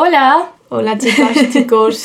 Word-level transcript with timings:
Hola, 0.00 0.52
Hola 0.68 0.96
chicas, 0.96 1.50
chicos. 1.52 2.04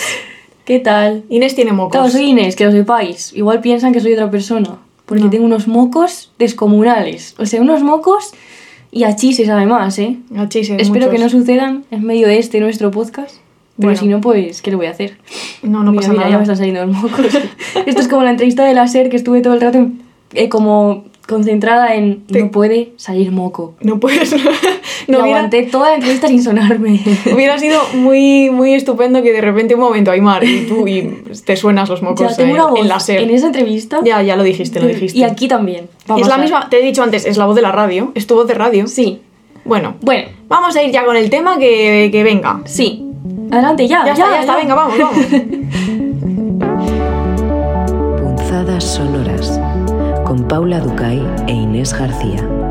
¿qué 0.66 0.80
tal? 0.80 1.26
Inés 1.30 1.54
tiene 1.54 1.74
mocos. 1.74 1.92
Claro, 1.92 2.10
soy 2.10 2.24
Inés, 2.32 2.56
que 2.56 2.66
lo 2.66 2.72
sepáis. 2.72 3.32
Igual 3.36 3.62
piensan 3.62 3.94
que 3.94 4.00
soy 4.00 4.14
otra 4.14 4.32
persona. 4.32 4.78
Porque 5.06 5.26
No. 5.26 5.30
tengo 5.30 5.46
unos 5.46 5.68
mocos 5.68 6.32
descomunales. 6.40 7.36
O 7.38 7.46
sea, 7.46 7.62
unos 7.62 7.84
mocos 7.84 8.34
y 8.92 9.04
achises 9.04 9.48
además, 9.48 10.00
¿eh? 10.00 10.18
Achises, 10.36 10.82
Espero 10.82 11.12
que 11.12 11.20
no 11.20 11.30
sucedan 11.30 11.86
en 11.92 12.04
medio 12.04 12.28
de 12.28 12.40
este 12.40 12.60
nuestro 12.62 12.90
podcast. 12.90 13.36
Pero 13.78 13.90
Bueno. 13.90 14.00
si 14.00 14.08
no, 14.08 14.22
pues, 14.22 14.64
¿qué 14.64 14.72
le 14.72 14.78
voy 14.78 14.88
a 14.88 14.90
hacer? 14.90 15.20
No, 15.62 15.84
no 15.84 15.92
mira, 15.92 16.02
pasa 16.02 16.14
mira, 16.14 16.24
ya 16.24 16.30
nada. 16.30 16.38
me 16.40 16.44
están 16.46 16.58
saliendo 16.58 16.86
los 16.88 16.96
mocos. 16.96 17.28
Esto 17.86 18.02
es 18.02 18.08
como 18.08 18.24
la 18.24 18.32
entrevista 18.32 18.66
de 18.66 18.74
la 18.74 18.88
SER 18.88 19.10
que 19.12 19.18
estuve 19.18 19.42
todo 19.42 19.54
el 19.54 19.62
rato 19.62 19.86
eh, 20.34 20.50
como 20.50 21.04
concentrada 21.28 21.94
en 21.94 22.26
Te- 22.26 22.42
no 22.42 22.50
puede 22.50 22.94
salir 22.98 23.32
moco. 23.32 23.76
No 23.82 24.00
puedes. 24.00 24.36
no 25.08 25.20
hubiera, 25.20 25.38
aguanté 25.38 25.64
toda 25.64 25.90
la 25.90 25.96
entrevista 25.96 26.28
sin 26.28 26.44
sonarme. 26.44 27.00
hubiera 27.34 27.58
sido 27.58 27.80
muy, 27.96 28.50
muy 28.50 28.74
estupendo 28.74 29.22
que 29.22 29.32
de 29.32 29.42
repente 29.42 29.76
un 29.76 29.82
momento, 29.82 30.12
Aymar, 30.12 30.44
y 30.44 30.66
tú 30.68 30.88
y 30.88 31.24
te 31.46 31.56
suenas 31.56 31.90
los 31.90 32.02
mocos 32.02 32.30
ya 32.32 32.36
tengo 32.36 32.50
en, 32.50 32.56
una 32.56 32.66
voz 32.68 32.80
en 32.80 32.88
la 32.88 33.00
SER. 33.00 33.22
en 33.22 33.30
esa 33.30 33.48
entrevista. 33.48 34.00
Ya, 34.04 34.22
ya 34.22 34.36
lo 34.36 34.44
dijiste, 34.44 34.80
lo 34.80 34.88
dijiste. 34.88 35.18
Y 35.18 35.24
aquí 35.24 35.48
también. 35.48 35.88
es 36.18 36.28
la 36.28 36.38
misma, 36.38 36.70
te 36.70 36.80
he 36.80 36.84
dicho 36.84 37.04
antes, 37.04 37.26
es 37.26 37.38
la 37.38 37.46
voz 37.46 37.56
de 37.56 37.62
la 37.62 37.72
radio. 37.72 38.12
Es 38.16 38.28
tu 38.28 38.36
voz 38.36 38.48
de 38.48 38.54
radio. 38.54 38.88
Sí. 38.88 39.22
Bueno, 39.66 39.96
Bueno, 40.02 40.28
vamos 40.50 40.76
a 40.76 40.84
ir 40.84 40.92
ya 40.92 41.06
con 41.06 41.16
el 41.16 41.30
tema 41.30 41.58
que, 41.58 42.10
que 42.12 42.24
venga. 42.24 42.62
sí. 42.66 43.10
Adelante, 43.52 43.88
ya. 43.88 44.04
Ya, 44.04 44.14
está, 44.14 44.32
ya 44.32 44.40
está, 44.40 44.56
venga, 44.56 44.74
vamos, 44.74 44.98
vamos. 44.98 45.26
Punzadas 48.20 48.84
sonoras 48.84 49.60
con 50.26 50.48
Paula 50.48 50.80
Ducay 50.80 51.22
e 51.48 51.54
Inés 51.54 51.94
García. 51.94 52.63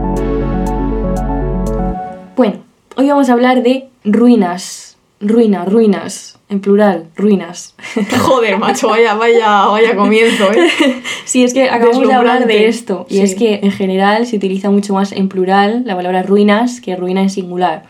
Bueno, 2.43 2.59
hoy 2.97 3.09
vamos 3.09 3.29
a 3.31 3.35
hablar 3.35 3.63
de 3.63 3.89
ruinas. 4.03 4.97
Ruina, 5.21 5.65
ruinas. 5.65 6.41
En 6.49 6.59
plural, 6.61 7.07
ruinas. 7.15 7.77
Joder, 8.21 8.59
macho, 8.59 8.89
vaya, 8.89 9.15
vaya, 9.15 9.67
vaya 9.67 9.95
comienzo, 9.95 10.51
¿eh? 10.51 10.69
Sí, 11.25 11.45
es 11.45 11.55
que 11.55 11.71
acabamos 11.71 12.09
de 12.09 12.13
hablar 12.13 12.49
de 12.49 12.67
esto. 12.67 13.07
Y 13.09 13.19
Sí. 13.19 13.23
es 13.23 13.35
que 13.37 13.61
en 13.63 13.71
general 13.71 14.27
se 14.27 14.39
utiliza 14.39 14.71
mucho 14.71 14.93
más 14.93 15.13
en 15.13 15.29
plural 15.29 15.85
la 15.87 15.95
palabra 15.95 16.25
ruinas 16.25 16.81
que 16.81 16.97
ruina 16.97 17.23
en 17.23 17.31
singular. 17.31 17.85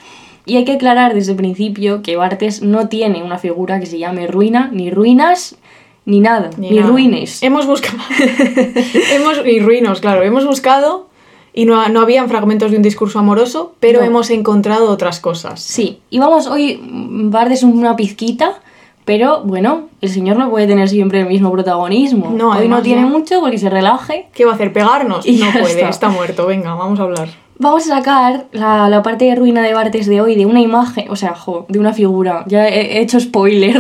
Y 0.45 0.59
hay 0.59 0.67
que 0.67 0.73
aclarar 0.73 1.15
desde 1.15 1.31
el 1.33 1.39
principio 1.39 2.03
que 2.03 2.17
Bartes 2.17 2.61
no 2.61 2.89
tiene 2.89 3.23
una 3.23 3.39
figura 3.39 3.81
que 3.81 3.87
se 3.87 3.99
llame 3.99 4.27
ruina, 4.27 4.69
ni 4.71 4.91
ruinas, 4.91 5.57
ni 6.05 6.21
nada, 6.21 6.51
ni, 6.59 6.73
nada. 6.73 6.89
ruines. 6.89 7.43
Hemos 7.43 7.65
buscado. 7.67 7.97
hemos, 9.15 9.47
y 9.47 9.61
ruinos, 9.61 10.03
claro. 10.03 10.23
Hemos 10.23 10.45
buscado 10.45 11.09
y 11.55 11.65
no, 11.65 11.87
no 11.89 12.01
habían 12.01 12.29
fragmentos 12.29 12.71
de 12.71 12.77
un 12.79 12.83
discurso 12.83 13.19
amoroso, 13.19 13.75
pero 13.81 14.01
No. 14.01 14.07
hemos 14.07 14.31
encontrado 14.31 14.91
otras 14.91 15.21
cosas. 15.21 15.61
Sí, 15.61 16.01
y 16.11 16.19
vamos, 16.19 16.47
hoy 16.47 16.77
mm, 16.83 17.31
Bartes 17.31 17.59
es 17.59 17.65
una 17.65 17.95
pizquita, 17.97 18.61
pero 19.05 19.43
bueno, 19.43 19.89
el 20.01 20.09
señor 20.11 20.37
no 20.37 20.49
puede 20.51 20.67
tener 20.67 20.89
siempre 20.89 21.21
el 21.21 21.27
mismo 21.27 21.51
protagonismo. 21.51 22.31
No, 22.35 22.51
hoy 22.51 22.69
no 22.69 22.83
tiene 22.83 23.05
mucho 23.05 23.41
porque 23.41 23.59
se 23.59 23.69
relaje. 23.69 24.29
¿Qué 24.33 24.45
va 24.45 24.53
a 24.53 24.55
hacer? 24.55 24.73
¿Pegarnos? 24.73 25.27
Y 25.27 25.37
no 25.39 25.51
puede, 25.53 25.75
está. 25.75 25.89
está. 25.89 26.09
muerto. 26.09 26.47
Venga, 26.47 26.75
vamos 26.75 27.01
a 27.01 27.03
hablar. 27.03 27.29
Vamos 27.59 27.85
a 27.91 27.97
sacar 27.99 28.47
la, 28.53 28.89
la 28.89 29.03
parte 29.03 29.25
de 29.27 29.35
ruina 29.37 29.63
de 29.63 29.75
Bartes 29.75 30.07
de 30.07 30.21
hoy 30.21 30.35
de 30.37 30.47
una 30.47 30.61
imagen, 30.61 31.11
o 31.11 31.17
sea, 31.17 31.35
jo, 31.35 31.67
de 31.69 31.79
una 31.79 31.93
figura, 31.93 32.45
ya 32.49 32.67
he 32.67 32.97
he 32.99 33.01
hecho 33.03 33.21
spoiler, 33.21 33.79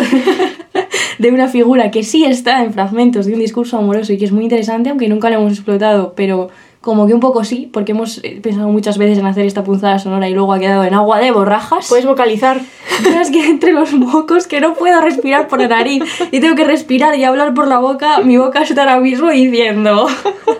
de 1.18 1.30
una 1.30 1.48
figura 1.48 1.90
que 1.90 2.02
sí 2.04 2.24
está 2.24 2.62
en 2.62 2.72
fragmentos 2.72 3.26
de 3.26 3.32
un 3.34 3.40
discurso 3.40 3.78
amoroso 3.78 4.12
y 4.12 4.18
que 4.18 4.24
es 4.24 4.32
muy 4.32 4.44
interesante, 4.44 4.90
aunque 4.90 5.08
nunca 5.08 5.30
lo 5.30 5.36
hemos 5.36 5.52
explotado, 5.54 6.12
pero 6.14 6.48
como 6.82 7.06
que 7.06 7.14
un 7.14 7.20
poco 7.20 7.44
sí, 7.44 7.70
porque 7.72 7.92
hemos 7.92 8.18
eh, 8.24 8.40
pensado 8.42 8.68
muchas 8.68 8.98
veces 8.98 9.16
en 9.16 9.24
hacer 9.24 9.46
esta 9.46 9.62
punzada 9.62 10.00
sonora 10.00 10.28
y 10.28 10.34
luego 10.34 10.52
ha 10.52 10.58
quedado 10.58 10.82
en 10.84 10.94
agua 10.94 11.20
de 11.20 11.30
borrajas. 11.30 11.88
¿Puedes 11.88 12.04
vocalizar? 12.04 12.60
Pero 13.02 13.20
es 13.22 13.30
que 13.30 13.48
entre 13.48 13.72
los 13.72 13.94
mocos 13.94 14.48
que 14.48 14.60
no 14.60 14.74
puedo 14.74 15.00
respirar 15.00 15.46
por 15.46 15.60
la 15.60 15.68
nariz 15.68 16.02
y 16.32 16.40
tengo 16.40 16.56
que 16.56 16.64
respirar 16.64 17.16
y 17.16 17.24
hablar 17.24 17.54
por 17.54 17.68
la 17.68 17.78
boca, 17.78 18.18
mi 18.18 18.36
boca 18.36 18.62
está 18.62 18.82
ahora 18.82 18.98
mismo 18.98 19.30
diciendo 19.30 20.08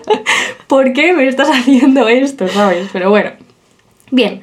¿por 0.67 0.93
qué 0.93 1.11
me 1.11 1.27
estás 1.27 1.49
haciendo 1.49 2.07
esto? 2.07 2.47
¿Sabes? 2.47 2.87
Pero 2.93 3.09
bueno. 3.09 3.31
Bien. 4.09 4.41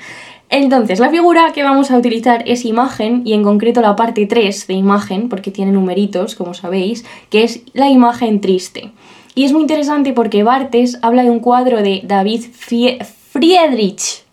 Entonces, 0.51 0.99
la 0.99 1.11
figura 1.11 1.53
que 1.55 1.63
vamos 1.63 1.91
a 1.93 1.97
utilizar 1.97 2.43
es 2.45 2.65
imagen 2.65 3.23
y 3.25 3.35
en 3.35 3.45
concreto 3.45 3.81
la 3.81 3.95
parte 3.95 4.27
3 4.27 4.67
de 4.67 4.75
imagen, 4.75 5.29
porque 5.29 5.53
tiene 5.53 5.71
numeritos, 5.71 6.35
como 6.35 6.55
sabéis, 6.55 7.07
que 7.31 7.45
es 7.45 7.63
la 7.73 7.89
imagen 7.89 8.41
triste. 8.41 8.91
Y 9.35 9.45
es 9.45 9.53
muy 9.53 9.63
interesante 9.63 10.13
porque 10.13 10.43
Bartes 10.43 10.99
habla 11.03 11.23
de 11.23 11.31
un 11.31 11.41
cuadro 11.41 11.83
de 11.83 12.03
David 12.05 12.43
Fie- 12.53 13.05
Friedrich, 13.05 14.25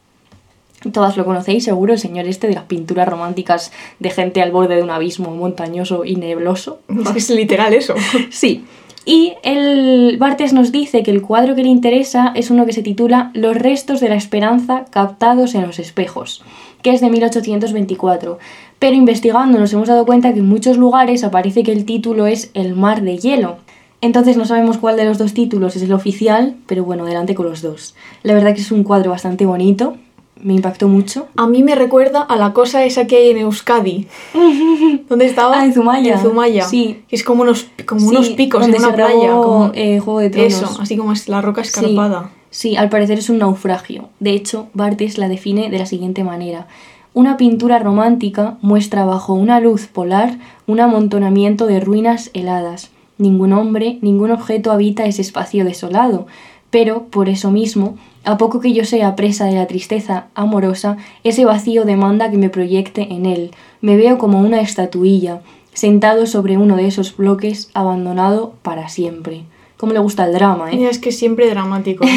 Todas 0.94 1.18
lo 1.18 1.26
conocéis, 1.26 1.64
seguro, 1.64 1.94
el 1.94 2.00
señor 2.00 2.28
este 2.28 2.48
de 2.48 2.54
las 2.54 2.66
pinturas 2.66 3.08
románticas 3.10 3.72
de 4.00 4.12
gente 4.12 4.42
al 4.44 4.52
borde 4.52 4.76
de 4.76 4.84
un 4.84 4.92
abismo 4.92 5.32
montañoso 5.36 6.06
y 6.06 6.16
nebloso. 6.16 6.80
Es 7.16 7.30
literal 7.32 7.74
eso. 7.74 7.96
Sí. 8.30 8.64
Y 9.04 9.34
el 9.44 10.18
Bartes 10.20 10.52
nos 10.54 10.72
dice 10.72 11.02
que 11.02 11.12
el 11.12 11.22
cuadro 11.22 11.56
que 11.56 11.64
le 11.64 11.70
interesa 11.70 12.32
es 12.36 12.52
uno 12.52 12.66
que 12.66 12.74
se 12.74 12.84
titula 12.84 13.32
Los 13.34 13.56
restos 13.58 14.02
de 14.02 14.10
la 14.10 14.16
esperanza 14.16 14.86
captados 14.92 15.56
en 15.56 15.62
los 15.66 15.80
espejos, 15.80 16.44
que 16.84 16.92
es 16.92 17.02
de 17.02 17.10
1824. 17.10 18.38
Pero 18.80 18.96
investigando 18.96 19.60
nos 19.60 19.74
hemos 19.74 19.88
dado 19.88 20.06
cuenta 20.06 20.34
que 20.34 20.40
en 20.40 20.48
muchos 20.48 20.78
lugares 20.78 21.24
aparece 21.24 21.64
que 21.64 21.72
el 21.72 21.86
título 21.86 22.28
es 22.28 22.52
El 22.54 22.76
mar 22.76 23.02
de 23.02 23.18
hielo. 23.18 23.58
Entonces 24.02 24.38
no 24.38 24.46
sabemos 24.46 24.78
cuál 24.78 24.96
de 24.98 25.06
los 25.06 25.18
dos 25.18 25.34
títulos 25.34 25.76
es 25.76 25.82
el 25.82 25.94
oficial, 25.94 26.56
pero 26.68 26.84
bueno, 26.84 27.04
adelante 27.04 27.34
con 27.36 27.48
los 27.50 27.62
dos. 27.62 27.96
La 28.24 28.34
verdad 28.34 28.54
que 28.54 28.62
es 28.62 28.72
un 28.72 28.84
cuadro 28.84 29.10
bastante 29.12 29.46
bonito, 29.46 29.96
me 30.40 30.54
impactó 30.54 30.88
mucho. 30.88 31.28
A 31.36 31.48
mí 31.48 31.64
me 31.64 31.74
recuerda 31.74 32.22
a 32.22 32.36
la 32.36 32.54
cosa 32.54 32.84
esa 32.86 33.08
que 33.08 33.18
hay 33.18 33.30
en 33.32 33.38
Euskadi. 33.40 34.08
¿Dónde 35.10 35.26
estaba? 35.26 35.60
Ah, 35.62 35.66
en 35.66 35.74
Zumaya. 35.74 36.14
En 36.14 36.20
Zumaya. 36.22 36.66
Sí. 36.66 37.02
Que 37.08 37.16
es 37.16 37.24
como 37.24 37.42
unos, 37.42 37.68
como 37.88 38.02
Sí, 38.02 38.08
unos 38.08 38.30
picos 38.30 38.64
en 38.66 38.72
donde 38.72 38.78
una 38.86 38.88
se 38.90 38.94
playa. 38.94 39.24
grabó, 39.24 39.44
Como... 39.44 39.72
eh, 39.74 40.00
Juego 40.00 40.20
de 40.20 40.30
Tronos. 40.30 40.54
Eso, 40.54 40.78
así 40.82 40.96
como 40.96 41.12
es 41.14 41.28
la 41.28 41.42
roca 41.42 41.64
Sí, 41.64 41.70
escarpada. 41.70 42.30
Sí, 42.52 42.76
al 42.76 42.90
parecer 42.90 43.18
es 43.18 43.30
un 43.32 43.40
naufragio. 43.40 44.10
De 44.20 44.32
hecho, 44.32 44.68
Bartes 44.74 45.18
la 45.18 45.28
define 45.28 45.70
de 45.72 45.80
la 45.80 45.86
siguiente 45.88 46.24
manera. 46.24 46.68
Una 47.16 47.36
pintura 47.36 47.80
romántica 47.80 48.58
muestra 48.62 49.06
bajo 49.06 49.34
una 49.34 49.60
luz 49.60 49.88
polar 49.88 50.38
un 50.68 50.80
amontonamiento 50.80 51.66
de 51.66 51.80
ruinas 51.80 52.30
heladas. 52.36 52.92
Ningún 53.18 53.54
hombre, 53.54 53.98
ningún 54.02 54.32
objeto 54.32 54.72
habita 54.72 55.06
ese 55.06 55.22
espacio 55.22 55.66
desolado, 55.66 56.28
pero, 56.70 57.06
por 57.06 57.30
eso 57.30 57.50
mismo, 57.50 57.98
a 58.24 58.38
poco 58.38 58.60
que 58.60 58.74
yo 58.74 58.84
sea 58.84 59.16
presa 59.16 59.46
de 59.46 59.56
la 59.56 59.68
tristeza 59.68 60.28
amorosa, 60.36 60.98
ese 61.24 61.46
vacío 61.46 61.86
demanda 61.86 62.30
que 62.30 62.38
me 62.38 62.50
proyecte 62.50 63.14
en 63.14 63.26
él. 63.26 63.52
Me 63.82 63.96
veo 63.96 64.18
como 64.18 64.40
una 64.42 64.60
estatuilla, 64.60 65.42
sentado 65.74 66.26
sobre 66.26 66.58
uno 66.58 66.76
de 66.76 66.88
esos 66.88 67.16
bloques, 67.16 67.70
abandonado 67.74 68.54
para 68.64 68.90
siempre. 68.90 69.44
Como 69.78 69.94
le 69.94 70.00
gusta 70.00 70.26
el 70.26 70.34
drama, 70.34 70.72
¿eh? 70.72 70.90
Es 70.90 71.00
que 71.00 71.10
es 71.10 71.18
siempre 71.18 71.50
dramático. 71.50 72.06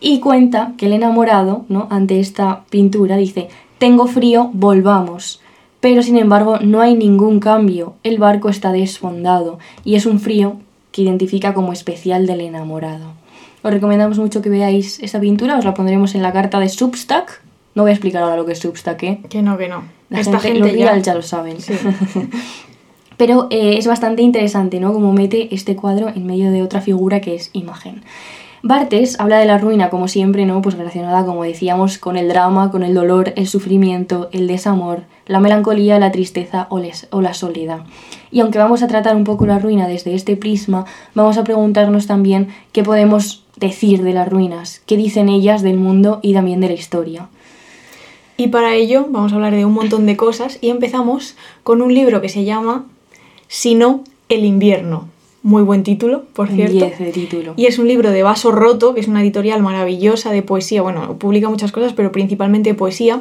Y 0.00 0.20
cuenta 0.20 0.72
que 0.78 0.86
el 0.86 0.94
enamorado, 0.94 1.66
¿no? 1.68 1.86
ante 1.90 2.20
esta 2.20 2.64
pintura, 2.70 3.16
dice, 3.16 3.48
tengo 3.76 4.06
frío, 4.06 4.50
volvamos. 4.54 5.39
Pero 5.80 6.02
sin 6.02 6.16
embargo 6.16 6.58
no 6.60 6.80
hay 6.80 6.94
ningún 6.94 7.40
cambio, 7.40 7.94
el 8.02 8.18
barco 8.18 8.48
está 8.48 8.72
desfondado 8.72 9.58
y 9.84 9.94
es 9.94 10.06
un 10.06 10.20
frío 10.20 10.56
que 10.92 11.02
identifica 11.02 11.54
como 11.54 11.72
especial 11.72 12.26
del 12.26 12.40
enamorado. 12.40 13.12
Os 13.62 13.72
recomendamos 13.72 14.18
mucho 14.18 14.42
que 14.42 14.48
veáis 14.48 15.00
esta 15.00 15.20
pintura, 15.20 15.58
os 15.58 15.64
la 15.64 15.74
pondremos 15.74 16.14
en 16.14 16.22
la 16.22 16.32
carta 16.32 16.58
de 16.58 16.68
Substack. 16.68 17.42
No 17.74 17.82
voy 17.82 17.90
a 17.90 17.94
explicar 17.94 18.22
ahora 18.22 18.36
lo 18.36 18.46
que 18.46 18.52
es 18.52 18.58
Substack, 18.58 19.02
¿eh? 19.02 19.20
que 19.28 19.42
no, 19.42 19.56
que 19.58 19.68
no. 19.68 19.84
La 20.08 20.20
Esta 20.20 20.40
gente, 20.40 20.76
ya 20.76 21.14
lo 21.14 21.22
saben. 21.22 21.60
Sí. 21.60 21.74
Pero 23.16 23.48
eh, 23.50 23.76
es 23.76 23.86
bastante 23.86 24.22
interesante, 24.22 24.80
¿no? 24.80 24.94
Como 24.94 25.12
mete 25.12 25.54
este 25.54 25.76
cuadro 25.76 26.08
en 26.08 26.26
medio 26.26 26.50
de 26.50 26.62
otra 26.62 26.80
figura 26.80 27.20
que 27.20 27.34
es 27.34 27.50
imagen. 27.52 28.02
Bartes 28.62 29.20
habla 29.20 29.38
de 29.38 29.44
la 29.44 29.58
ruina, 29.58 29.90
como 29.90 30.08
siempre, 30.08 30.46
¿no? 30.46 30.62
Pues 30.62 30.76
relacionada, 30.76 31.26
como 31.26 31.44
decíamos, 31.44 31.98
con 31.98 32.16
el 32.16 32.28
drama, 32.28 32.70
con 32.70 32.82
el 32.82 32.94
dolor, 32.94 33.34
el 33.36 33.46
sufrimiento, 33.46 34.30
el 34.32 34.46
desamor, 34.46 35.02
la 35.30 35.38
melancolía, 35.38 36.00
la 36.00 36.10
tristeza 36.10 36.66
o, 36.70 36.80
la 37.20 37.34
soledad. 37.34 37.84
Y 38.32 38.40
aunque 38.40 38.58
vamos 38.58 38.82
a 38.82 38.88
tratar 38.88 39.14
un 39.14 39.22
poco 39.22 39.46
la 39.46 39.60
ruina 39.60 39.86
desde 39.86 40.12
este 40.14 40.36
prisma, 40.36 40.86
vamos 41.14 41.38
a 41.38 41.44
preguntarnos 41.44 42.08
también 42.08 42.48
qué 42.72 42.82
podemos 42.82 43.44
decir 43.54 44.02
de 44.02 44.12
las 44.12 44.28
ruinas, 44.28 44.82
qué 44.86 44.96
dicen 44.96 45.28
ellas 45.28 45.62
del 45.62 45.76
mundo 45.76 46.18
y 46.20 46.34
también 46.34 46.60
de 46.60 46.66
la 46.66 46.74
historia. 46.74 47.28
Y 48.36 48.48
para 48.48 48.74
ello 48.74 49.06
vamos 49.08 49.30
a 49.30 49.36
hablar 49.36 49.54
de 49.54 49.64
un 49.64 49.72
montón 49.72 50.04
de 50.04 50.16
cosas 50.16 50.58
y 50.60 50.70
empezamos 50.70 51.36
con 51.62 51.80
un 51.80 51.94
libro 51.94 52.20
que 52.20 52.28
se 52.28 52.42
llama 52.44 52.86
Si 53.46 53.76
no, 53.76 54.02
el 54.28 54.44
invierno. 54.44 55.06
Muy 55.42 55.62
buen 55.62 55.82
título, 55.82 56.24
por 56.34 56.48
cierto. 56.48 56.74
10 56.74 56.98
de 56.98 57.12
título. 57.12 57.54
Y 57.56 57.66
es 57.66 57.78
un 57.78 57.88
libro 57.88 58.10
de 58.10 58.22
Vaso 58.22 58.52
Roto, 58.52 58.92
que 58.92 59.00
es 59.00 59.08
una 59.08 59.22
editorial 59.22 59.62
maravillosa 59.62 60.32
de 60.32 60.42
poesía. 60.42 60.82
Bueno, 60.82 61.16
publica 61.16 61.48
muchas 61.48 61.72
cosas, 61.72 61.94
pero 61.94 62.12
principalmente 62.12 62.74
poesía. 62.74 63.20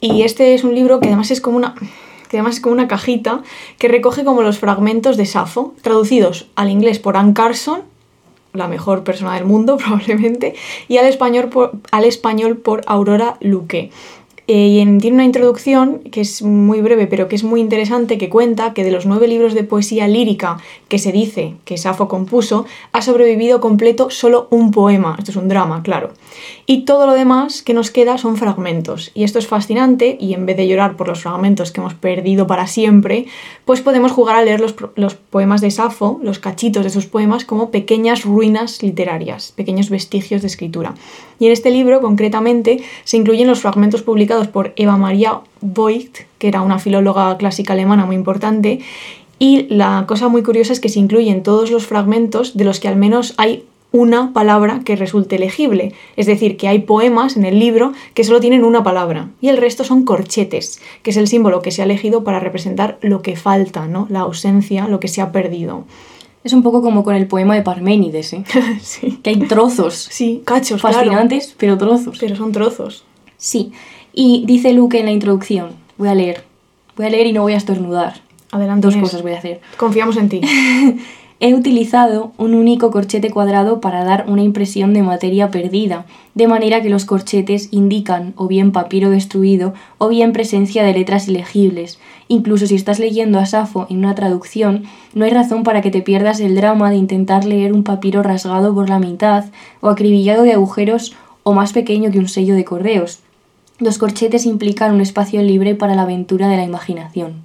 Y 0.00 0.22
este 0.22 0.54
es 0.54 0.64
un 0.64 0.74
libro 0.74 0.98
que 0.98 1.06
además 1.06 1.30
es 1.30 1.40
como 1.40 1.56
una 1.56 1.74
que 2.28 2.36
además 2.36 2.56
es 2.56 2.60
como 2.60 2.74
una 2.74 2.86
cajita 2.86 3.42
que 3.78 3.88
recoge 3.88 4.24
como 4.24 4.42
los 4.42 4.58
fragmentos 4.58 5.16
de 5.16 5.26
Safo, 5.26 5.74
traducidos 5.82 6.48
al 6.54 6.70
inglés 6.70 7.00
por 7.00 7.16
Anne 7.16 7.34
Carson, 7.34 7.82
la 8.52 8.68
mejor 8.68 9.02
persona 9.02 9.34
del 9.34 9.44
mundo 9.44 9.76
probablemente, 9.78 10.54
y 10.86 10.98
al 10.98 11.06
español 11.06 11.48
por, 11.48 11.72
al 11.90 12.04
español 12.04 12.56
por 12.56 12.82
Aurora 12.86 13.36
Luque. 13.40 13.90
Eh, 14.52 14.66
y 14.66 14.80
en- 14.80 14.98
tiene 14.98 15.14
una 15.14 15.24
introducción 15.24 16.00
que 16.10 16.22
es 16.22 16.42
muy 16.42 16.80
breve, 16.80 17.06
pero 17.06 17.28
que 17.28 17.36
es 17.36 17.44
muy 17.44 17.60
interesante, 17.60 18.18
que 18.18 18.28
cuenta 18.28 18.74
que 18.74 18.82
de 18.82 18.90
los 18.90 19.06
nueve 19.06 19.28
libros 19.28 19.54
de 19.54 19.62
poesía 19.62 20.08
lírica 20.08 20.58
que 20.88 20.98
se 20.98 21.12
dice 21.12 21.54
que 21.64 21.78
Safo 21.78 22.08
compuso, 22.08 22.66
ha 22.90 23.00
sobrevivido 23.00 23.60
completo 23.60 24.10
solo 24.10 24.48
un 24.50 24.72
poema. 24.72 25.14
Esto 25.16 25.30
es 25.30 25.36
un 25.36 25.46
drama, 25.46 25.84
claro. 25.84 26.10
Y 26.66 26.82
todo 26.82 27.06
lo 27.06 27.14
demás 27.14 27.62
que 27.62 27.74
nos 27.74 27.90
queda 27.90 28.18
son 28.18 28.36
fragmentos. 28.36 29.10
Y 29.14 29.24
esto 29.24 29.38
es 29.38 29.46
fascinante, 29.46 30.16
y 30.20 30.34
en 30.34 30.46
vez 30.46 30.56
de 30.56 30.68
llorar 30.68 30.96
por 30.96 31.08
los 31.08 31.22
fragmentos 31.22 31.72
que 31.72 31.80
hemos 31.80 31.94
perdido 31.94 32.46
para 32.46 32.66
siempre, 32.66 33.26
pues 33.64 33.80
podemos 33.80 34.12
jugar 34.12 34.36
a 34.36 34.42
leer 34.42 34.60
los, 34.60 34.74
los 34.94 35.14
poemas 35.14 35.60
de 35.60 35.70
Safo, 35.70 36.20
los 36.22 36.38
cachitos 36.38 36.84
de 36.84 36.90
sus 36.90 37.06
poemas, 37.06 37.44
como 37.44 37.70
pequeñas 37.70 38.24
ruinas 38.24 38.82
literarias, 38.82 39.52
pequeños 39.56 39.90
vestigios 39.90 40.42
de 40.42 40.48
escritura. 40.48 40.94
Y 41.38 41.46
en 41.46 41.52
este 41.52 41.70
libro, 41.70 42.00
concretamente, 42.00 42.82
se 43.04 43.16
incluyen 43.16 43.48
los 43.48 43.60
fragmentos 43.60 44.02
publicados 44.02 44.48
por 44.48 44.72
Eva 44.76 44.96
Maria 44.96 45.40
Voigt, 45.60 46.18
que 46.38 46.48
era 46.48 46.62
una 46.62 46.78
filóloga 46.78 47.36
clásica 47.36 47.72
alemana 47.72 48.06
muy 48.06 48.16
importante, 48.16 48.80
y 49.42 49.62
la 49.74 50.04
cosa 50.06 50.28
muy 50.28 50.42
curiosa 50.42 50.74
es 50.74 50.80
que 50.80 50.90
se 50.90 50.98
incluyen 50.98 51.42
todos 51.42 51.70
los 51.70 51.86
fragmentos 51.86 52.58
de 52.58 52.64
los 52.64 52.78
que 52.78 52.88
al 52.88 52.96
menos 52.96 53.32
hay 53.38 53.64
una 53.92 54.32
palabra 54.32 54.80
que 54.84 54.96
resulte 54.96 55.38
legible. 55.38 55.92
Es 56.16 56.26
decir, 56.26 56.56
que 56.56 56.68
hay 56.68 56.80
poemas 56.80 57.36
en 57.36 57.44
el 57.44 57.58
libro 57.58 57.92
que 58.14 58.24
solo 58.24 58.40
tienen 58.40 58.64
una 58.64 58.82
palabra 58.82 59.30
y 59.40 59.48
el 59.48 59.56
resto 59.56 59.84
son 59.84 60.04
corchetes, 60.04 60.80
que 61.02 61.10
es 61.10 61.16
el 61.16 61.28
símbolo 61.28 61.62
que 61.62 61.70
se 61.70 61.82
ha 61.82 61.84
elegido 61.84 62.24
para 62.24 62.40
representar 62.40 62.98
lo 63.02 63.22
que 63.22 63.36
falta, 63.36 63.86
¿no? 63.86 64.06
La 64.10 64.20
ausencia, 64.20 64.86
lo 64.88 65.00
que 65.00 65.08
se 65.08 65.20
ha 65.20 65.32
perdido. 65.32 65.84
Es 66.42 66.52
un 66.52 66.62
poco 66.62 66.80
como 66.80 67.04
con 67.04 67.14
el 67.14 67.26
poema 67.26 67.54
de 67.54 67.62
Parménides, 67.62 68.32
¿eh? 68.32 68.44
sí. 68.80 69.18
que 69.22 69.30
hay 69.30 69.40
trozos 69.40 70.08
Sí, 70.10 70.42
cachos, 70.44 70.80
claro. 70.80 70.96
fascinantes, 70.96 71.54
pero 71.58 71.76
trozos. 71.76 72.18
Pero 72.18 72.36
son 72.36 72.52
trozos. 72.52 73.04
Sí, 73.36 73.72
y 74.12 74.44
dice 74.46 74.72
Luke 74.72 74.98
en 74.98 75.06
la 75.06 75.12
introducción, 75.12 75.70
voy 75.98 76.08
a 76.08 76.14
leer, 76.14 76.44
voy 76.96 77.06
a 77.06 77.10
leer 77.10 77.26
y 77.26 77.32
no 77.32 77.42
voy 77.42 77.52
a 77.52 77.56
estornudar. 77.56 78.22
Adelante. 78.52 78.86
Dos 78.86 78.96
cosas 78.96 79.22
voy 79.22 79.32
a 79.32 79.38
hacer. 79.38 79.60
Confiamos 79.76 80.16
en 80.16 80.28
ti. 80.28 80.40
He 81.42 81.54
utilizado 81.54 82.32
un 82.36 82.52
único 82.52 82.90
corchete 82.90 83.30
cuadrado 83.30 83.80
para 83.80 84.04
dar 84.04 84.26
una 84.28 84.42
impresión 84.42 84.92
de 84.92 85.02
materia 85.02 85.50
perdida, 85.50 86.04
de 86.34 86.46
manera 86.46 86.82
que 86.82 86.90
los 86.90 87.06
corchetes 87.06 87.68
indican 87.70 88.34
o 88.36 88.46
bien 88.46 88.72
papiro 88.72 89.08
destruido 89.08 89.72
o 89.96 90.08
bien 90.08 90.34
presencia 90.34 90.84
de 90.84 90.92
letras 90.92 91.28
ilegibles. 91.28 91.98
Incluso 92.28 92.66
si 92.66 92.74
estás 92.74 92.98
leyendo 92.98 93.38
a 93.38 93.46
Safo 93.46 93.86
en 93.88 94.00
una 94.00 94.14
traducción, 94.14 94.82
no 95.14 95.24
hay 95.24 95.30
razón 95.30 95.62
para 95.62 95.80
que 95.80 95.90
te 95.90 96.02
pierdas 96.02 96.40
el 96.40 96.54
drama 96.54 96.90
de 96.90 96.96
intentar 96.96 97.46
leer 97.46 97.72
un 97.72 97.84
papiro 97.84 98.22
rasgado 98.22 98.74
por 98.74 98.90
la 98.90 98.98
mitad 98.98 99.46
o 99.80 99.88
acribillado 99.88 100.42
de 100.42 100.52
agujeros 100.52 101.16
o 101.42 101.54
más 101.54 101.72
pequeño 101.72 102.10
que 102.10 102.18
un 102.18 102.28
sello 102.28 102.54
de 102.54 102.66
correos. 102.66 103.20
Los 103.78 103.96
corchetes 103.96 104.44
implican 104.44 104.92
un 104.92 105.00
espacio 105.00 105.40
libre 105.40 105.74
para 105.74 105.94
la 105.94 106.02
aventura 106.02 106.48
de 106.48 106.58
la 106.58 106.64
imaginación. 106.64 107.36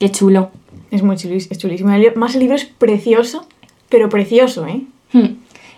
Qué 0.00 0.10
chulo. 0.10 0.50
Es 0.90 1.02
muy 1.02 1.16
es 1.16 1.58
chulísimo. 1.58 1.92
El 1.92 2.16
Más 2.16 2.34
el 2.34 2.40
libro 2.40 2.56
es 2.56 2.64
precioso, 2.64 3.46
pero 3.88 4.08
precioso, 4.08 4.66
¿eh? 4.66 4.82
Hmm. 5.12 5.36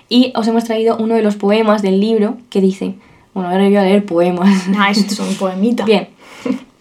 Y 0.09 0.33
os 0.37 0.47
hemos 0.47 0.65
traído 0.65 0.97
uno 0.99 1.15
de 1.15 1.23
los 1.23 1.37
poemas 1.37 1.83
del 1.83 2.01
libro 2.01 2.37
que 2.51 2.61
dice, 2.61 2.95
bueno, 3.35 3.51
ahora 3.51 3.65
voy 3.65 3.77
a 3.77 3.83
leer 3.83 4.05
poemas. 4.05 4.67
Ah, 4.79 4.91
esto 4.91 5.13
es 5.13 5.21
un 5.21 5.35
poemita. 5.39 5.85
Bien. 5.85 6.09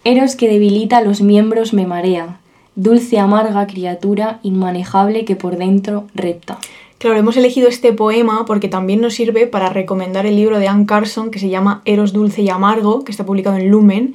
Eros 0.04 0.34
que 0.34 0.48
debilita 0.48 1.00
los 1.00 1.20
miembros 1.20 1.72
me 1.72 1.86
marea, 1.86 2.40
dulce 2.74 3.18
amarga 3.18 3.66
criatura 3.66 4.40
inmanejable 4.42 5.24
que 5.24 5.36
por 5.36 5.56
dentro 5.56 6.08
repta. 6.14 6.58
Claro, 6.98 7.16
hemos 7.16 7.36
elegido 7.36 7.68
este 7.68 7.92
poema 7.92 8.44
porque 8.44 8.68
también 8.68 9.00
nos 9.00 9.14
sirve 9.14 9.46
para 9.46 9.68
recomendar 9.68 10.26
el 10.26 10.36
libro 10.36 10.58
de 10.58 10.68
Anne 10.68 10.86
Carson 10.86 11.30
que 11.30 11.38
se 11.38 11.48
llama 11.48 11.82
Eros 11.84 12.12
dulce 12.12 12.42
y 12.42 12.48
amargo, 12.48 13.04
que 13.04 13.10
está 13.10 13.26
publicado 13.26 13.56
en 13.56 13.70
Lumen. 13.70 14.14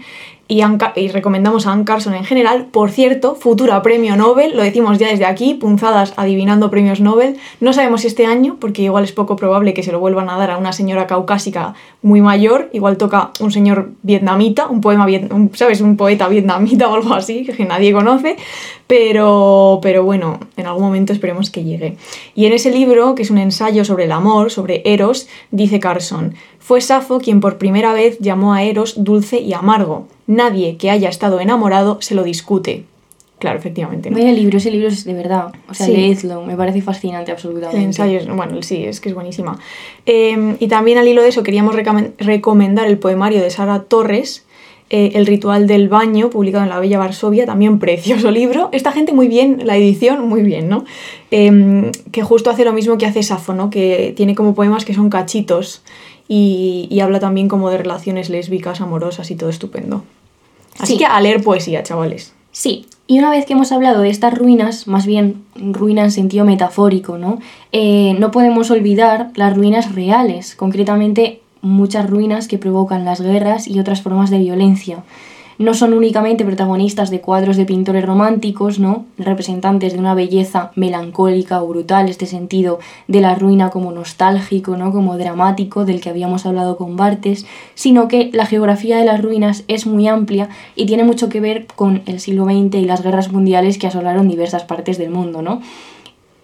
Y, 0.49 0.61
recomendamos 1.09 1.67
a 1.67 1.73
Anne 1.73 1.83
Carson 1.83 2.13
en 2.13 2.23
general. 2.23 2.67
Por 2.71 2.89
cierto, 2.89 3.35
futura 3.35 3.81
premio 3.81 4.15
Nobel, 4.15 4.55
lo 4.55 4.63
decimos 4.63 4.97
ya 4.97 5.09
desde 5.09 5.25
aquí, 5.25 5.55
punzadas 5.55 6.13
adivinando 6.15 6.69
premios 6.69 7.01
Nobel. 7.01 7.35
No 7.59 7.73
sabemos 7.73 8.01
si 8.01 8.07
este 8.07 8.25
año, 8.25 8.55
porque 8.59 8.81
igual 8.83 9.03
es 9.03 9.11
poco 9.11 9.35
probable 9.35 9.73
que 9.73 9.83
se 9.83 9.91
lo 9.91 9.99
vuelvan 9.99 10.29
a 10.29 10.37
dar 10.37 10.51
a 10.51 10.57
una 10.57 10.71
señora 10.71 11.05
caucásica 11.05 11.73
muy 12.01 12.21
mayor. 12.21 12.69
Igual 12.71 12.95
toca 12.95 13.31
un 13.41 13.51
señor 13.51 13.91
vietnamita, 14.03 14.67
un 14.67 14.79
poema, 14.79 15.05
un- 15.05 15.51
¿sabes? 15.53 15.81
Un 15.81 15.97
poeta 15.97 16.29
vietnamita 16.29 16.87
o 16.87 16.93
algo 16.95 17.13
así, 17.13 17.43
que 17.43 17.65
nadie 17.65 17.91
conoce. 17.91 18.37
Pero, 18.87 19.79
pero 19.81 20.03
bueno, 20.05 20.39
en 20.55 20.65
algún 20.65 20.83
momento 20.83 21.11
esperemos 21.11 21.49
que 21.49 21.65
llegue. 21.65 21.97
Y 22.35 22.45
en 22.45 22.53
ese 22.53 22.71
libro, 22.71 23.15
que 23.15 23.23
es 23.23 23.31
un 23.31 23.37
ensayo 23.37 23.83
sobre 23.83 24.05
el 24.05 24.13
amor, 24.13 24.49
sobre 24.49 24.81
Eros, 24.85 25.27
dice 25.51 25.81
Carson, 25.81 26.35
fue 26.67 26.81
Safo 26.81 27.19
quien 27.19 27.39
por 27.39 27.57
primera 27.57 27.93
vez 27.93 28.19
llamó 28.19 28.53
a 28.53 28.61
Eros 28.61 28.95
dulce 29.01 29.39
y 29.39 29.53
amargo. 29.53 30.05
Nadie 30.27 30.75
que 30.75 30.91
haya 30.91 31.07
estado 31.07 31.39
enamorado 31.39 31.99
se 32.01 32.13
lo 32.13 32.23
discute. 32.23 32.83
Claro, 33.39 33.57
efectivamente. 33.57 34.09
¿no? 34.09 34.17
Vaya 34.17 34.33
libro, 34.33 34.57
ese 34.57 34.69
libro 34.69 34.89
es 34.89 35.05
de 35.05 35.13
verdad. 35.13 35.53
O 35.69 35.73
sea, 35.73 35.85
Sí. 35.85 35.93
leedlo, 35.93 36.41
me 36.43 36.57
parece 36.57 36.81
fascinante 36.81 37.31
absolutamente. 37.31 37.81
ensayo 37.81 38.17
es, 38.19 38.27
bueno, 38.27 38.61
sí, 38.63 38.83
es 38.83 38.99
que 38.99 39.07
es 39.07 39.15
buenísima. 39.15 39.57
Eh, 40.05 40.57
y 40.59 40.67
también 40.67 40.97
al 40.97 41.07
hilo 41.07 41.21
de 41.21 41.29
eso 41.29 41.41
queríamos 41.41 41.73
recomendar 42.17 42.87
el 42.87 42.97
poemario 42.97 43.41
de 43.41 43.49
Sara 43.49 43.83
Torres, 43.83 44.45
eh, 44.89 45.11
El 45.15 45.25
ritual 45.25 45.67
del 45.67 45.89
baño, 45.89 46.29
publicado 46.29 46.63
en 46.63 46.69
la 46.69 46.79
Bella 46.79 46.97
Varsovia, 46.99 47.45
también 47.45 47.79
precioso 47.79 48.31
libro. 48.39 48.69
Esta 48.71 48.91
gente 48.91 49.13
muy 49.13 49.27
bien, 49.27 49.61
la 49.65 49.75
edición 49.77 50.27
muy 50.27 50.43
bien, 50.43 50.69
¿no? 50.69 50.85
Eh, 51.31 51.91
que 52.11 52.23
justo 52.23 52.49
hace 52.49 52.63
lo 52.65 52.73
mismo 52.73 52.97
que 52.97 53.05
hace 53.05 53.23
Safo, 53.23 53.53
¿no? 53.53 53.69
Que 53.69 54.13
tiene 54.15 54.35
como 54.35 54.53
poemas 54.55 54.85
que 54.85 54.93
son 54.93 55.09
cachitos 55.09 55.81
y, 56.27 56.87
y 56.89 56.99
habla 57.01 57.19
también 57.19 57.47
como 57.47 57.69
de 57.69 57.77
relaciones 57.77 58.29
lésbicas, 58.29 58.81
amorosas 58.81 59.29
y 59.31 59.35
todo 59.35 59.49
estupendo. 59.49 60.03
Así 60.79 60.93
Sí. 60.93 60.99
que 60.99 61.05
a 61.05 61.19
leer 61.21 61.41
poesía, 61.43 61.83
chavales. 61.83 62.33
Sí, 62.51 62.85
y 63.07 63.19
una 63.19 63.29
vez 63.29 63.45
que 63.45 63.53
hemos 63.53 63.71
hablado 63.71 64.01
de 64.01 64.09
estas 64.09 64.37
ruinas, 64.37 64.87
más 64.87 65.05
bien 65.05 65.43
ruina 65.55 66.03
en 66.03 66.11
sentido 66.11 66.43
metafórico, 66.45 67.17
¿no? 67.17 67.39
Eh, 67.71 68.15
no 68.19 68.31
podemos 68.31 68.71
olvidar 68.71 69.29
las 69.35 69.55
ruinas 69.55 69.93
reales, 69.95 70.55
concretamente 70.55 71.41
muchas 71.67 72.09
ruinas 72.09 72.47
que 72.47 72.57
provocan 72.57 73.05
las 73.05 73.21
guerras 73.21 73.67
y 73.67 73.79
otras 73.79 74.01
formas 74.01 74.29
de 74.29 74.39
violencia. 74.39 75.03
No 75.59 75.73
son 75.73 75.93
únicamente 75.93 76.45
protagonistas 76.45 77.09
de 77.09 77.19
cuadros 77.19 77.57
de 77.57 77.65
pintores 77.65 78.05
románticos, 78.05 78.77
¿no? 78.77 79.05
Representantes 79.17 79.93
de 79.93 79.99
una 79.99 80.13
belleza 80.13 80.71
melancólica 80.75 81.63
o 81.63 81.67
brutal, 81.67 82.09
este 82.09 82.27
sentido 82.27 82.77
de 83.07 83.21
la 83.21 83.33
ruina 83.33 83.71
como 83.71 83.91
nostálgico, 83.91 84.77
¿no? 84.77 84.91
Como 84.91 85.17
dramático, 85.17 85.83
del 85.83 85.99
que 85.99 86.11
habíamos 86.11 86.45
hablado 86.45 86.77
con 86.77 86.95
Bartes, 86.95 87.47
sino 87.73 88.07
que 88.07 88.29
la 88.33 88.45
geografía 88.45 88.97
de 88.97 89.05
las 89.05 89.19
ruinas 89.19 89.63
es 89.67 89.87
muy 89.87 90.07
amplia 90.07 90.49
y 90.75 90.85
tiene 90.85 91.03
mucho 91.03 91.27
que 91.27 91.39
ver 91.39 91.65
con 91.65 92.03
el 92.05 92.19
siglo 92.19 92.45
XX 92.45 92.75
y 92.75 92.85
las 92.85 93.01
guerras 93.01 93.31
mundiales 93.31 93.79
que 93.79 93.87
asolaron 93.87 94.29
diversas 94.29 94.63
partes 94.63 94.99
del 94.99 95.09
mundo, 95.09 95.41
¿no? 95.41 95.61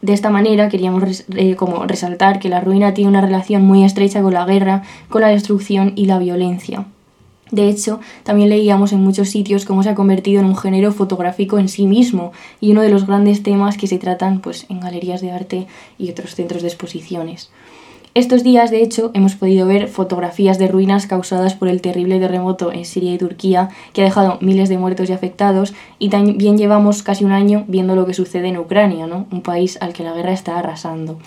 De 0.03 0.11
esta 0.11 0.29
manera 0.29 0.67
queríamos 0.67 1.23
eh, 1.33 1.55
como 1.55 1.85
resaltar 1.85 2.39
que 2.39 2.49
la 2.49 2.59
ruina 2.59 2.93
tiene 2.93 3.09
una 3.09 3.21
relación 3.21 3.61
muy 3.61 3.85
estrecha 3.85 4.21
con 4.21 4.33
la 4.33 4.45
guerra, 4.45 4.83
con 5.07 5.21
la 5.21 5.29
destrucción 5.29 5.93
y 5.95 6.07
la 6.07 6.19
violencia. 6.19 6.85
De 7.51 7.69
hecho, 7.69 8.01
también 8.23 8.49
leíamos 8.49 8.91
en 8.91 8.99
muchos 8.99 9.29
sitios 9.29 9.63
cómo 9.63 9.81
se 9.81 9.89
ha 9.89 9.95
convertido 9.95 10.41
en 10.41 10.47
un 10.47 10.57
género 10.57 10.91
fotográfico 10.91 11.57
en 11.57 11.69
sí 11.69 11.87
mismo 11.87 12.33
y 12.59 12.71
uno 12.71 12.81
de 12.81 12.89
los 12.89 13.07
grandes 13.07 13.43
temas 13.43 13.77
que 13.77 13.87
se 13.87 13.97
tratan 13.97 14.41
pues, 14.41 14.65
en 14.67 14.81
galerías 14.81 15.21
de 15.21 15.31
arte 15.31 15.67
y 15.97 16.11
otros 16.11 16.35
centros 16.35 16.63
de 16.63 16.67
exposiciones. 16.67 17.49
Estos 18.15 18.43
días, 18.43 18.69
de 18.69 18.83
hecho, 18.83 19.09
hemos 19.15 19.33
podido 19.35 19.65
ver 19.65 19.87
fotografías 19.87 20.59
de 20.59 20.67
ruinas 20.67 21.07
causadas 21.07 21.55
por 21.55 21.67
el 21.67 21.81
terrible 21.81 22.19
terremoto 22.19 22.71
en 22.71 22.85
Siria 22.85 23.11
y 23.13 23.17
Turquía, 23.17 23.69
que 23.91 24.01
ha 24.01 24.05
dejado 24.05 24.37
miles 24.39 24.69
de 24.69 24.77
muertos 24.77 25.09
y 25.09 25.13
afectados, 25.13 25.73
y 25.97 26.09
también 26.09 26.55
llevamos 26.59 27.01
casi 27.01 27.25
un 27.25 27.31
año 27.31 27.65
viendo 27.67 27.95
lo 27.95 28.05
que 28.05 28.13
sucede 28.13 28.49
en 28.49 28.59
Ucrania, 28.59 29.07
¿no? 29.07 29.25
un 29.31 29.41
país 29.41 29.79
al 29.81 29.93
que 29.93 30.03
la 30.03 30.13
guerra 30.13 30.31
está 30.31 30.59
arrasando. 30.59 31.17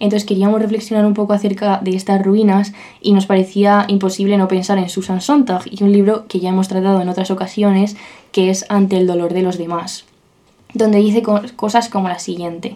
Entonces 0.00 0.26
queríamos 0.26 0.60
reflexionar 0.60 1.06
un 1.06 1.14
poco 1.14 1.32
acerca 1.32 1.78
de 1.80 1.94
estas 1.94 2.20
ruinas 2.24 2.72
y 3.00 3.12
nos 3.12 3.26
parecía 3.26 3.84
imposible 3.86 4.36
no 4.36 4.48
pensar 4.48 4.78
en 4.78 4.88
Susan 4.88 5.20
Sontag 5.20 5.62
y 5.70 5.84
un 5.84 5.92
libro 5.92 6.26
que 6.26 6.40
ya 6.40 6.48
hemos 6.48 6.66
tratado 6.66 7.00
en 7.00 7.08
otras 7.08 7.30
ocasiones, 7.30 7.96
que 8.32 8.50
es 8.50 8.66
Ante 8.68 8.96
el 8.96 9.06
dolor 9.06 9.32
de 9.32 9.42
los 9.42 9.58
demás, 9.58 10.06
donde 10.74 10.98
dice 10.98 11.22
co- 11.22 11.42
cosas 11.54 11.88
como 11.88 12.08
la 12.08 12.18
siguiente. 12.18 12.74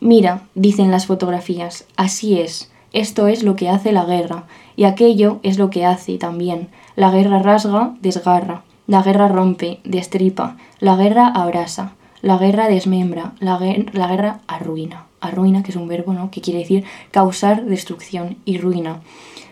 Mira, 0.00 0.44
dicen 0.54 0.90
las 0.90 1.04
fotografías, 1.04 1.84
así 1.96 2.40
es, 2.40 2.70
esto 2.92 3.26
es 3.26 3.42
lo 3.42 3.56
que 3.56 3.68
hace 3.68 3.92
la 3.92 4.04
guerra, 4.04 4.44
y 4.76 4.84
aquello 4.84 5.40
es 5.42 5.58
lo 5.58 5.70
que 5.70 5.84
hace 5.84 6.18
también. 6.18 6.68
La 6.96 7.10
guerra 7.10 7.38
rasga, 7.40 7.94
desgarra, 8.00 8.62
la 8.86 9.02
guerra 9.02 9.28
rompe, 9.28 9.80
destripa, 9.84 10.56
la 10.80 10.96
guerra 10.96 11.28
abrasa, 11.28 11.92
la 12.22 12.38
guerra 12.38 12.68
desmembra, 12.68 13.32
la, 13.40 13.58
la 13.92 14.06
guerra 14.06 14.40
arruina. 14.46 15.06
Arruina, 15.20 15.62
que 15.62 15.72
es 15.72 15.76
un 15.76 15.88
verbo, 15.88 16.14
¿no? 16.14 16.30
Que 16.30 16.40
quiere 16.40 16.60
decir 16.60 16.84
causar 17.10 17.64
destrucción 17.64 18.38
y 18.44 18.58
ruina. 18.58 19.00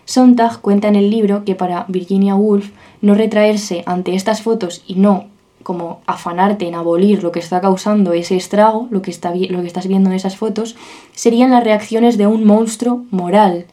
Sontag 0.05 0.61
cuenta 0.61 0.87
en 0.87 0.95
el 0.95 1.11
libro 1.11 1.45
que 1.45 1.57
para 1.57 1.85
Virginia 1.89 2.37
Woolf 2.37 2.71
no 3.01 3.15
retraerse 3.15 3.83
ante 3.87 4.15
estas 4.15 4.43
fotos 4.43 4.85
y 4.87 4.95
no 4.95 5.27
como 5.67 6.01
afanarte 6.07 6.69
en 6.69 6.77
abolir 6.77 7.25
lo 7.25 7.33
que 7.33 7.41
está 7.41 7.61
causando 7.61 8.13
ese 8.13 8.37
estrago, 8.37 8.87
lo 8.93 9.03
que, 9.03 9.11
está, 9.11 9.35
lo 9.35 9.63
que 9.63 9.67
estás 9.67 9.89
viendo 9.89 10.09
en 10.11 10.15
esas 10.15 10.37
fotos, 10.37 10.77
serían 11.13 11.51
las 11.51 11.65
reacciones 11.65 12.17
de 12.17 12.29
un 12.29 12.45
monstruo 12.45 13.03
moral. 13.11 13.67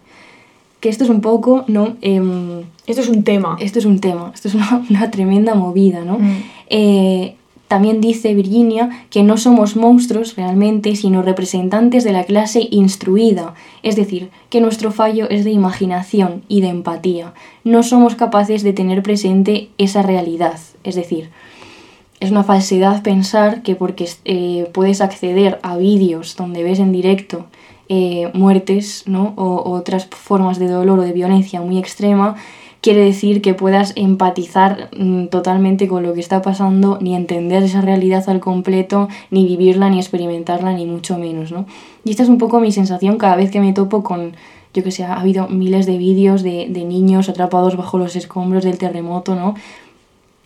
que 0.80 0.90
esto 0.90 1.04
es 1.04 1.12
un 1.12 1.22
poco, 1.22 1.66
¿no? 1.68 1.96
Em, 2.02 2.64
Esto 2.88 3.04
es 3.04 3.10
un 3.10 3.24
tema. 3.24 3.58
esto 3.60 3.78
es 3.78 3.86
un 3.86 4.00
tema, 4.00 4.32
esto 4.34 4.48
es 4.48 4.56
una, 4.56 4.84
una 4.90 5.12
tremenda 5.12 5.54
movida, 5.54 6.04
¿no? 6.04 6.18
Mm. 6.18 6.44
Eh, 6.68 7.36
también 7.68 8.02
dice 8.02 8.34
Virginia 8.34 9.06
que 9.12 9.22
no 9.22 9.38
somos 9.38 9.76
monstruos 9.76 10.36
realmente, 10.36 10.96
sino 10.96 11.22
representantes 11.22 12.04
de 12.04 12.12
la 12.12 12.24
clase 12.24 12.68
instruida, 12.72 13.54
es 13.84 13.96
decir, 13.96 14.32
que 14.50 14.62
nuestro 14.62 14.92
fallo 14.92 15.30
es 15.30 15.44
de 15.44 15.52
imaginación 15.52 16.42
y 16.48 16.62
de 16.62 16.70
empatía. 16.70 17.34
No 17.64 17.84
somos 17.84 18.16
capaces 18.16 18.64
de 18.64 18.74
tener 18.74 19.04
presente 19.04 19.70
esa 19.78 20.02
realidad, 20.02 20.60
es 20.84 20.96
decir, 20.96 21.30
es 22.24 22.32
una 22.32 22.46
falsedad 22.46 23.04
pensar 23.04 23.64
que 23.64 23.76
porque 23.76 24.08
eh, 24.24 24.70
puedes 24.74 25.02
acceder 25.02 25.60
a 25.62 25.76
vídeos 25.76 26.38
donde 26.38 26.64
ves 26.64 26.80
en 26.80 26.94
directo 26.94 27.48
eh, 27.90 28.32
muertes 28.34 29.04
¿no? 29.08 29.34
o, 29.36 29.70
otras 29.70 30.06
formas 30.06 30.58
de 30.58 30.70
dolor 30.70 31.00
o 31.00 31.02
de 31.02 31.12
violencia 31.12 31.60
muy 31.60 31.78
extrema, 31.78 32.36
quiere 32.80 33.04
decir 33.04 33.42
que 33.42 33.54
puedas 33.54 33.92
empatizar 33.98 34.90
mm, 34.98 35.28
totalmente 35.28 35.90
con 35.90 36.02
lo 36.02 36.14
que 36.14 36.22
está 36.22 36.42
pasando, 36.42 36.98
ni 37.02 37.14
entender 37.14 37.62
esa 37.62 37.82
realidad 37.82 38.24
al 38.30 38.40
completo, 38.40 39.10
ni 39.30 39.46
vivirla, 39.46 39.90
ni 39.90 40.00
experimentarla, 40.00 40.72
ni 40.72 40.86
mucho 40.86 41.18
menos, 41.18 41.52
¿no? 41.52 41.66
Y 42.06 42.12
esta 42.12 42.24
es 42.24 42.30
un 42.30 42.38
poco 42.38 42.62
mi 42.62 42.72
sensación 42.72 43.18
cada 43.18 43.36
vez 43.36 43.52
que 43.52 43.60
me 43.60 43.74
topo 43.74 44.02
con, 44.02 44.32
yo 44.74 44.82
que 44.82 44.92
sé, 44.92 45.04
ha 45.04 45.20
habido 45.20 45.50
miles 45.50 45.86
de 45.86 45.98
vídeos 45.98 46.42
de, 46.42 46.68
de 46.70 46.86
niños 46.86 47.28
atrapados 47.28 47.76
bajo 47.76 47.98
los 47.98 48.16
escombros 48.16 48.64
del 48.64 48.78
terremoto, 48.78 49.36
¿no? 49.36 49.56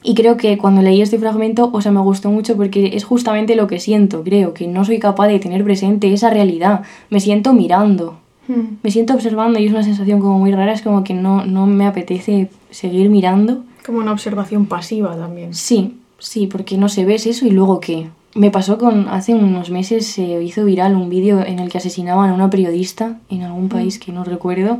Y 0.03 0.13
creo 0.15 0.37
que 0.37 0.57
cuando 0.57 0.81
leí 0.81 1.01
este 1.01 1.17
fragmento, 1.17 1.69
o 1.73 1.81
sea, 1.81 1.91
me 1.91 1.99
gustó 2.01 2.29
mucho 2.29 2.55
porque 2.55 2.91
es 2.93 3.03
justamente 3.03 3.55
lo 3.55 3.67
que 3.67 3.79
siento, 3.79 4.23
creo, 4.23 4.53
que 4.53 4.67
no 4.67 4.85
soy 4.85 4.99
capaz 4.99 5.27
de 5.27 5.39
tener 5.39 5.63
presente 5.63 6.13
esa 6.13 6.29
realidad. 6.29 6.83
Me 7.09 7.19
siento 7.19 7.53
mirando, 7.53 8.19
Mm. 8.47 8.77
me 8.81 8.91
siento 8.91 9.13
observando 9.13 9.59
y 9.59 9.65
es 9.65 9.71
una 9.71 9.83
sensación 9.83 10.19
como 10.19 10.39
muy 10.39 10.51
rara, 10.51 10.71
es 10.73 10.81
como 10.81 11.03
que 11.03 11.13
no, 11.13 11.45
no 11.45 11.65
me 11.67 11.85
apetece 11.85 12.49
seguir 12.69 13.09
mirando. 13.09 13.63
Como 13.85 13.99
una 13.99 14.11
observación 14.11 14.65
pasiva 14.67 15.15
también. 15.15 15.53
Sí, 15.53 15.97
sí, 16.17 16.47
porque 16.47 16.77
no 16.77 16.89
sé, 16.89 17.05
ves 17.05 17.25
eso 17.27 17.45
y 17.45 17.51
luego 17.51 17.79
qué. 17.79 18.07
Me 18.35 18.51
pasó 18.51 18.77
con, 18.77 19.09
hace 19.09 19.33
unos 19.33 19.69
meses 19.69 20.05
se 20.05 20.41
hizo 20.43 20.63
viral 20.63 20.95
un 20.95 21.09
vídeo 21.09 21.43
en 21.45 21.59
el 21.59 21.69
que 21.69 21.79
asesinaban 21.79 22.29
a 22.29 22.33
una 22.33 22.49
periodista 22.49 23.19
en 23.29 23.41
algún 23.41 23.67
país 23.67 23.99
que 23.99 24.11
no 24.11 24.23
recuerdo 24.23 24.79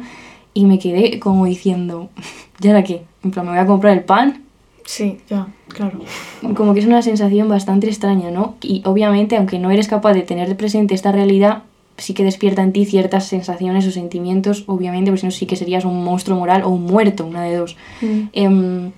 y 0.54 0.66
me 0.66 0.80
quedé 0.80 1.20
como 1.20 1.46
diciendo, 1.46 2.10
¿ya 2.60 2.72
ahora 2.72 2.84
qué? 2.84 3.04
En 3.24 3.32
plan, 3.32 3.46
me 3.46 3.52
voy 3.52 3.60
a 3.60 3.66
comprar 3.66 3.98
el 3.98 4.04
pan. 4.04 4.44
Sí, 4.88 5.18
ya, 5.30 5.48
claro. 5.68 6.00
Como 6.56 6.74
que 6.74 6.80
es 6.80 6.86
una 6.86 7.02
sensación 7.02 7.50
bastante 7.50 7.88
extraña, 7.88 8.32
¿no? 8.32 8.56
Y 8.62 8.82
obviamente, 8.86 9.36
aunque 9.36 9.60
no 9.60 9.70
eres 9.70 9.90
capaz 9.90 10.14
de 10.14 10.22
tener 10.22 10.56
presente 10.56 10.96
esta 10.96 11.12
realidad, 11.12 11.64
sí 11.98 12.14
que 12.14 12.24
despierta 12.24 12.64
en 12.64 12.72
ti 12.72 12.86
ciertas 12.86 13.28
sensaciones 13.28 13.86
o 13.86 13.92
sentimientos, 13.92 14.64
obviamente, 14.66 15.12
porque 15.12 15.20
si 15.20 15.26
no 15.26 15.32
sí 15.32 15.46
que 15.46 15.58
serías 15.58 15.84
un 15.84 16.06
monstruo 16.06 16.40
moral 16.40 16.64
o 16.64 16.70
un 16.70 16.86
muerto, 16.86 17.26
una 17.26 17.44
de 17.44 17.58
dos. 17.58 17.76
Mm. 18.02 18.22
Em, 18.32 18.92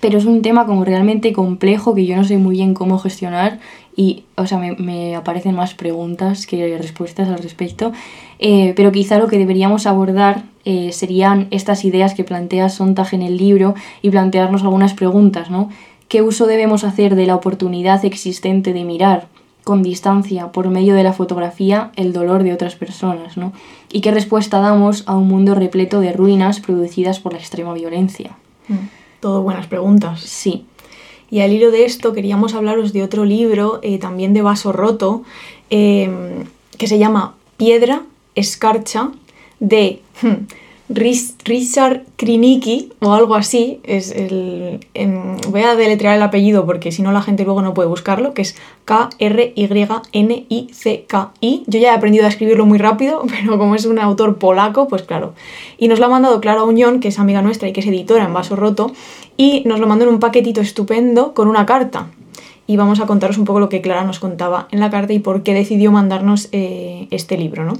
pero 0.00 0.16
es 0.16 0.24
un 0.24 0.40
tema 0.40 0.64
como 0.64 0.82
realmente 0.82 1.34
complejo 1.34 1.94
que 1.94 2.06
yo 2.06 2.16
no 2.16 2.24
sé 2.24 2.38
muy 2.38 2.56
bien 2.56 2.72
cómo 2.72 2.98
gestionar 2.98 3.60
y, 3.96 4.24
o 4.36 4.46
sea, 4.46 4.58
me, 4.58 4.72
me 4.72 5.14
aparecen 5.14 5.54
más 5.54 5.74
preguntas 5.74 6.46
que 6.46 6.76
respuestas 6.78 7.28
al 7.28 7.38
respecto. 7.38 7.92
Eh, 8.38 8.72
pero 8.76 8.92
quizá 8.92 9.18
lo 9.18 9.28
que 9.28 9.38
deberíamos 9.38 9.86
abordar 9.86 10.44
eh, 10.64 10.92
serían 10.92 11.46
estas 11.50 11.84
ideas 11.84 12.14
que 12.14 12.24
plantea 12.24 12.68
Sontag 12.68 13.14
en 13.14 13.22
el 13.22 13.36
libro 13.36 13.74
y 14.02 14.10
plantearnos 14.10 14.62
algunas 14.62 14.94
preguntas, 14.94 15.50
¿no? 15.50 15.68
¿Qué 16.08 16.22
uso 16.22 16.46
debemos 16.46 16.84
hacer 16.84 17.14
de 17.14 17.26
la 17.26 17.34
oportunidad 17.34 18.04
existente 18.04 18.72
de 18.72 18.84
mirar 18.84 19.28
con 19.62 19.82
distancia 19.82 20.52
por 20.52 20.68
medio 20.68 20.94
de 20.94 21.02
la 21.02 21.14
fotografía 21.14 21.90
el 21.96 22.12
dolor 22.12 22.42
de 22.42 22.52
otras 22.52 22.76
personas, 22.76 23.36
¿no? 23.36 23.52
Y 23.90 24.00
qué 24.00 24.10
respuesta 24.10 24.60
damos 24.60 25.04
a 25.06 25.16
un 25.16 25.28
mundo 25.28 25.54
repleto 25.54 26.00
de 26.00 26.12
ruinas 26.12 26.60
producidas 26.60 27.20
por 27.20 27.32
la 27.32 27.38
extrema 27.38 27.72
violencia. 27.72 28.36
Mm. 28.68 28.74
Todo 29.20 29.42
buenas 29.42 29.66
preguntas. 29.66 30.20
Sí, 30.20 30.66
Y 31.34 31.40
al 31.40 31.52
hilo 31.52 31.72
de 31.72 31.84
esto 31.84 32.12
queríamos 32.12 32.54
hablaros 32.54 32.92
de 32.92 33.02
otro 33.02 33.24
libro, 33.24 33.80
eh, 33.82 33.98
también 33.98 34.34
de 34.34 34.42
vaso 34.42 34.70
roto, 34.70 35.24
eh, 35.68 36.08
que 36.78 36.86
se 36.86 36.96
llama 36.96 37.34
Piedra, 37.56 38.02
Escarcha, 38.36 39.10
de 39.58 40.00
hmm, 40.22 40.44
Richard 40.88 42.02
Krinicki, 42.16 42.92
o 43.00 43.12
algo 43.14 43.34
así. 43.34 43.80
Es 43.84 44.10
el, 44.10 44.80
em, 44.94 45.36
voy 45.48 45.62
a 45.62 45.74
deletrear 45.76 46.16
el 46.16 46.22
apellido 46.22 46.66
porque 46.66 46.92
si 46.92 47.00
no 47.02 47.10
la 47.12 47.22
gente 47.22 47.44
luego 47.44 47.62
no 47.62 47.72
puede 47.74 47.88
buscarlo, 47.88 48.34
que 48.34 48.42
es 48.42 48.54
K-R-Y-N-I-C-K-I. 48.84 49.24
Yo 51.66 51.78
ya 51.78 51.92
he 51.92 51.94
aprendido 51.96 52.26
a 52.26 52.28
escribirlo 52.28 52.66
muy 52.66 52.78
rápido, 52.78 53.22
pero 53.30 53.58
como 53.58 53.74
es 53.74 53.86
un 53.86 53.98
autor 53.98 54.36
polaco, 54.36 54.86
pues 54.88 55.02
claro. 55.02 55.34
Y 55.78 55.88
nos 55.88 55.98
lo 55.98 56.06
ha 56.06 56.10
mandado 56.10 56.40
Clara 56.40 56.64
Uñón, 56.64 57.00
que 57.00 57.08
es 57.08 57.18
amiga 57.18 57.40
nuestra 57.42 57.68
y 57.68 57.72
que 57.72 57.80
es 57.80 57.86
editora 57.86 58.24
en 58.24 58.34
Vaso 58.34 58.54
Roto, 58.56 58.92
y 59.36 59.62
nos 59.66 59.80
lo 59.80 59.86
mandó 59.86 60.04
en 60.04 60.10
un 60.10 60.20
paquetito 60.20 60.60
estupendo 60.60 61.34
con 61.34 61.48
una 61.48 61.66
carta. 61.66 62.08
Y 62.66 62.76
vamos 62.76 63.00
a 63.00 63.06
contaros 63.06 63.36
un 63.36 63.44
poco 63.44 63.60
lo 63.60 63.68
que 63.68 63.82
Clara 63.82 64.04
nos 64.04 64.18
contaba 64.18 64.68
en 64.70 64.80
la 64.80 64.90
carta 64.90 65.12
y 65.12 65.18
por 65.18 65.42
qué 65.42 65.52
decidió 65.52 65.92
mandarnos 65.92 66.48
eh, 66.52 67.08
este 67.10 67.36
libro. 67.36 67.64
¿no? 67.64 67.74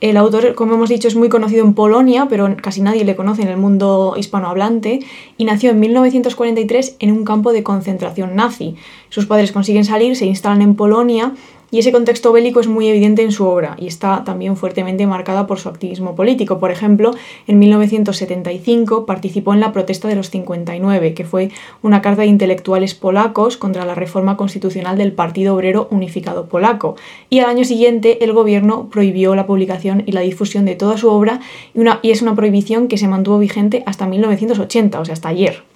El 0.00 0.16
autor, 0.16 0.54
como 0.54 0.74
hemos 0.74 0.88
dicho, 0.88 1.08
es 1.08 1.14
muy 1.14 1.28
conocido 1.28 1.64
en 1.64 1.74
Polonia, 1.74 2.26
pero 2.28 2.54
casi 2.60 2.80
nadie 2.80 3.04
le 3.04 3.16
conoce 3.16 3.42
en 3.42 3.48
el 3.48 3.56
mundo 3.56 4.14
hispanohablante, 4.16 5.00
y 5.38 5.44
nació 5.44 5.70
en 5.70 5.80
1943 5.80 6.96
en 6.98 7.12
un 7.12 7.24
campo 7.24 7.52
de 7.52 7.62
concentración 7.62 8.34
nazi. 8.34 8.74
Sus 9.08 9.26
padres 9.26 9.52
consiguen 9.52 9.84
salir, 9.84 10.16
se 10.16 10.26
instalan 10.26 10.62
en 10.62 10.74
Polonia, 10.74 11.32
y 11.74 11.80
ese 11.80 11.90
contexto 11.90 12.30
bélico 12.30 12.60
es 12.60 12.68
muy 12.68 12.86
evidente 12.86 13.22
en 13.22 13.32
su 13.32 13.48
obra 13.48 13.74
y 13.80 13.88
está 13.88 14.22
también 14.22 14.56
fuertemente 14.56 15.08
marcada 15.08 15.48
por 15.48 15.58
su 15.58 15.68
activismo 15.68 16.14
político. 16.14 16.60
Por 16.60 16.70
ejemplo, 16.70 17.10
en 17.48 17.58
1975 17.58 19.06
participó 19.06 19.54
en 19.54 19.58
la 19.58 19.72
protesta 19.72 20.06
de 20.06 20.14
los 20.14 20.30
59, 20.30 21.14
que 21.14 21.24
fue 21.24 21.50
una 21.82 22.00
carta 22.00 22.22
de 22.22 22.28
intelectuales 22.28 22.94
polacos 22.94 23.56
contra 23.56 23.84
la 23.84 23.96
reforma 23.96 24.36
constitucional 24.36 24.96
del 24.96 25.10
Partido 25.10 25.56
Obrero 25.56 25.88
Unificado 25.90 26.46
Polaco. 26.46 26.94
Y 27.28 27.40
al 27.40 27.50
año 27.50 27.64
siguiente 27.64 28.24
el 28.24 28.32
gobierno 28.32 28.88
prohibió 28.88 29.34
la 29.34 29.48
publicación 29.48 30.04
y 30.06 30.12
la 30.12 30.20
difusión 30.20 30.66
de 30.66 30.76
toda 30.76 30.96
su 30.96 31.10
obra 31.10 31.40
y, 32.04 32.10
es 32.12 32.22
una 32.22 32.36
prohibición 32.36 32.86
que 32.86 32.98
se 32.98 33.08
mantuvo 33.08 33.40
vigente 33.40 33.82
hasta 33.84 34.06
1980, 34.06 35.00
o 35.00 35.04
sea, 35.04 35.14
hasta 35.14 35.30
ayer. 35.30 35.73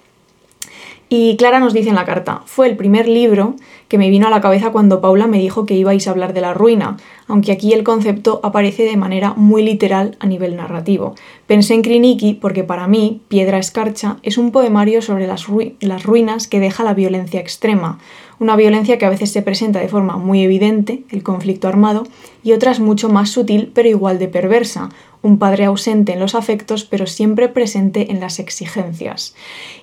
Y 1.11 1.37
Clara 1.37 1.59
nos 1.59 1.73
dice 1.73 1.89
en 1.89 1.95
la 1.95 2.05
carta, 2.05 2.43
fue 2.45 2.69
el 2.69 2.77
primer 2.77 3.07
libro 3.07 3.55
que 3.87 3.97
me 3.97 4.11
vino 4.11 4.27
a 4.27 4.29
la 4.29 4.41
cabeza 4.41 4.71
cuando 4.71 5.01
Paula 5.01 5.25
me 5.25 5.39
dijo 5.39 5.65
que 5.65 5.73
ibais 5.73 6.07
a 6.07 6.11
hablar 6.11 6.33
de 6.33 6.41
la 6.41 6.53
ruina, 6.53 6.97
aunque 7.27 7.51
aquí 7.51 7.73
el 7.73 7.83
concepto 7.83 8.39
aparece 8.43 8.83
de 8.83 8.95
manera 8.95 9.33
muy 9.35 9.63
literal 9.63 10.17
a 10.19 10.27
nivel 10.27 10.55
narrativo. 10.55 11.15
Pensé 11.47 11.73
en 11.73 11.81
Kriniki 11.81 12.35
porque 12.35 12.63
para 12.63 12.87
mí, 12.87 13.21
Piedra 13.27 13.57
Escarcha 13.57 14.17
es 14.21 14.37
un 14.37 14.51
poemario 14.51 15.01
sobre 15.01 15.25
las, 15.25 15.47
las 15.79 16.03
ruinas 16.03 16.47
que 16.47 16.59
deja 16.59 16.83
la 16.83 16.93
violencia 16.93 17.39
extrema, 17.39 17.97
una 18.39 18.55
violencia 18.55 18.97
que 18.97 19.05
a 19.05 19.09
veces 19.09 19.31
se 19.31 19.41
presenta 19.41 19.79
de 19.79 19.89
forma 19.89 20.17
muy 20.17 20.43
evidente, 20.43 21.03
el 21.09 21.23
conflicto 21.23 21.67
armado, 21.67 22.07
y 22.43 22.53
otras 22.53 22.79
mucho 22.79 23.09
más 23.09 23.29
sutil 23.29 23.71
pero 23.73 23.89
igual 23.89 24.19
de 24.19 24.27
perversa, 24.27 24.89
un 25.21 25.37
padre 25.37 25.65
ausente 25.65 26.13
en 26.13 26.19
los 26.19 26.35
afectos 26.35 26.85
pero 26.85 27.05
siempre 27.05 27.49
presente 27.49 28.11
en 28.11 28.19
las 28.19 28.39
exigencias. 28.39 29.35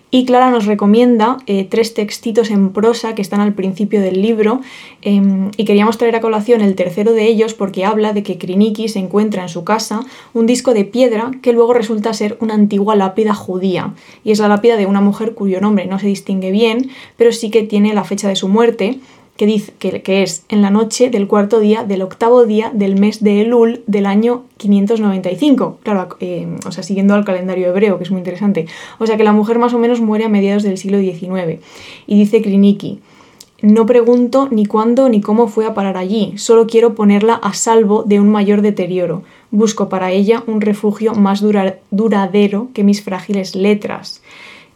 Y 0.08 0.24
Clara 0.24 0.50
nos 0.50 0.66
recomienda 0.66 1.38
eh, 1.46 1.66
tres 1.68 1.92
textitos 1.92 2.50
en 2.50 2.70
prosa 2.70 3.16
que 3.16 3.22
están 3.22 3.40
al 3.40 3.54
principio 3.54 4.00
del 4.00 4.22
libro 4.22 4.60
em, 5.02 5.50
y 5.56 5.64
queríamos 5.64 5.98
traer 5.98 6.14
a 6.14 6.20
colación 6.20 6.60
el 6.60 6.76
tercero 6.76 7.12
de 7.12 7.26
ellos 7.26 7.54
porque 7.54 7.84
habla 7.84 8.12
de 8.12 8.22
que 8.22 8.38
Kriniki 8.38 8.88
se 8.88 9.00
encuentra 9.00 9.42
en 9.42 9.48
su 9.48 9.64
casa 9.64 10.00
un 10.32 10.46
disco 10.46 10.74
de 10.74 10.84
piedra 10.84 11.32
que 11.42 11.52
luego 11.52 11.74
resulta 11.74 12.14
ser 12.14 12.38
una 12.40 12.54
antigua 12.54 12.94
lápida 12.94 13.34
judía 13.34 13.94
y 14.22 14.30
es 14.30 14.38
la 14.38 14.46
lápida 14.46 14.76
de 14.76 14.86
una 14.86 15.00
mujer 15.00 15.34
cuyo 15.34 15.60
nombre 15.60 15.86
no 15.86 15.98
se 15.98 16.06
distingue 16.06 16.52
bien 16.52 16.90
pero 17.16 17.32
sí 17.32 17.50
que 17.50 17.64
tiene 17.64 17.92
la 17.92 18.04
fecha 18.04 18.28
de 18.28 18.36
su 18.36 18.45
muerte 18.48 19.00
que, 19.36 19.44
dice, 19.44 19.72
que, 19.78 20.22
es 20.22 20.44
en 20.48 20.62
la 20.62 20.70
noche 20.70 21.10
del 21.10 21.26
cuarto 21.26 21.60
día 21.60 21.84
del 21.84 22.00
octavo 22.02 22.46
día 22.46 22.70
del 22.72 22.98
mes 22.98 23.22
de 23.22 23.42
Elul 23.42 23.82
del 23.86 24.06
año 24.06 24.44
595. 24.56 25.78
Claro, 25.82 26.08
eh, 26.20 26.48
o 26.66 26.72
sea, 26.72 26.82
siguiendo 26.82 27.14
al 27.14 27.24
calendario 27.24 27.68
hebreo, 27.68 27.98
que 27.98 28.04
es 28.04 28.10
muy 28.10 28.18
interesante. 28.20 28.66
O 28.98 29.06
sea 29.06 29.16
que 29.16 29.24
la 29.24 29.32
mujer 29.32 29.58
más 29.58 29.74
o 29.74 29.78
menos 29.78 30.00
muere 30.00 30.24
a 30.24 30.28
mediados 30.28 30.62
del 30.62 30.78
siglo 30.78 30.98
XIX. 30.98 31.60
Y 32.06 32.18
dice 32.18 32.40
Kriniki, 32.40 33.00
no 33.62 33.86
pregunto 33.86 34.48
ni 34.50 34.66
cuándo 34.66 35.08
ni 35.08 35.20
cómo 35.20 35.48
fue 35.48 35.66
a 35.66 35.74
parar 35.74 35.96
allí, 35.96 36.34
solo 36.36 36.66
quiero 36.66 36.94
ponerla 36.94 37.34
a 37.34 37.52
salvo 37.54 38.02
de 38.04 38.20
un 38.20 38.28
mayor 38.30 38.62
deterioro. 38.62 39.22
Busco 39.50 39.88
para 39.88 40.12
ella 40.12 40.42
un 40.46 40.60
refugio 40.60 41.14
más 41.14 41.40
dura- 41.40 41.78
duradero 41.90 42.68
que 42.74 42.84
mis 42.84 43.02
frágiles 43.02 43.54
letras. 43.54 44.22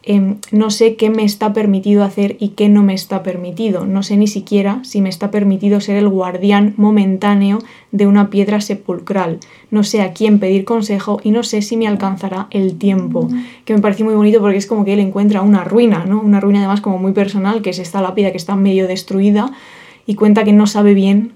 Em, 0.03 0.37
no 0.51 0.71
sé 0.71 0.97
qué 0.97 1.11
me 1.11 1.25
está 1.25 1.53
permitido 1.53 2.03
hacer 2.05 2.39
y 2.41 2.51
qué 2.51 2.71
no 2.71 2.83
me 2.83 2.95
está 2.95 3.23
permitido. 3.23 3.85
No 3.85 4.03
sé 4.03 4.17
ni 4.17 4.27
siquiera 4.27 4.81
si 4.83 5.03
me 5.03 5.11
está 5.11 5.31
permitido 5.31 5.81
ser 5.81 5.97
el 5.97 6.09
guardián 6.09 6.73
momentáneo 6.79 7.59
de 7.93 8.07
una 8.07 8.31
piedra 8.31 8.63
sepulcral. 8.63 9.41
No 9.71 9.85
sé 9.85 10.01
a 10.01 10.15
quién 10.15 10.39
pedir 10.39 10.65
consejo 10.65 11.21
y 11.23 11.33
no 11.33 11.43
sé 11.43 11.61
si 11.61 11.77
me 11.77 11.87
alcanzará 11.87 12.47
el 12.51 12.79
tiempo. 12.79 13.29
Que 13.67 13.75
me 13.75 13.81
parece 13.81 14.05
muy 14.05 14.15
bonito 14.15 14.41
porque 14.41 14.57
es 14.57 14.67
como 14.67 14.87
que 14.87 14.95
él 14.95 15.01
encuentra 15.01 15.43
una 15.43 15.65
ruina, 15.65 16.07
¿no? 16.07 16.21
Una 16.21 16.41
ruina 16.41 16.61
además 16.61 16.81
como 16.81 16.97
muy 16.97 17.13
personal, 17.13 17.61
que 17.61 17.71
es 17.71 17.79
esta 17.79 18.01
lápida 18.01 18.31
que 18.31 18.39
está 18.39 18.57
medio 18.57 18.89
destruida 18.89 19.53
y 20.07 20.15
cuenta 20.15 20.45
que 20.45 20.55
no 20.55 20.67
sabe 20.67 20.95
bien 20.95 21.33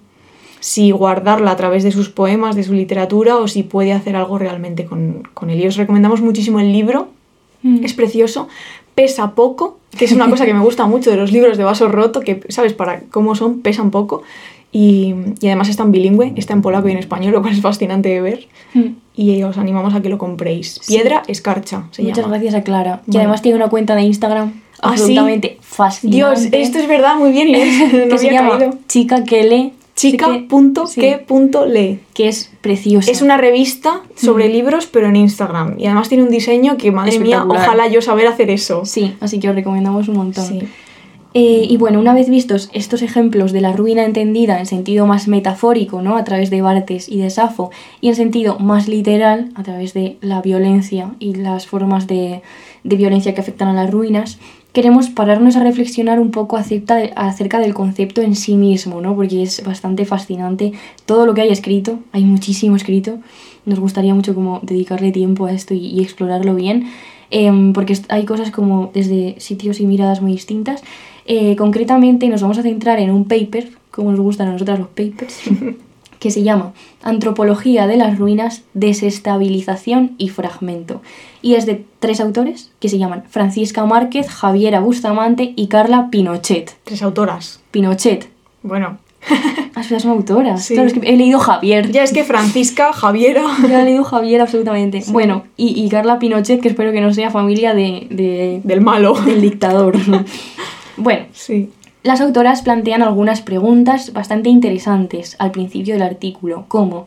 si 0.61 0.91
guardarla 0.91 1.51
a 1.51 1.57
través 1.57 1.83
de 1.83 1.93
sus 1.93 2.09
poemas, 2.09 2.57
de 2.57 2.63
su 2.63 2.73
literatura, 2.73 3.37
o 3.37 3.47
si 3.47 3.63
puede 3.63 3.93
hacer 3.93 4.17
algo 4.17 4.39
realmente 4.39 4.87
con, 4.87 5.29
con 5.35 5.51
él. 5.51 5.61
Y 5.61 5.67
os 5.67 5.77
recomendamos 5.77 6.23
muchísimo 6.23 6.59
el 6.59 6.73
libro, 6.73 7.09
Mm. 7.65 7.85
es 7.85 7.93
precioso, 7.95 8.47
pesa 8.95 9.33
poco, 9.33 9.79
que 9.99 10.05
es 10.05 10.13
una 10.13 10.31
cosa 10.31 10.47
que 10.47 10.55
me 10.55 10.61
gusta 10.61 10.87
mucho 10.95 11.11
de 11.11 11.17
los 11.17 11.33
libros 11.33 11.59
de 11.59 11.65
vaso 11.65 11.89
roto, 11.89 12.21
que, 12.21 12.41
¿sabes? 12.51 12.73
Para 12.75 13.01
cómo 13.11 13.35
son, 13.35 13.61
pesan 13.61 13.91
poco. 13.91 14.23
Y, 14.71 15.15
y 15.41 15.47
además 15.47 15.69
está 15.69 15.83
en 15.85 15.93
bilingüe, 15.93 16.33
está 16.37 16.53
en 16.53 16.61
polaco 16.63 16.89
y 16.89 16.93
en 16.93 16.99
español, 16.99 17.33
lo 17.33 17.41
cual 17.43 17.55
es 17.55 17.61
fascinante 17.61 18.09
de 18.09 18.21
ver. 18.21 18.49
Mm. 18.75 18.87
Y 19.17 19.43
os 19.45 19.57
animamos 19.57 19.95
a 19.95 20.03
que 20.03 20.09
lo 20.09 20.19
compréis. 20.19 20.79
Sí. 20.83 20.95
Piedra 20.95 21.23
Escarcha 21.29 21.85
se 21.93 22.03
Muchas 22.03 22.19
llama. 22.19 22.31
gracias 22.31 22.55
a 22.55 22.63
Clara, 22.65 23.03
Bueno. 23.07 23.21
además 23.21 23.43
tiene 23.43 23.57
una 23.57 23.69
cuenta 23.69 23.95
de 23.95 24.03
Instagram 24.03 24.53
Ah, 24.81 24.89
¿sí? 24.97 25.03
absolutamente 25.03 25.59
fascinante. 25.61 26.17
Dios, 26.17 26.49
esto 26.53 26.79
es 26.79 26.89
verdad, 26.89 27.17
muy 27.17 27.31
bien. 27.31 27.53
No 28.09 28.17
que 28.17 28.19
se 28.19 28.31
llama. 28.33 28.59
Chica 28.89 29.23
que 29.25 29.45
lee. 29.45 29.73
Chica.que.le. 29.97 32.01
que 32.15 32.29
es 32.29 32.51
preciosa. 32.61 33.11
Es 33.11 33.23
una 33.23 33.37
revista 33.37 34.03
sobre 34.17 34.49
libros, 34.49 34.87
pero 34.87 35.09
en 35.09 35.17
Instagram. 35.17 35.77
Y 35.79 35.87
además 35.87 36.09
tiene 36.09 36.25
un 36.25 36.31
diseño 36.31 36.77
que, 36.77 36.91
madre 36.91 37.19
mía, 37.19 37.45
ojalá 37.47 37.89
yo 37.89 38.03
saber 38.03 38.27
hacer 38.27 38.51
eso. 38.51 38.85
Sí, 38.85 39.15
así 39.21 39.39
que 39.39 39.49
os 39.49 39.55
recomendamos 39.55 40.09
un 40.09 40.17
montón. 40.17 40.47
Sí. 40.47 40.61
Eh, 41.37 41.67
y 41.69 41.77
bueno, 41.79 41.99
una 41.99 42.15
vez 42.15 42.31
vistos 42.31 42.71
estos 42.73 43.03
ejemplos 43.03 43.51
de 43.51 43.61
la 43.61 43.73
ruina 43.73 44.05
entendida 44.05 44.61
en 44.61 44.67
sentido 44.67 45.05
más 45.05 45.27
metafórico, 45.27 46.01
¿no? 46.01 46.17
A 46.17 46.23
través 46.23 46.49
de 46.49 46.63
Bartes 46.63 47.09
y 47.09 47.19
de 47.19 47.29
Safo, 47.29 47.73
y 48.01 48.09
en 48.09 48.15
sentido 48.15 48.61
más 48.61 48.87
literal, 48.87 49.51
a 49.57 49.65
través 49.65 49.95
de 49.95 50.17
la 50.21 50.43
violencia 50.43 51.11
y 51.19 51.35
las 51.35 51.67
formas 51.67 52.07
de, 52.07 52.43
de 52.85 52.97
violencia 52.97 53.35
que 53.35 53.41
afectan 53.41 53.67
a 53.67 53.73
las 53.73 53.91
ruinas, 53.91 54.39
queremos 54.75 55.09
pararnos 55.09 55.57
a 55.57 55.63
reflexionar 55.63 56.21
un 56.21 56.31
poco 56.31 56.57
acerca, 56.59 56.97
de- 56.97 57.13
acerca 57.17 57.59
del 57.61 57.73
concepto 57.73 58.21
en 58.21 58.35
sí 58.37 58.57
mismo, 58.57 59.01
¿no? 59.01 59.15
Porque 59.17 59.43
es 59.43 59.63
bastante 59.65 60.05
fascinante 60.05 60.73
todo 61.07 61.25
lo 61.25 61.33
que 61.33 61.41
hay 61.43 61.51
escrito, 61.51 62.01
hay 62.13 62.25
muchísimo 62.25 62.77
escrito, 62.77 63.19
nos 63.65 63.81
gustaría 63.81 64.15
mucho 64.15 64.35
como 64.35 64.61
dedicarle 64.63 65.13
tiempo 65.13 65.47
a 65.47 65.53
esto 65.53 65.73
y, 65.73 65.87
y 65.87 66.03
explorarlo 66.03 66.55
bien, 66.55 66.89
em, 67.31 67.73
porque 67.73 67.97
hay 68.09 68.25
cosas 68.27 68.51
como 68.51 68.91
desde 68.93 69.37
sitios 69.39 69.81
y 69.81 69.87
miradas 69.87 70.21
muy 70.21 70.33
distintas. 70.33 70.83
Eh, 71.27 71.57
concretamente 71.57 72.29
nos 72.29 72.43
vamos 72.43 72.59
a 72.59 72.63
centrar 72.63 72.99
en 72.99 73.11
un 73.11 73.25
paper, 73.25 73.71
como 73.91 74.11
nos 74.11 74.21
gustan 74.21 74.49
a 74.49 74.53
nosotras 74.53 74.79
los 74.79 74.89
papers, 74.89 75.41
que 76.25 76.31
se 76.31 76.43
llama 76.43 76.73
Antropología 77.03 77.87
de 77.87 77.99
las 77.99 78.17
ruinas, 78.19 78.63
desestabilización 78.73 80.13
y 80.17 80.31
fragmento. 80.31 81.03
Y 81.43 81.55
es 81.55 81.67
de 81.67 81.85
tres 81.99 82.19
autores 82.19 82.71
que 82.81 82.89
se 82.89 82.97
llaman 82.97 83.25
Francisca 83.29 83.85
Márquez, 83.85 84.31
Javiera 84.31 84.81
Bustamante 84.81 85.53
y 85.55 85.67
Carla 85.67 86.09
Pinochet. 86.11 86.77
Tres 86.85 87.03
autoras. 87.03 87.61
Pinochet. 87.71 88.29
Bueno. 88.63 88.97
Ah, 89.77 89.81
espera, 89.81 89.99
son 89.99 90.13
autoras. 90.13 90.65
Sí. 90.65 90.75
Claro, 90.75 90.87
es 90.89 90.95
que 90.95 91.01
he 91.13 91.17
leído 91.17 91.41
Javier. 91.41 91.91
Ya 91.91 92.05
es 92.05 92.13
que 92.13 92.23
Francisca, 92.23 92.93
Javiera. 92.93 93.43
Ya 93.69 93.83
he 93.83 93.85
leído 93.85 94.05
Javier 94.05 94.41
absolutamente. 94.41 95.03
Bueno, 95.09 95.43
y, 95.57 95.79
y 95.85 95.89
Carla 95.89 96.21
Pinochet, 96.21 96.61
que 96.61 96.69
espero 96.69 96.93
que 96.93 97.01
no 97.01 97.13
sea 97.13 97.31
familia 97.31 97.75
de, 97.75 98.07
de- 98.09 98.61
Del 98.63 98.81
malo. 98.81 99.15
del 99.15 99.41
dictador. 99.41 99.97
bueno, 100.97 101.25
Sí. 101.33 101.71
Las 102.05 102.21
autoras 102.21 102.63
plantean 102.63 103.03
algunas 103.03 103.41
preguntas 103.41 104.13
bastante 104.13 104.51
interesantes 104.51 105.35
al 105.39 105.51
principio 105.51 105.95
del 105.95 106.03
artículo, 106.03 106.67
como 106.69 107.07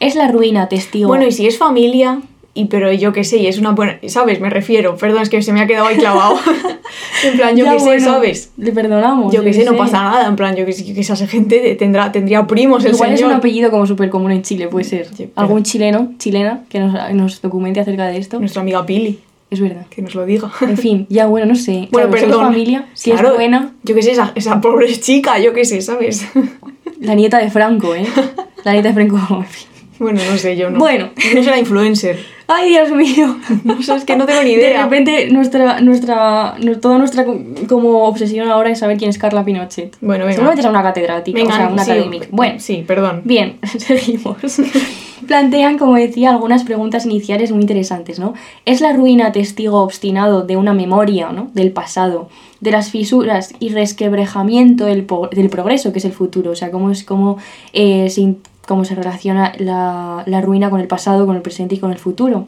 ¿es 0.00 0.14
la 0.16 0.26
ruina 0.28 0.68
testigo? 0.68 1.06
Bueno, 1.08 1.26
y 1.26 1.32
si 1.32 1.46
es 1.46 1.58
familia, 1.58 2.20
y 2.54 2.64
pero 2.64 2.90
yo 2.92 3.12
qué 3.12 3.24
sé, 3.24 3.36
y 3.36 3.46
es 3.46 3.58
una 3.58 3.72
buena. 3.72 3.98
¿Sabes? 4.08 4.40
Me 4.40 4.48
refiero. 4.50 4.96
Perdón, 4.96 5.20
es 5.22 5.28
que 5.28 5.42
se 5.42 5.52
me 5.52 5.60
ha 5.60 5.66
quedado 5.66 5.86
ahí 5.86 5.96
clavado. 5.96 6.36
en 7.24 7.36
plan, 7.36 7.56
yo 7.56 7.66
qué 7.66 7.78
sé, 7.78 8.00
¿sabes? 8.00 8.50
Le 8.56 8.72
perdonamos. 8.72 9.32
Yo 9.32 9.44
que 9.44 9.52
sé, 9.52 9.64
no 9.64 9.76
pasa 9.76 10.02
nada. 10.02 10.26
En 10.26 10.34
plan, 10.34 10.56
yo 10.56 10.64
que 10.64 10.72
sé, 10.72 10.92
que 10.92 10.98
esa 10.98 11.14
gente 11.26 11.76
tendrá, 11.78 12.10
tendría 12.10 12.46
primos 12.46 12.84
el 12.86 12.94
Igual 12.94 13.12
es 13.12 13.18
señor. 13.20 13.32
un 13.32 13.38
apellido 13.38 13.70
como 13.70 13.86
súper 13.86 14.08
común 14.08 14.32
en 14.32 14.42
Chile, 14.42 14.68
puede 14.68 14.84
ser. 14.84 15.06
Sí, 15.08 15.14
pero- 15.32 15.32
Algún 15.36 15.62
chileno, 15.62 16.12
chilena, 16.18 16.64
que 16.70 16.80
nos, 16.80 17.12
nos 17.14 17.42
documente 17.42 17.80
acerca 17.80 18.06
de 18.06 18.16
esto. 18.16 18.40
Nuestra 18.40 18.62
amiga 18.62 18.84
Pili, 18.86 19.20
Es 19.50 19.60
verdad. 19.60 19.86
que 19.88 20.02
nos 20.02 20.14
lo 20.14 20.26
diga. 20.26 20.50
En 20.60 20.76
fin, 20.76 21.06
ya 21.08 21.26
bueno, 21.26 21.46
no 21.46 21.54
sé. 21.54 21.88
Bueno, 21.90 22.08
Claro, 22.08 22.12
si 22.12 22.16
es 22.16 22.22
perdón. 22.24 22.44
familia, 22.46 22.86
si 22.94 23.10
Claro, 23.12 23.28
es 23.30 23.34
buena, 23.34 23.72
Yo 23.82 23.94
qué 23.94 24.02
sé, 24.02 24.12
esa, 24.12 24.32
esa 24.34 24.60
pobre 24.60 24.92
chica, 24.98 25.38
yo 25.38 25.52
qué 25.54 25.64
sé, 25.64 25.80
¿sabes? 25.80 26.26
la 27.00 27.14
nieta 27.14 27.38
de 27.38 27.50
Franco, 27.50 27.94
¿eh? 27.94 28.06
La 28.64 28.72
nieta 28.72 28.88
de 28.88 28.94
Franco. 28.94 29.16
en 29.36 29.44
fin. 29.46 29.66
bueno, 29.98 30.20
no 30.30 30.36
sé, 30.36 30.56
yo 30.56 30.68
no. 30.70 30.78
Bueno. 30.78 31.10
No 31.34 31.42
será 31.42 31.58
influencer. 31.58 32.18
¡Ay, 32.50 32.70
Dios 32.70 32.90
mío! 32.92 33.36
No 33.64 33.82
sé, 33.82 33.94
es 33.94 34.04
que 34.04 34.16
no 34.16 34.24
tengo 34.24 34.42
ni 34.42 34.54
De 34.54 34.68
idea. 34.68 34.84
repente, 34.84 35.28
nuestra, 35.30 35.80
nuestra, 35.82 36.54
nu- 36.58 36.76
toda 36.78 36.96
nuestra 36.98 37.24
co- 37.26 37.38
como 37.68 38.04
obsesión 38.04 38.48
ahora 38.48 38.70
es 38.70 38.78
saber 38.78 38.96
quién 38.96 39.10
es 39.10 39.18
Carla 39.18 39.44
Pinochet. 39.44 39.96
Bueno, 40.00 40.24
venga. 40.24 40.32
Seguramente 40.36 40.62
será 40.62 40.70
una 40.70 40.82
catedrática, 40.82 41.42
o 41.42 41.46
sea, 41.46 41.68
una 41.68 41.84
sí, 41.84 41.90
académica. 41.90 42.26
Bueno, 42.30 42.58
Sí, 42.58 42.84
perdón. 42.86 43.20
bien, 43.24 43.58
seguimos. 43.78 44.36
Plantean, 45.26 45.78
como 45.78 45.94
decía, 45.96 46.30
algunas 46.30 46.64
preguntas 46.64 47.04
iniciales 47.04 47.50
muy 47.52 47.60
interesantes, 47.60 48.18
¿no? 48.18 48.34
¿Es 48.64 48.80
la 48.80 48.92
ruina 48.92 49.32
testigo 49.32 49.82
obstinado 49.82 50.42
de 50.42 50.56
una 50.56 50.74
memoria, 50.74 51.30
¿no? 51.30 51.50
Del 51.54 51.72
pasado, 51.72 52.28
de 52.60 52.70
las 52.70 52.90
fisuras 52.90 53.54
y 53.58 53.70
resquebrajamiento 53.70 54.84
del, 54.84 55.06
del 55.32 55.50
progreso, 55.50 55.92
que 55.92 55.98
es 55.98 56.04
el 56.04 56.12
futuro? 56.12 56.52
O 56.52 56.56
sea, 56.56 56.70
cómo 56.70 56.90
es 56.90 57.04
cómo, 57.04 57.38
eh, 57.72 58.10
se, 58.10 58.36
cómo 58.66 58.84
se 58.84 58.94
relaciona 58.94 59.52
la, 59.58 60.22
la 60.26 60.40
ruina 60.40 60.70
con 60.70 60.80
el 60.80 60.86
pasado, 60.86 61.26
con 61.26 61.36
el 61.36 61.42
presente 61.42 61.74
y 61.74 61.78
con 61.78 61.90
el 61.90 61.98
futuro. 61.98 62.46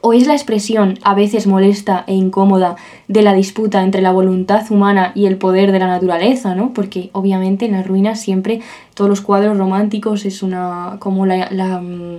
¿O 0.00 0.12
es 0.12 0.26
la 0.26 0.34
expresión, 0.34 0.98
a 1.02 1.14
veces 1.14 1.46
molesta 1.46 2.04
e 2.06 2.14
incómoda, 2.14 2.76
de 3.08 3.22
la 3.22 3.34
disputa 3.34 3.82
entre 3.82 4.02
la 4.02 4.12
voluntad 4.12 4.64
humana 4.70 5.12
y 5.14 5.26
el 5.26 5.36
poder 5.36 5.72
de 5.72 5.78
la 5.78 5.86
naturaleza, 5.86 6.54
¿no? 6.54 6.72
Porque 6.72 7.10
obviamente 7.12 7.66
en 7.66 7.72
las 7.72 7.86
ruinas 7.86 8.20
siempre 8.20 8.60
todos 8.94 9.08
los 9.08 9.20
cuadros 9.20 9.56
románticos 9.58 10.24
es 10.24 10.42
una 10.42 10.96
como 10.98 11.26
la, 11.26 11.50
la, 11.50 11.80
mm, 11.80 12.18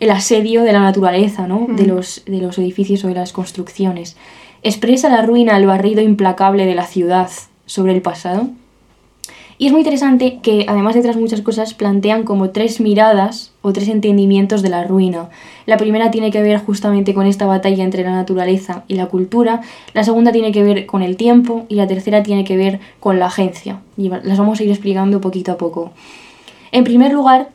el 0.00 0.10
asedio 0.10 0.62
de 0.62 0.72
la 0.72 0.80
naturaleza, 0.80 1.46
¿no? 1.46 1.66
De, 1.68 1.86
los, 1.86 2.22
de 2.26 2.38
los 2.38 2.58
edificios 2.58 3.04
o 3.04 3.08
de 3.08 3.14
las 3.14 3.32
construcciones. 3.32 4.16
¿Expresa 4.62 5.08
la 5.08 5.22
ruina 5.22 5.56
el 5.56 5.66
barrido 5.66 6.02
implacable 6.02 6.66
de 6.66 6.74
la 6.74 6.86
ciudad 6.86 7.30
sobre 7.66 7.92
el 7.92 8.02
pasado? 8.02 8.48
Y 9.58 9.66
es 9.66 9.72
muy 9.72 9.80
interesante 9.80 10.38
que, 10.40 10.66
además 10.68 10.94
de 10.94 11.00
otras 11.00 11.16
muchas 11.16 11.42
cosas, 11.42 11.74
plantean 11.74 12.22
como 12.22 12.50
tres 12.50 12.80
miradas 12.80 13.50
o 13.60 13.72
tres 13.72 13.88
entendimientos 13.88 14.62
de 14.62 14.68
la 14.68 14.84
ruina. 14.84 15.30
La 15.66 15.76
primera 15.76 16.12
tiene 16.12 16.30
que 16.30 16.42
ver 16.42 16.58
justamente 16.58 17.12
con 17.12 17.26
esta 17.26 17.44
batalla 17.44 17.82
entre 17.82 18.04
la 18.04 18.12
naturaleza 18.12 18.84
y 18.86 18.94
la 18.94 19.06
cultura, 19.06 19.62
la 19.94 20.04
segunda 20.04 20.30
tiene 20.30 20.52
que 20.52 20.62
ver 20.62 20.86
con 20.86 21.02
el 21.02 21.16
tiempo 21.16 21.66
y 21.68 21.74
la 21.74 21.88
tercera 21.88 22.22
tiene 22.22 22.44
que 22.44 22.56
ver 22.56 22.78
con 23.00 23.18
la 23.18 23.26
agencia. 23.26 23.80
Y 23.96 24.08
las 24.08 24.38
vamos 24.38 24.60
a 24.60 24.62
ir 24.62 24.70
explicando 24.70 25.20
poquito 25.20 25.50
a 25.50 25.58
poco. 25.58 25.90
En 26.70 26.84
primer 26.84 27.12
lugar, 27.12 27.48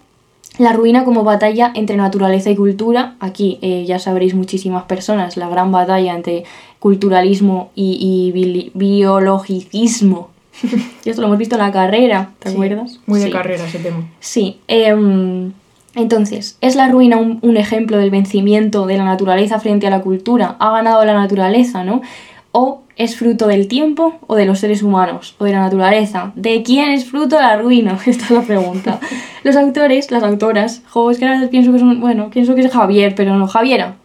la 0.58 0.74
ruina 0.74 1.04
como 1.04 1.24
batalla 1.24 1.72
entre 1.74 1.98
naturaleza 1.98 2.50
y 2.50 2.56
cultura. 2.56 3.16
Aquí 3.20 3.60
eh, 3.62 3.86
ya 3.88 3.98
sabréis 3.98 4.36
muchísimas 4.36 4.84
personas 4.84 5.38
la 5.38 5.50
gran 5.50 5.72
batalla 5.72 6.14
entre 6.14 6.44
culturalismo 6.80 7.72
y, 7.76 8.70
biologicismo. 8.74 10.33
Y 11.04 11.10
esto 11.10 11.22
lo 11.22 11.28
hemos 11.28 11.40
visto 11.40 11.56
en 11.56 11.62
la 11.62 11.72
carrera, 11.72 12.32
¿te 12.40 12.50
Sí, 12.50 12.56
acuerdas? 12.56 13.00
Muy 13.06 13.20
de 13.20 13.26
Sí. 13.28 13.32
carrera 13.32 13.66
ese 13.66 13.80
tema. 13.80 14.08
Sí. 14.20 14.60
em, 14.68 15.52
entonces, 15.96 16.58
¿es 16.62 16.76
la 16.76 16.88
ruina 16.90 17.18
un, 17.18 17.40
un 17.42 17.58
ejemplo 17.58 17.98
del 17.98 18.10
vencimiento 18.10 18.86
de 18.88 18.98
la 18.98 19.06
naturaleza 19.06 19.60
frente 19.60 19.86
a 19.88 19.90
la 19.92 20.02
cultura? 20.02 20.56
¿Ha 20.60 20.72
ganado 20.72 21.04
la 21.06 21.14
naturaleza, 21.14 21.84
no? 21.84 22.02
¿O 22.52 22.82
es 22.96 23.16
fruto 23.16 23.48
del 23.48 23.68
tiempo 23.68 24.14
o 24.28 24.36
de 24.36 24.46
los 24.46 24.60
seres 24.60 24.84
humanos 24.84 25.36
o 25.40 25.46
de 25.46 25.52
la 25.54 25.60
naturaleza? 25.62 26.32
¿De 26.36 26.62
quién 26.64 26.92
es 26.92 27.06
fruto 27.06 27.40
la 27.40 27.58
ruina? 27.58 27.98
Esta 28.06 28.26
es 28.26 28.32
la 28.32 28.42
pregunta. 28.42 29.00
Los 29.44 29.56
autores, 29.58 30.10
las 30.10 30.24
autoras, 30.24 30.82
jo, 30.90 31.12
es 31.12 31.18
que 31.20 31.26
ahora 31.28 31.48
pienso 31.50 31.74
que 31.74 31.80
son, 31.80 32.00
bueno, 32.00 32.30
pienso 32.30 32.56
que 32.56 32.62
es 32.62 32.72
Javier, 32.72 33.14
pero 33.14 33.36
no, 33.36 33.46
Javiera. 33.48 33.96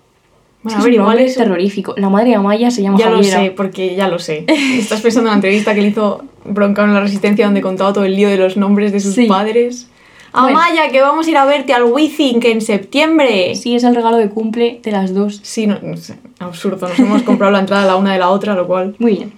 Bueno, 0.69 0.79
Es 0.79 0.85
a 0.85 0.85
ver, 0.85 0.95
igual 0.95 1.19
es 1.19 1.35
terrorífico. 1.37 1.95
La 1.97 2.09
madre 2.09 2.31
de 2.31 2.35
Amaya 2.37 2.71
se 2.71 2.83
llama 2.83 2.99
Ya 2.99 3.11
lo 3.11 3.23
sé, 3.23 3.53
porque 3.57 3.95
ya 3.97 4.09
lo 4.09 4.19
sé. 4.19 4.45
Estás 4.79 5.01
pensando 5.01 5.29
en 5.29 5.33
la 5.33 5.37
entrevista 5.37 5.75
que 5.75 5.81
le 5.83 5.89
hizo 5.89 6.23
Broncano 6.45 6.89
en 6.89 6.95
la 6.95 7.01
Resistencia 7.01 7.45
donde 7.47 7.61
contaba 7.61 7.93
todo 7.93 8.05
el 8.05 8.15
lío 8.17 8.29
de 8.29 8.37
los 8.37 8.57
nombres 8.57 8.93
de 8.93 9.01
sus 9.01 9.15
Sí. 9.15 9.27
padres. 9.27 9.89
Bueno. 10.33 10.59
Amaya, 10.59 10.91
que 10.91 11.01
vamos 11.01 11.27
a 11.27 11.31
ir 11.31 11.37
a 11.39 11.47
verte 11.47 11.73
al 11.73 11.85
Withink 11.85 12.45
en 12.45 12.61
septiembre. 12.61 13.55
Sí, 13.55 13.75
es 13.75 13.83
el 13.85 13.95
regalo 13.95 14.19
de 14.19 14.29
cumple 14.29 14.79
de 14.83 14.93
las 14.93 15.15
dos. 15.15 15.41
Sí, 15.43 15.67
no, 15.67 15.79
no 15.83 15.97
sé, 15.97 16.17
absurdo. 16.39 16.87
Nos 16.87 16.99
hemos 16.99 17.23
comprado 17.23 17.51
la 17.51 17.61
entrada 17.61 17.87
la 17.87 17.97
una 17.97 18.13
de 18.13 18.19
la 18.19 18.29
otra, 18.29 18.55
lo 18.55 18.67
cual... 18.67 18.95
Muy 18.99 19.13
bien. 19.17 19.33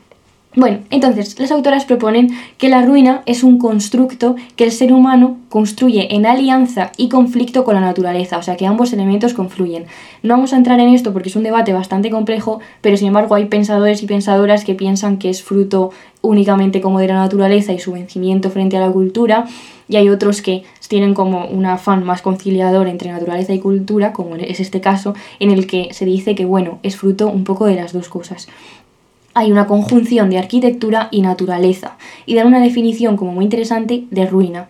Bueno, 0.56 0.78
entonces, 0.90 1.38
las 1.38 1.52
autoras 1.52 1.84
proponen 1.84 2.30
que 2.58 2.68
la 2.68 2.82
ruina 2.82 3.22
es 3.24 3.44
un 3.44 3.58
constructo 3.58 4.34
que 4.56 4.64
el 4.64 4.72
ser 4.72 4.92
humano 4.92 5.36
construye 5.48 6.12
en 6.16 6.26
alianza 6.26 6.90
y 6.96 7.08
conflicto 7.08 7.62
con 7.62 7.76
la 7.76 7.80
naturaleza, 7.80 8.36
o 8.36 8.42
sea 8.42 8.56
que 8.56 8.66
ambos 8.66 8.92
elementos 8.92 9.32
confluyen. 9.32 9.84
No 10.24 10.34
vamos 10.34 10.52
a 10.52 10.56
entrar 10.56 10.80
en 10.80 10.88
esto 10.88 11.12
porque 11.12 11.28
es 11.28 11.36
un 11.36 11.44
debate 11.44 11.72
bastante 11.72 12.10
complejo, 12.10 12.58
pero 12.80 12.96
sin 12.96 13.06
embargo 13.06 13.36
hay 13.36 13.44
pensadores 13.44 14.02
y 14.02 14.06
pensadoras 14.06 14.64
que 14.64 14.74
piensan 14.74 15.18
que 15.18 15.30
es 15.30 15.40
fruto 15.40 15.92
únicamente 16.20 16.80
como 16.80 16.98
de 16.98 17.06
la 17.06 17.14
naturaleza 17.14 17.72
y 17.72 17.78
su 17.78 17.92
vencimiento 17.92 18.50
frente 18.50 18.76
a 18.76 18.80
la 18.80 18.90
cultura, 18.90 19.46
y 19.88 19.96
hay 19.96 20.08
otros 20.08 20.42
que 20.42 20.64
tienen 20.88 21.14
como 21.14 21.46
un 21.46 21.66
afán 21.66 22.04
más 22.04 22.22
conciliador 22.22 22.88
entre 22.88 23.12
naturaleza 23.12 23.52
y 23.52 23.60
cultura, 23.60 24.12
como 24.12 24.34
es 24.34 24.58
este 24.58 24.80
caso, 24.80 25.14
en 25.38 25.52
el 25.52 25.68
que 25.68 25.94
se 25.94 26.04
dice 26.04 26.34
que, 26.34 26.44
bueno, 26.44 26.80
es 26.82 26.96
fruto 26.96 27.28
un 27.28 27.44
poco 27.44 27.66
de 27.66 27.76
las 27.76 27.92
dos 27.92 28.08
cosas 28.08 28.48
hay 29.40 29.50
una 29.50 29.66
conjunción 29.66 30.29
de 30.29 30.37
arquitectura 30.37 31.09
y 31.11 31.22
naturaleza 31.22 31.96
y 32.26 32.35
dan 32.35 32.46
una 32.46 32.61
definición 32.61 33.16
como 33.16 33.33
muy 33.33 33.44
interesante 33.44 34.05
de 34.11 34.26
ruina. 34.26 34.68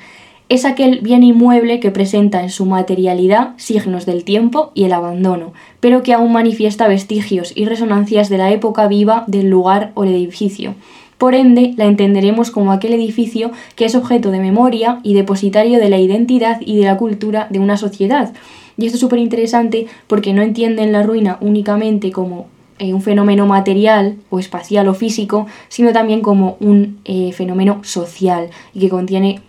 es 0.49 0.65
aquel 0.65 1.01
bien 1.01 1.23
inmueble 1.23 1.81
que 1.81 1.91
presenta 1.91 2.43
en 2.43 2.51
su 2.51 2.67
materialidad 2.67 3.55
signos 3.57 4.07
del 4.07 4.25
tiempo 4.25 4.71
y 4.75 4.85
el 4.85 4.93
abandono, 4.93 5.53
pero 5.81 6.03
que 6.03 6.13
aún 6.13 6.33
manifiesta 6.33 6.89
vestigios 6.89 7.53
y 7.55 7.65
resonancias 7.65 8.29
de 8.29 8.39
la 8.39 8.51
época 8.51 8.87
viva 8.87 9.25
del 9.27 9.49
lugar 9.49 9.91
o 9.95 10.05
el 10.05 10.11
edificio. 10.11 10.75
Por 11.19 11.35
ende, 11.35 11.75
la 11.77 11.87
entenderemos 11.87 12.51
como 12.51 12.73
aquel 12.73 12.95
edificio 12.95 13.51
que 13.77 13.85
es 13.85 13.95
objeto 13.95 14.31
de 14.31 14.39
memoria 14.39 15.01
y 15.03 15.15
depositario 15.15 15.79
de 15.79 15.89
la 15.89 15.99
identidad 15.99 16.61
y 16.61 16.79
de 16.79 16.85
la 16.85 16.97
cultura 16.97 17.47
de 17.51 17.59
una 17.59 17.77
sociedad. 17.77 18.33
Y 18.77 18.87
esto 18.87 18.97
es 18.97 19.01
súper 19.01 19.19
interesante 19.19 19.87
porque 20.07 20.33
no 20.33 20.43
entienden 20.43 20.93
la 20.93 21.03
ruina 21.03 21.39
únicamente 21.41 22.11
como 22.11 22.47
eh, 22.81 22.95
un 22.95 23.03
fenómeno 23.03 23.47
material 23.47 24.17
o 24.31 24.39
espacial 24.39 24.89
o 24.89 24.95
físico, 24.95 25.47
sino 25.69 25.93
también 25.93 26.23
como 26.23 26.57
un 26.61 26.99
eh, 27.05 27.33
fenómeno 27.33 27.85
social 27.85 28.49
y 28.75 28.81
que 28.81 28.89
contiene 28.89 29.41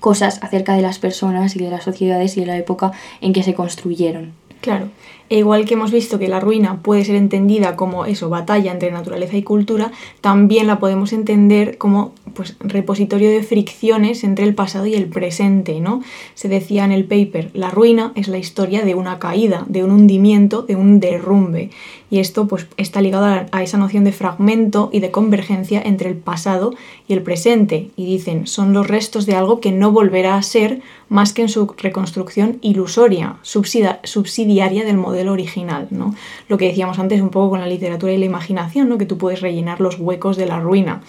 cosas 0.00 0.42
acerca 0.42 0.74
de 0.74 0.82
las 0.82 0.98
personas 0.98 1.54
y 1.54 1.60
de 1.60 1.70
las 1.70 1.84
sociedades 1.84 2.36
y 2.36 2.40
de 2.40 2.46
la 2.46 2.56
época 2.56 2.92
en 3.20 3.32
que 3.32 3.42
se 3.42 3.54
construyeron. 3.54 4.32
Claro. 4.62 4.88
E 5.28 5.38
igual 5.38 5.64
que 5.64 5.74
hemos 5.74 5.90
visto 5.90 6.18
que 6.18 6.28
la 6.28 6.40
ruina 6.40 6.82
puede 6.82 7.04
ser 7.04 7.16
entendida 7.16 7.74
como 7.74 8.04
eso, 8.04 8.28
batalla 8.28 8.70
entre 8.70 8.90
naturaleza 8.90 9.36
y 9.36 9.42
cultura, 9.42 9.90
también 10.20 10.66
la 10.66 10.78
podemos 10.78 11.12
entender 11.12 11.78
como 11.78 12.12
pues, 12.34 12.56
repositorio 12.60 13.30
de 13.30 13.42
fricciones 13.42 14.24
entre 14.24 14.44
el 14.44 14.54
pasado 14.54 14.86
y 14.86 14.94
el 14.94 15.06
presente, 15.06 15.80
¿no? 15.80 16.02
Se 16.34 16.48
decía 16.48 16.84
en 16.84 16.92
el 16.92 17.04
paper, 17.04 17.50
la 17.54 17.70
ruina 17.70 18.12
es 18.14 18.28
la 18.28 18.38
historia 18.38 18.84
de 18.84 18.94
una 18.94 19.18
caída, 19.18 19.64
de 19.68 19.82
un 19.82 19.90
hundimiento, 19.90 20.62
de 20.62 20.76
un 20.76 21.00
derrumbe. 21.00 21.70
Y 22.12 22.20
esto 22.20 22.46
pues, 22.46 22.66
está 22.76 23.00
ligado 23.00 23.24
a, 23.50 23.62
esa 23.62 23.78
noción 23.78 24.04
de 24.04 24.12
fragmento 24.12 24.90
y 24.92 25.00
de 25.00 25.10
convergencia 25.10 25.80
entre 25.82 26.10
el 26.10 26.16
pasado 26.16 26.74
y 27.08 27.14
el 27.14 27.22
presente. 27.22 27.88
Y 27.96 28.04
dicen, 28.04 28.46
son 28.46 28.74
los 28.74 28.86
restos 28.86 29.24
de 29.24 29.34
algo 29.34 29.60
que 29.60 29.72
no 29.72 29.92
volverá 29.92 30.36
a 30.36 30.42
ser 30.42 30.82
más 31.08 31.32
que 31.32 31.40
en 31.40 31.48
su 31.48 31.74
reconstrucción 31.78 32.58
ilusoria, 32.60 33.36
subsidiaria 33.42 34.84
del 34.84 34.98
modelo 34.98 35.32
original, 35.32 35.88
¿no? 35.90 36.14
Lo 36.48 36.58
que 36.58 36.66
decíamos 36.66 36.98
antes 36.98 37.22
un 37.22 37.30
poco 37.30 37.48
con 37.48 37.60
la 37.60 37.66
literatura 37.66 38.12
y 38.12 38.18
la 38.18 38.26
imaginación, 38.26 38.90
¿no? 38.90 38.98
Que 38.98 39.06
tú 39.06 39.16
puedes 39.16 39.40
rellenar 39.40 39.80
los 39.80 39.98
huecos 39.98 40.36
de 40.36 40.44
la 40.44 40.60
ruina. 40.60 41.00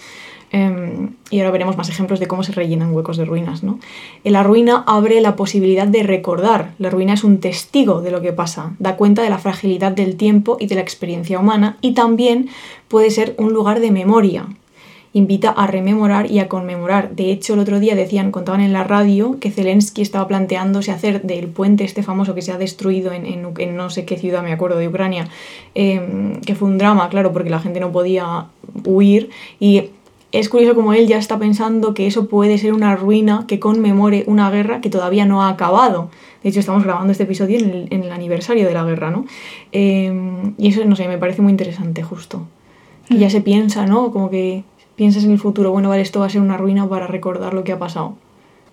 Em, 0.53 1.15
y 1.31 1.39
ahora 1.39 1.49
veremos 1.49 1.77
más 1.77 1.89
ejemplos 1.89 2.19
de 2.19 2.27
cómo 2.27 2.43
se 2.43 2.51
rellenan 2.51 2.93
huecos 2.93 3.17
de 3.17 3.25
ruinas. 3.25 3.63
¿no? 3.63 3.79
La 4.23 4.43
ruina 4.43 4.83
abre 4.85 5.19
la 5.19 5.35
posibilidad 5.35 5.87
de 5.87 6.03
recordar. 6.03 6.75
La 6.77 6.91
ruina 6.91 7.13
es 7.13 7.23
un 7.23 7.39
testigo 7.39 8.01
de 8.01 8.11
lo 8.11 8.21
que 8.21 8.33
pasa, 8.33 8.73
da 8.77 8.95
cuenta 8.95 9.23
de 9.23 9.31
la 9.31 9.39
fragilidad 9.39 9.91
del 9.91 10.15
tiempo 10.15 10.57
y 10.59 10.67
de 10.67 10.75
la 10.75 10.81
experiencia 10.81 11.39
humana 11.39 11.77
y 11.81 11.95
también 11.95 12.49
puede 12.87 13.09
ser 13.09 13.33
un 13.39 13.51
lugar 13.51 13.79
de 13.79 13.89
memoria 13.89 14.45
invita 15.15 15.51
a 15.51 15.67
rememorar 15.67 16.29
y 16.31 16.39
a 16.39 16.49
conmemorar. 16.49 17.15
De 17.15 17.31
hecho, 17.31 17.53
el 17.53 17.59
otro 17.59 17.79
día 17.79 17.95
decían, 17.95 18.31
contaban 18.31 18.61
en 18.61 18.73
la 18.73 18.83
radio, 18.83 19.37
que 19.39 19.51
Zelensky 19.51 20.01
estaba 20.01 20.27
planteándose 20.27 20.91
hacer 20.91 21.21
del 21.21 21.49
puente 21.49 21.83
este 21.83 22.01
famoso 22.01 22.33
que 22.33 22.41
se 22.41 22.51
ha 22.51 22.57
destruido 22.57 23.11
en, 23.11 23.75
no 23.75 23.89
sé 23.91 24.05
qué 24.05 24.17
ciudad, 24.17 24.41
me 24.41 24.51
acuerdo, 24.51 24.79
de 24.79 24.87
Ucrania, 24.87 25.27
em, 25.75 26.41
que 26.41 26.55
fue 26.55 26.67
un 26.67 26.79
drama, 26.79 27.09
claro, 27.09 27.31
porque 27.31 27.51
la 27.51 27.59
gente 27.59 27.79
no 27.79 27.91
podía 27.91 28.47
huir. 28.85 29.29
Y 29.59 29.91
es 30.33 30.49
curioso 30.49 30.73
como 30.73 30.93
él 30.93 31.07
ya 31.07 31.19
está 31.19 31.37
pensando 31.37 31.93
que 31.93 32.07
eso 32.07 32.27
puede 32.27 32.57
ser 32.57 32.73
una 32.73 32.95
ruina 32.95 33.45
que 33.47 33.59
conmemore 33.59 34.23
una 34.25 34.49
guerra 34.49 34.81
que 34.81 34.89
todavía 34.89 35.27
no 35.27 35.43
ha 35.43 35.49
acabado. 35.49 36.09
De 36.41 36.49
hecho, 36.49 36.59
estamos 36.59 36.83
grabando 36.83 37.11
este 37.11 37.23
episodio 37.23 37.59
en 37.59 38.03
el, 38.03 38.11
aniversario 38.11 38.67
de 38.67 38.73
la 38.73 38.83
guerra, 38.83 39.11
¿no? 39.11 39.25
Em, 39.71 40.55
y 40.57 40.69
eso, 40.69 40.83
no 40.85 40.95
sé, 40.95 41.07
me 41.07 41.19
parece 41.19 41.43
muy 41.43 41.51
interesante 41.51 42.01
justo. 42.01 42.47
Y 43.09 43.19
ya 43.19 43.29
se 43.29 43.41
piensa, 43.41 43.85
¿no? 43.85 44.11
Como 44.11 44.31
que 44.31 44.63
piensas 44.95 45.23
en 45.23 45.31
el 45.31 45.39
futuro, 45.39 45.71
bueno, 45.71 45.89
vale, 45.89 46.01
esto 46.01 46.19
va 46.19 46.25
a 46.25 46.29
ser 46.29 46.41
una 46.41 46.57
ruina 46.57 46.89
para 46.89 47.05
recordar 47.05 47.53
lo 47.53 47.63
que 47.63 47.71
ha 47.71 47.77
pasado. 47.77 48.15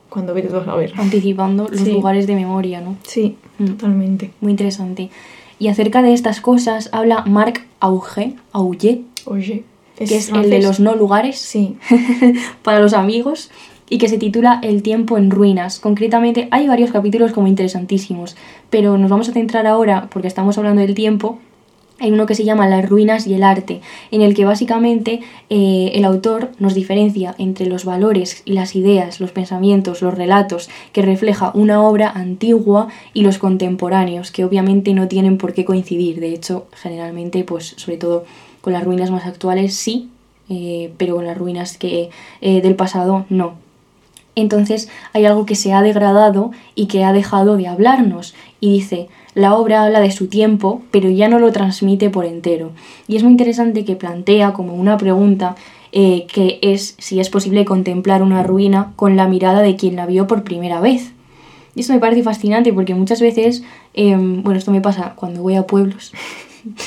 Cuando 0.08 0.32
vete 0.32 0.48
a 0.54 0.74
ver. 0.76 0.94
Anticipando 0.96 1.68
los 1.68 1.86
lugares 1.86 2.26
de 2.26 2.36
memoria, 2.36 2.80
¿no? 2.80 2.96
Sí, 3.02 3.36
mm. 3.58 3.66
totalmente. 3.66 4.30
Muy 4.40 4.52
interesante. 4.52 5.10
Y 5.58 5.68
acerca 5.68 6.00
de 6.00 6.14
estas 6.14 6.40
cosas 6.40 6.88
habla 6.92 7.22
Marc 7.26 7.66
Auge, 7.80 8.36
Auge, 8.52 9.02
Auge. 9.26 9.62
Que 10.08 10.16
es 10.16 10.30
el 10.30 10.50
de 10.50 10.62
los 10.62 10.80
no 10.80 10.96
lugares 10.96 11.38
sí. 11.38 11.76
para 12.62 12.80
los 12.80 12.94
amigos 12.94 13.50
y 13.88 13.98
que 13.98 14.08
se 14.08 14.18
titula 14.18 14.60
El 14.62 14.82
tiempo 14.82 15.18
en 15.18 15.30
ruinas. 15.30 15.80
Concretamente 15.80 16.48
hay 16.50 16.66
varios 16.68 16.92
capítulos 16.92 17.32
como 17.32 17.48
interesantísimos, 17.48 18.36
pero 18.70 18.96
nos 18.96 19.10
vamos 19.10 19.28
a 19.28 19.32
centrar 19.32 19.66
ahora, 19.66 20.08
porque 20.10 20.28
estamos 20.28 20.56
hablando 20.56 20.80
del 20.80 20.94
tiempo, 20.94 21.38
hay 21.98 22.12
uno 22.12 22.24
que 22.24 22.34
se 22.34 22.44
llama 22.44 22.66
Las 22.66 22.88
ruinas 22.88 23.26
y 23.26 23.34
el 23.34 23.42
arte, 23.42 23.82
en 24.10 24.22
el 24.22 24.34
que 24.34 24.46
básicamente 24.46 25.20
eh, 25.50 25.90
el 25.94 26.06
autor 26.06 26.50
nos 26.58 26.74
diferencia 26.74 27.34
entre 27.36 27.66
los 27.66 27.84
valores 27.84 28.42
y 28.46 28.52
las 28.54 28.74
ideas, 28.74 29.20
los 29.20 29.32
pensamientos, 29.32 30.00
los 30.00 30.14
relatos 30.14 30.70
que 30.92 31.02
refleja 31.02 31.50
una 31.52 31.82
obra 31.82 32.10
antigua 32.10 32.88
y 33.12 33.22
los 33.22 33.36
contemporáneos, 33.36 34.30
que 34.30 34.44
obviamente 34.44 34.94
no 34.94 35.08
tienen 35.08 35.36
por 35.36 35.52
qué 35.52 35.66
coincidir. 35.66 36.20
De 36.20 36.32
hecho, 36.32 36.68
generalmente, 36.72 37.44
pues 37.44 37.74
sobre 37.76 37.98
todo 37.98 38.24
con 38.60 38.72
las 38.72 38.84
ruinas 38.84 39.10
más 39.10 39.26
actuales 39.26 39.74
sí, 39.74 40.10
eh, 40.48 40.92
pero 40.96 41.16
con 41.16 41.26
las 41.26 41.38
ruinas 41.38 41.78
que, 41.78 42.10
eh, 42.40 42.60
del 42.60 42.74
pasado 42.74 43.24
no. 43.28 43.54
Entonces 44.34 44.88
hay 45.12 45.26
algo 45.26 45.46
que 45.46 45.54
se 45.54 45.72
ha 45.72 45.82
degradado 45.82 46.50
y 46.74 46.86
que 46.86 47.04
ha 47.04 47.12
dejado 47.12 47.56
de 47.56 47.68
hablarnos. 47.68 48.34
Y 48.60 48.72
dice, 48.72 49.08
la 49.34 49.54
obra 49.54 49.84
habla 49.84 50.00
de 50.00 50.10
su 50.10 50.28
tiempo, 50.28 50.82
pero 50.90 51.10
ya 51.10 51.28
no 51.28 51.38
lo 51.38 51.52
transmite 51.52 52.10
por 52.10 52.24
entero. 52.24 52.72
Y 53.06 53.16
es 53.16 53.22
muy 53.22 53.32
interesante 53.32 53.84
que 53.84 53.96
plantea 53.96 54.52
como 54.52 54.74
una 54.74 54.96
pregunta 54.96 55.56
eh, 55.92 56.26
que 56.32 56.60
es 56.62 56.94
si 56.98 57.18
es 57.18 57.30
posible 57.30 57.64
contemplar 57.64 58.22
una 58.22 58.44
ruina 58.44 58.92
con 58.94 59.16
la 59.16 59.26
mirada 59.26 59.60
de 59.60 59.74
quien 59.76 59.96
la 59.96 60.06
vio 60.06 60.26
por 60.26 60.44
primera 60.44 60.80
vez. 60.80 61.12
Y 61.74 61.80
esto 61.80 61.92
me 61.92 62.00
parece 62.00 62.22
fascinante 62.22 62.72
porque 62.72 62.94
muchas 62.94 63.20
veces, 63.20 63.62
em, 63.94 64.42
bueno, 64.42 64.58
esto 64.58 64.72
me 64.72 64.80
pasa 64.80 65.14
cuando 65.16 65.42
voy 65.42 65.56
a 65.56 65.66
pueblos. 65.66 66.12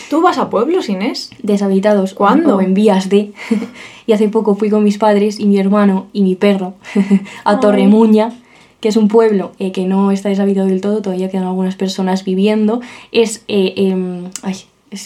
¿Tú 0.09 0.21
vas 0.21 0.37
a 0.37 0.49
pueblos, 0.49 0.89
Inés? 0.89 1.31
Deshabitados. 1.41 2.13
¿Cuándo? 2.13 2.57
O 2.57 2.61
en 2.61 2.73
vías 2.73 3.09
de. 3.09 3.31
y 4.07 4.13
hace 4.13 4.29
poco 4.29 4.55
fui 4.55 4.69
con 4.69 4.83
mis 4.83 4.97
padres 4.97 5.39
y 5.39 5.45
mi 5.45 5.57
hermano 5.59 6.07
y 6.13 6.23
mi 6.23 6.35
perro 6.35 6.73
a 7.43 7.59
Torremuña 7.59 8.33
que 8.79 8.89
es 8.89 8.97
un 8.97 9.07
pueblo 9.07 9.53
eh, 9.59 9.71
que 9.71 9.85
no 9.85 10.11
está 10.11 10.27
deshabitado 10.27 10.67
del 10.67 10.81
todo, 10.81 11.01
todavía 11.01 11.29
quedan 11.29 11.45
algunas 11.45 11.77
personas 11.77 12.25
viviendo, 12.25 12.81
es... 13.13 13.45
Eh, 13.47 13.93
ay, 14.41 14.55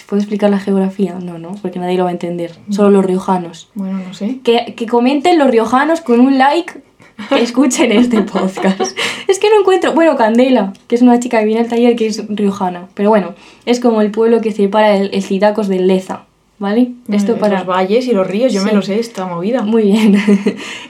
¿Puedo 0.08 0.20
explicar 0.20 0.50
la 0.50 0.60
geografía? 0.60 1.20
No, 1.22 1.38
no, 1.38 1.56
porque 1.62 1.78
nadie 1.78 1.96
lo 1.96 2.04
va 2.04 2.10
a 2.10 2.14
entender. 2.14 2.52
Solo 2.72 2.90
los 2.90 3.06
riojanos. 3.06 3.70
Bueno, 3.74 4.00
no 4.06 4.14
sé. 4.14 4.40
Que, 4.44 4.74
que 4.76 4.86
comenten 4.86 5.38
los 5.38 5.50
riojanos 5.50 6.02
con 6.02 6.20
un 6.20 6.38
like 6.38 6.82
que 7.30 7.42
escuchen 7.42 7.92
este 7.92 8.22
podcast. 8.22 8.98
es 9.28 9.40
que 9.40 9.50
no 9.50 9.60
encuentro. 9.60 9.94
Bueno, 9.94 10.16
Candela, 10.16 10.74
que 10.88 10.96
es 10.96 11.02
una 11.02 11.20
chica 11.20 11.40
que 11.40 11.46
viene 11.46 11.62
al 11.62 11.68
taller 11.68 11.96
que 11.96 12.08
es 12.08 12.24
riojana. 12.30 12.88
Pero 12.94 13.10
bueno, 13.10 13.36
es 13.66 13.80
como 13.80 14.02
el 14.02 14.12
pueblo 14.12 14.42
que 14.42 14.52
separa 14.52 14.96
el, 14.96 15.10
el 15.14 15.24
Cidacos 15.24 15.68
del 15.68 15.88
Leza. 15.88 16.28
¿vale? 16.60 16.94
Esto 17.10 17.38
para... 17.38 17.60
Los 17.60 17.68
valles 17.68 18.08
y 18.08 18.14
los 18.14 18.26
ríos, 18.26 18.52
yo 18.52 18.64
me 18.64 18.74
lo 18.74 18.82
sé, 18.82 19.00
esta 19.00 19.26
movida. 19.26 19.64
Muy 19.64 19.84
bien. 19.84 20.18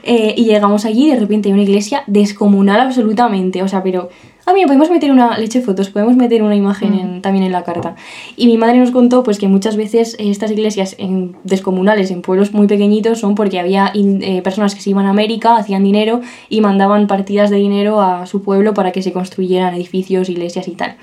Eh, 0.02 0.34
y 0.36 0.44
llegamos 0.46 0.86
allí 0.86 1.08
y 1.08 1.10
de 1.10 1.20
repente 1.20 1.48
hay 1.48 1.52
una 1.52 1.62
iglesia 1.62 2.02
descomunal 2.06 2.80
absolutamente, 2.80 3.62
o 3.62 3.68
sea, 3.68 3.82
pero... 3.82 4.08
Ah, 4.48 4.54
mira, 4.54 4.66
podemos 4.66 4.88
meter 4.88 5.12
una... 5.12 5.36
leche 5.36 5.60
fotos, 5.60 5.90
podemos 5.90 6.16
meter 6.16 6.42
una 6.42 6.56
imagen 6.56 7.18
mm. 7.18 7.20
también 7.20 7.44
en 7.44 7.52
la 7.52 7.64
carta. 7.64 7.96
Y 8.34 8.46
mi 8.46 8.56
madre 8.56 8.78
nos 8.78 8.92
contó 8.92 9.22
pues 9.22 9.38
que 9.38 9.46
muchas 9.46 9.76
veces 9.76 10.16
estas 10.18 10.50
iglesias 10.50 10.96
en, 10.96 11.36
descomunales 11.44 12.10
en 12.10 12.22
pueblos 12.22 12.54
muy 12.54 12.66
pequeñitos 12.66 13.18
son 13.18 13.34
porque 13.34 13.60
había 13.60 13.92
eh, 13.94 14.40
personas 14.40 14.74
que 14.74 14.80
se 14.80 14.88
iban 14.88 15.04
a 15.04 15.10
América, 15.10 15.58
hacían 15.58 15.84
dinero 15.84 16.22
y 16.48 16.62
mandaban 16.62 17.08
partidas 17.08 17.50
de 17.50 17.56
dinero 17.56 18.00
a 18.00 18.24
su 18.24 18.40
pueblo 18.40 18.72
para 18.72 18.90
que 18.90 19.02
se 19.02 19.12
construyeran 19.12 19.74
edificios, 19.74 20.30
iglesias 20.30 20.66
y 20.66 20.72
tal. 20.72 20.96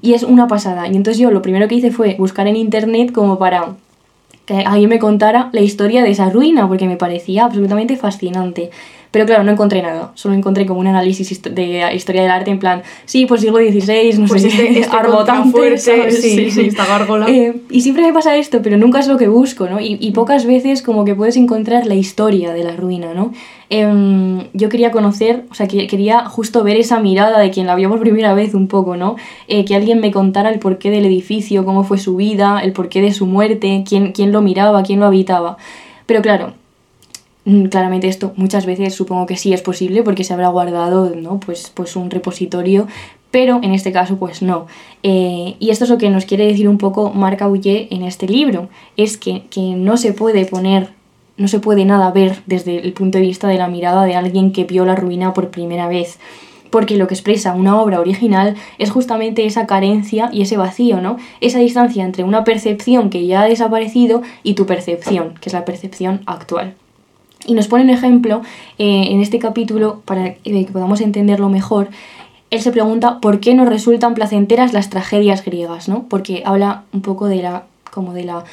Y 0.00 0.14
es 0.14 0.22
una 0.22 0.46
pasada. 0.46 0.86
Y 0.86 0.94
entonces 0.94 1.18
yo 1.18 1.32
lo 1.32 1.42
primero 1.42 1.66
que 1.66 1.74
hice 1.74 1.90
fue 1.90 2.14
buscar 2.16 2.46
en 2.46 2.54
internet 2.54 3.10
como 3.10 3.36
para 3.36 3.74
que 4.44 4.58
alguien 4.58 4.90
me 4.90 5.00
contara 5.00 5.50
la 5.52 5.60
historia 5.60 6.04
de 6.04 6.10
esa 6.12 6.30
ruina, 6.30 6.68
porque 6.68 6.86
me 6.86 6.96
parecía 6.96 7.46
absolutamente 7.46 7.96
fascinante. 7.96 8.70
Pero 9.16 9.24
claro, 9.24 9.44
no 9.44 9.52
encontré 9.52 9.80
nada, 9.80 10.12
solo 10.12 10.34
encontré 10.34 10.66
como 10.66 10.78
un 10.78 10.88
análisis 10.88 11.42
de 11.42 11.90
historia 11.94 12.20
del 12.20 12.30
arte 12.30 12.50
en 12.50 12.58
plan, 12.58 12.82
sí, 13.06 13.24
pues 13.24 13.40
siglo 13.40 13.56
XVI, 13.56 14.18
no 14.18 14.26
pues 14.26 14.42
sé, 14.42 14.48
este, 14.48 14.80
este 14.80 14.90
tan 15.26 15.50
fuerte, 15.50 16.10
sí, 16.10 16.50
sí, 16.50 16.66
esta 16.66 16.84
gárgola. 16.84 17.24
Eh, 17.36 17.62
y 17.70 17.80
siempre 17.80 18.04
me 18.04 18.12
pasa 18.12 18.36
esto, 18.36 18.60
pero 18.60 18.76
nunca 18.76 19.00
es 19.00 19.08
lo 19.08 19.16
que 19.16 19.26
busco, 19.26 19.70
¿no? 19.70 19.80
Y, 19.80 19.96
y 20.02 20.10
pocas 20.10 20.44
veces 20.44 20.82
como 20.82 21.06
que 21.06 21.14
puedes 21.14 21.38
encontrar 21.38 21.86
la 21.86 21.94
historia 21.94 22.52
de 22.52 22.62
la 22.62 22.76
ruina, 22.76 23.14
¿no? 23.14 23.32
Em, 23.70 24.48
yo 24.52 24.68
quería 24.68 24.90
conocer, 24.90 25.44
o 25.50 25.54
sea, 25.54 25.66
que, 25.66 25.86
quería 25.86 26.26
justo 26.26 26.62
ver 26.62 26.76
esa 26.76 27.00
mirada 27.00 27.38
de 27.38 27.50
quien 27.50 27.66
la 27.66 27.74
vio 27.74 27.88
por 27.88 28.00
primera 28.00 28.34
vez 28.34 28.52
un 28.52 28.68
poco, 28.68 28.98
¿no? 28.98 29.16
Eh, 29.48 29.64
que 29.64 29.74
alguien 29.74 30.00
me 30.00 30.12
contara 30.12 30.50
el 30.50 30.58
porqué 30.58 30.90
del 30.90 31.06
edificio, 31.06 31.64
cómo 31.64 31.84
fue 31.84 31.96
su 31.96 32.16
vida, 32.16 32.60
el 32.62 32.74
porqué 32.74 33.00
de 33.00 33.14
su 33.14 33.24
muerte, 33.24 33.82
quién, 33.88 34.12
quién 34.12 34.30
lo 34.30 34.42
miraba, 34.42 34.82
quién 34.82 35.00
lo 35.00 35.06
habitaba. 35.06 35.56
Pero 36.04 36.20
claro, 36.20 36.52
claramente 37.70 38.08
esto 38.08 38.32
muchas 38.36 38.66
veces 38.66 38.94
supongo 38.94 39.26
que 39.26 39.36
sí 39.36 39.52
es 39.52 39.62
posible 39.62 40.02
porque 40.02 40.24
se 40.24 40.34
habrá 40.34 40.48
guardado, 40.48 41.14
¿no? 41.14 41.38
Pues, 41.40 41.70
pues 41.74 41.96
un 41.96 42.10
repositorio, 42.10 42.88
pero 43.30 43.60
en 43.62 43.72
este 43.72 43.92
caso 43.92 44.16
pues 44.16 44.42
no. 44.42 44.66
Eh, 45.02 45.56
y 45.58 45.70
esto 45.70 45.84
es 45.84 45.90
lo 45.90 45.98
que 45.98 46.10
nos 46.10 46.24
quiere 46.24 46.46
decir 46.46 46.68
un 46.68 46.78
poco 46.78 47.10
Marc 47.10 47.42
Aullier 47.42 47.88
en 47.90 48.02
este 48.02 48.26
libro, 48.26 48.68
es 48.96 49.16
que, 49.16 49.44
que 49.50 49.60
no 49.60 49.96
se 49.96 50.12
puede 50.12 50.44
poner 50.46 50.94
no 51.38 51.48
se 51.48 51.60
puede 51.60 51.84
nada 51.84 52.10
ver 52.12 52.38
desde 52.46 52.78
el 52.78 52.94
punto 52.94 53.18
de 53.18 53.24
vista 53.24 53.46
de 53.46 53.58
la 53.58 53.68
mirada 53.68 54.04
de 54.04 54.14
alguien 54.14 54.52
que 54.52 54.64
vio 54.64 54.86
la 54.86 54.96
ruina 54.96 55.34
por 55.34 55.50
primera 55.50 55.86
vez 55.86 56.18
porque 56.70 56.96
lo 56.96 57.06
que 57.06 57.14
expresa 57.14 57.54
una 57.54 57.80
obra 57.80 58.00
original 58.00 58.54
es 58.78 58.90
justamente 58.90 59.46
esa 59.46 59.66
carencia 59.66 60.30
y 60.32 60.42
ese 60.42 60.56
vacío, 60.56 61.00
¿no? 61.00 61.16
Esa 61.40 61.58
distancia 61.58 62.04
entre 62.04 62.24
una 62.24 62.44
percepción 62.44 63.10
que 63.10 63.26
ya 63.26 63.42
ha 63.42 63.48
desaparecido 63.48 64.22
y 64.42 64.54
tu 64.54 64.66
percepción, 64.66 65.34
que 65.40 65.48
es 65.48 65.52
la 65.52 65.64
percepción 65.64 66.22
actual. 66.26 66.74
Y 67.44 67.54
nos 67.54 67.68
pone 67.68 67.84
un 67.84 67.90
ejemplo 67.90 68.42
eh, 68.78 69.08
en 69.10 69.20
este 69.20 69.38
capítulo 69.38 70.02
para 70.04 70.34
que 70.34 70.68
podamos 70.72 71.00
entenderlo 71.00 71.48
mejor. 71.48 71.88
Él 72.50 72.60
se 72.60 72.72
pregunta 72.72 73.20
por 73.20 73.40
qué 73.40 73.54
nos 73.54 73.68
resultan 73.68 74.14
placenteras 74.14 74.72
las 74.72 74.88
tragedias 74.88 75.44
griegas, 75.44 75.88
¿no? 75.88 76.04
Porque 76.08 76.42
habla 76.44 76.84
un 76.92 77.02
poco 77.02 77.26
de 77.26 77.42
la 77.42 77.64
como 77.90 78.12
de 78.12 78.24
la 78.24 78.44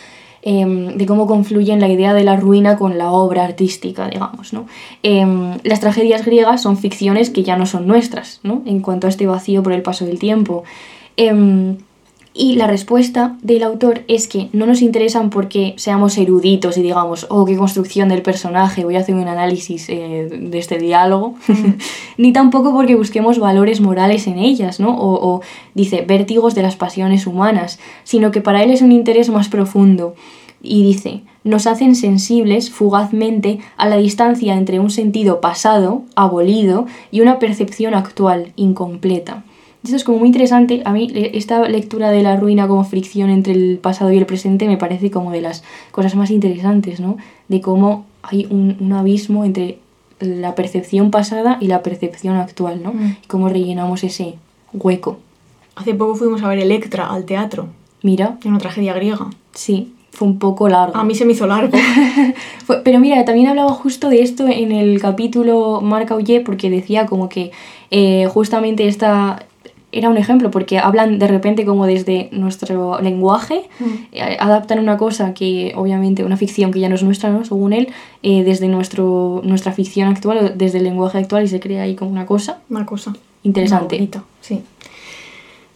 Em, 0.45 0.97
de 0.97 1.05
cómo 1.05 1.25
confluyen 1.25 1.79
la 1.79 1.87
idea 1.87 2.13
de 2.13 2.25
la 2.25 2.35
ruina 2.35 2.77
con 2.77 2.97
la 2.97 3.11
obra 3.11 3.45
artística, 3.45 4.09
digamos. 4.09 4.51
¿no? 4.51 4.65
Em, 5.01 5.57
las 5.63 5.79
tragedias 5.79 6.25
griegas 6.25 6.61
son 6.61 6.75
ficciones 6.75 7.29
que 7.29 7.43
ya 7.43 7.55
no 7.55 7.65
son 7.65 7.87
nuestras, 7.87 8.41
¿no? 8.43 8.61
en 8.65 8.81
cuanto 8.81 9.07
a 9.07 9.09
este 9.09 9.25
vacío 9.25 9.63
por 9.63 9.71
el 9.71 9.81
paso 9.81 10.05
del 10.05 10.19
tiempo. 10.19 10.65
Em, 11.15 11.77
y 12.35 12.55
la 12.55 12.65
respuesta 12.65 13.37
del 13.43 13.61
autor 13.61 14.03
es 14.07 14.27
que 14.27 14.49
no 14.53 14.65
nos 14.65 14.81
interesan 14.81 15.29
porque 15.29 15.75
seamos 15.77 16.17
eruditos 16.17 16.77
y 16.77 16.81
digamos, 16.81 17.27
oh, 17.29 17.45
qué 17.45 17.55
construcción 17.55 18.09
del 18.09 18.23
personaje, 18.23 18.85
voy 18.85 18.95
a 18.95 19.01
hacer 19.01 19.13
un 19.13 19.27
análisis 19.27 19.87
eh, 19.89 20.27
de 20.31 20.57
este 20.57 20.79
diálogo, 20.79 21.35
mm. 21.47 21.73
ni 22.17 22.33
tampoco 22.33 22.73
porque 22.73 22.95
busquemos 22.95 23.37
valores 23.37 23.81
morales 23.81 24.25
en 24.25 24.39
ellas, 24.39 24.79
¿no? 24.79 24.97
O, 24.97 25.35
o 25.35 25.41
dice, 25.75 26.01
vértigos 26.01 26.55
de 26.55 26.63
las 26.63 26.75
pasiones 26.75 27.27
humanas, 27.27 27.79
sino 28.03 28.31
que 28.31 28.41
para 28.41 28.63
él 28.63 28.71
es 28.71 28.81
un 28.81 28.91
interés 28.91 29.29
más 29.29 29.47
profundo. 29.47 30.15
Y 30.65 30.81
dice, 30.83 31.23
nos 31.43 31.67
hacen 31.67 31.93
sensibles 31.93 32.71
fugazmente 32.71 33.59
a 33.75 33.87
la 33.87 33.97
distancia 33.97 34.55
entre 34.55 34.79
un 34.79 34.89
sentido 34.89 35.41
pasado, 35.41 36.03
abolido, 36.15 36.87
y 37.11 37.19
una 37.19 37.37
percepción 37.37 37.93
actual, 37.93 38.53
incompleta. 38.55 39.43
Esto 39.83 39.97
es 39.97 40.03
como 40.03 40.19
muy 40.19 40.27
interesante. 40.27 40.81
A 40.85 40.93
mí 40.93 41.11
esta 41.13 41.67
lectura 41.67 42.09
de 42.09 42.23
la 42.23 42.37
ruina 42.37 42.67
como 42.67 42.83
fricción 42.85 43.29
entre 43.29 43.53
el 43.53 43.79
pasado 43.79 44.11
y 44.11 44.17
el 44.17 44.25
presente 44.25 44.67
me 44.67 44.77
parece 44.77 45.11
como 45.11 45.31
de 45.31 45.41
las 45.41 45.63
cosas 45.91 46.15
más 46.15 46.31
interesantes, 46.31 46.99
¿no? 46.99 47.17
De 47.49 47.59
cómo 47.59 48.05
hay 48.21 48.47
un, 48.49 48.93
abismo 48.93 49.43
entre 49.43 49.79
la 50.19 50.55
percepción 50.55 51.11
pasada 51.11 51.57
y 51.59 51.67
la 51.67 51.83
percepción 51.83 52.37
actual, 52.37 52.81
¿no? 52.81 52.93
Mm. 52.93 53.17
Y 53.23 53.27
cómo 53.27 53.49
rellenamos 53.49 54.05
ese 54.05 54.35
hueco. 54.71 55.19
Hace 55.75 55.93
poco 55.93 56.15
fuimos 56.15 56.41
a 56.43 56.47
ver 56.47 56.59
Electra 56.59 57.07
al 57.07 57.25
teatro. 57.25 57.67
Mira. 58.03 58.37
En 58.43 58.51
una 58.51 58.59
tragedia 58.59 58.93
griega. 58.93 59.29
Sí, 59.53 59.93
fue 60.11 60.27
un 60.27 60.39
poco 60.39 60.69
largo. 60.69 60.95
A 60.95 61.03
mí 61.03 61.15
se 61.15 61.25
me 61.25 61.33
hizo 61.33 61.47
largo. 61.47 61.75
pero 62.83 62.99
mira, 62.99 63.25
también 63.25 63.47
hablaba 63.47 63.73
justo 63.73 64.09
de 64.09 64.21
esto 64.21 64.47
en 64.47 64.71
el 64.71 65.01
capítulo 65.01 65.81
Marca 65.81 66.15
Oye, 66.15 66.39
porque 66.41 66.69
decía 66.69 67.05
como 67.05 67.27
que 67.27 67.51
eh, 67.91 68.27
justamente 68.31 68.87
esta, 68.87 69.45
era 69.93 70.09
un 70.09 70.17
ejemplo 70.17 70.51
porque 70.51 70.79
hablan 70.79 71.19
de 71.19 71.27
repente 71.27 71.65
como 71.65 71.85
desde 71.85 72.29
nuestro 72.31 72.99
lenguaje, 72.99 73.63
mm. 73.79 73.85
eh, 74.11 74.37
adaptan 74.39 74.79
una 74.79 74.97
cosa 74.97 75.33
que 75.33 75.73
obviamente, 75.75 76.23
una 76.23 76.37
ficción 76.37 76.71
que 76.71 76.79
ya 76.79 76.89
no 76.89 76.95
es 76.95 77.03
nuestra, 77.03 77.29
¿no? 77.29 77.45
según 77.45 77.73
él, 77.73 77.89
eh, 78.23 78.43
desde 78.43 78.67
nuestro, 78.67 79.41
nuestra 79.43 79.71
ficción 79.71 80.09
actual, 80.09 80.53
desde 80.55 80.79
el 80.79 80.83
lenguaje 80.83 81.19
actual 81.19 81.45
y 81.45 81.47
se 81.47 81.59
crea 81.59 81.83
ahí 81.83 81.95
como 81.95 82.11
una 82.11 82.25
cosa. 82.25 82.59
Una 82.69 82.85
cosa. 82.85 83.13
Interesante. 83.43 84.09
sí. 84.41 84.61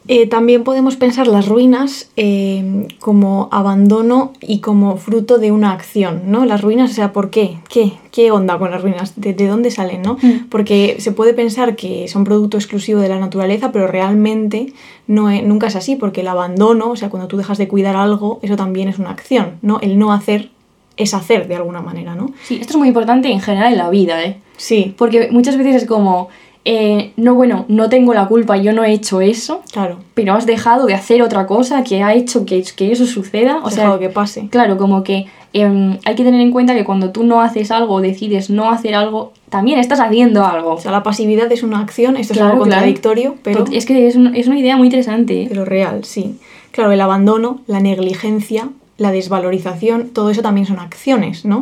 Eh, 0.10 0.26
también 0.28 0.64
podemos 0.64 0.96
pensar 0.96 1.28
las 1.28 1.48
ruinas 1.48 2.10
eh, 2.16 2.88
como 3.00 3.50
abandono 3.52 4.32
y 4.42 4.60
como 4.60 4.98
fruto 4.98 5.38
de 5.38 5.52
una 5.52 5.74
acción, 5.74 6.24
¿no? 6.28 6.46
Las 6.46 6.62
ruinas, 6.62 6.92
o 6.92 6.94
sea, 6.94 7.12
¿por 7.12 7.30
qué? 7.30 7.58
¿Qué, 7.70 7.94
qué 8.12 8.32
onda 8.32 8.58
con 8.58 8.72
las 8.72 8.82
ruinas? 8.82 9.14
¿De, 9.20 9.34
dónde 9.34 9.70
salen, 9.70 10.02
no? 10.02 10.18
Mm. 10.22 10.48
Porque 10.50 10.96
se 11.00 11.12
puede 11.12 11.34
pensar 11.34 11.76
que 11.76 12.08
son 12.08 12.24
producto 12.24 12.58
exclusivo 12.58 13.02
de 13.02 13.10
la 13.10 13.20
naturaleza, 13.20 13.72
pero 13.72 13.88
realmente 13.88 14.74
no 15.08 15.30
nunca 15.42 15.68
es 15.68 15.76
así, 15.76 15.96
porque 15.98 16.22
el 16.22 16.28
abandono, 16.30 16.92
o 16.92 16.96
sea, 16.96 17.10
cuando 17.10 17.28
tú 17.28 17.38
dejas 17.38 17.58
de 17.58 17.68
cuidar 17.68 17.96
algo, 17.96 18.40
eso 18.42 18.56
también 18.56 18.88
es 18.88 19.00
una 19.00 19.12
acción, 19.12 19.58
¿no? 19.62 19.80
El 19.82 20.00
no 20.00 20.14
hacer 20.14 20.52
es 20.96 21.14
hacer 21.14 21.48
de 21.48 21.56
alguna 21.56 21.82
manera, 21.82 22.16
¿no? 22.16 22.32
Sí, 22.44 22.56
esto 22.56 22.74
es 22.74 22.78
muy 22.78 22.88
importante 22.88 23.30
en 23.30 23.40
general 23.40 23.72
en 23.72 23.78
la 23.78 23.90
vida, 23.90 24.24
¿eh? 24.24 24.38
Sí. 24.58 24.96
Porque 24.98 25.30
muchas 25.32 25.58
veces 25.58 25.84
es 25.84 25.88
como 25.88 26.30
eh, 26.70 27.14
no, 27.16 27.34
bueno, 27.34 27.64
no 27.70 27.88
tengo 27.88 28.14
la 28.14 28.28
culpa, 28.28 28.58
yo 28.58 28.74
no 28.74 28.84
he 28.84 28.92
hecho 28.92 29.22
eso. 29.22 29.62
Claro. 29.72 30.00
Pero 30.16 30.34
has 30.34 30.46
dejado 30.46 30.86
de 30.86 30.96
hacer 30.96 31.22
otra 31.22 31.48
cosa 31.48 31.82
que 31.86 32.04
ha 32.04 32.14
hecho 32.14 32.46
que, 32.46 32.62
que 32.76 32.92
eso 32.92 33.06
suceda. 33.06 33.62
O 33.64 33.72
sea, 33.72 33.98
que 33.98 34.10
pase. 34.10 34.50
Claro, 34.50 34.76
como 34.76 35.02
que 35.02 35.28
em, 35.54 35.98
hay 36.04 36.16
que 36.16 36.26
tener 36.26 36.42
en 36.42 36.52
cuenta 36.52 36.76
que 36.76 36.84
cuando 36.84 37.12
tú 37.12 37.24
no 37.24 37.40
haces 37.42 37.72
algo 37.72 37.94
o 37.94 38.02
decides 38.02 38.50
no 38.50 38.70
hacer 38.70 38.96
algo, 38.96 39.32
también 39.48 39.80
estás 39.80 40.02
haciendo 40.02 40.46
algo. 40.46 40.74
O 40.74 40.78
sea, 40.78 40.92
la 40.92 41.04
pasividad 41.04 41.50
es 41.54 41.64
una 41.64 41.80
acción, 41.80 42.18
esto 42.18 42.34
es 42.34 42.42
algo 42.42 42.60
contradictorio, 42.60 43.36
pero... 43.44 43.64
Es 43.72 43.86
que 43.86 44.06
es, 44.06 44.18
es, 44.34 44.48
una 44.48 44.60
idea 44.60 44.76
muy 44.76 44.88
interesante. 44.88 45.46
Pero 45.48 45.64
real, 45.64 46.04
sí. 46.04 46.36
Claro, 46.72 46.92
el 46.92 47.00
abandono, 47.00 47.62
la 47.68 47.80
negligencia, 47.80 48.68
la 48.98 49.14
desvalorización, 49.14 50.10
todo 50.10 50.32
eso 50.32 50.42
también 50.42 50.68
son 50.68 50.80
acciones, 50.80 51.46
¿no? 51.46 51.62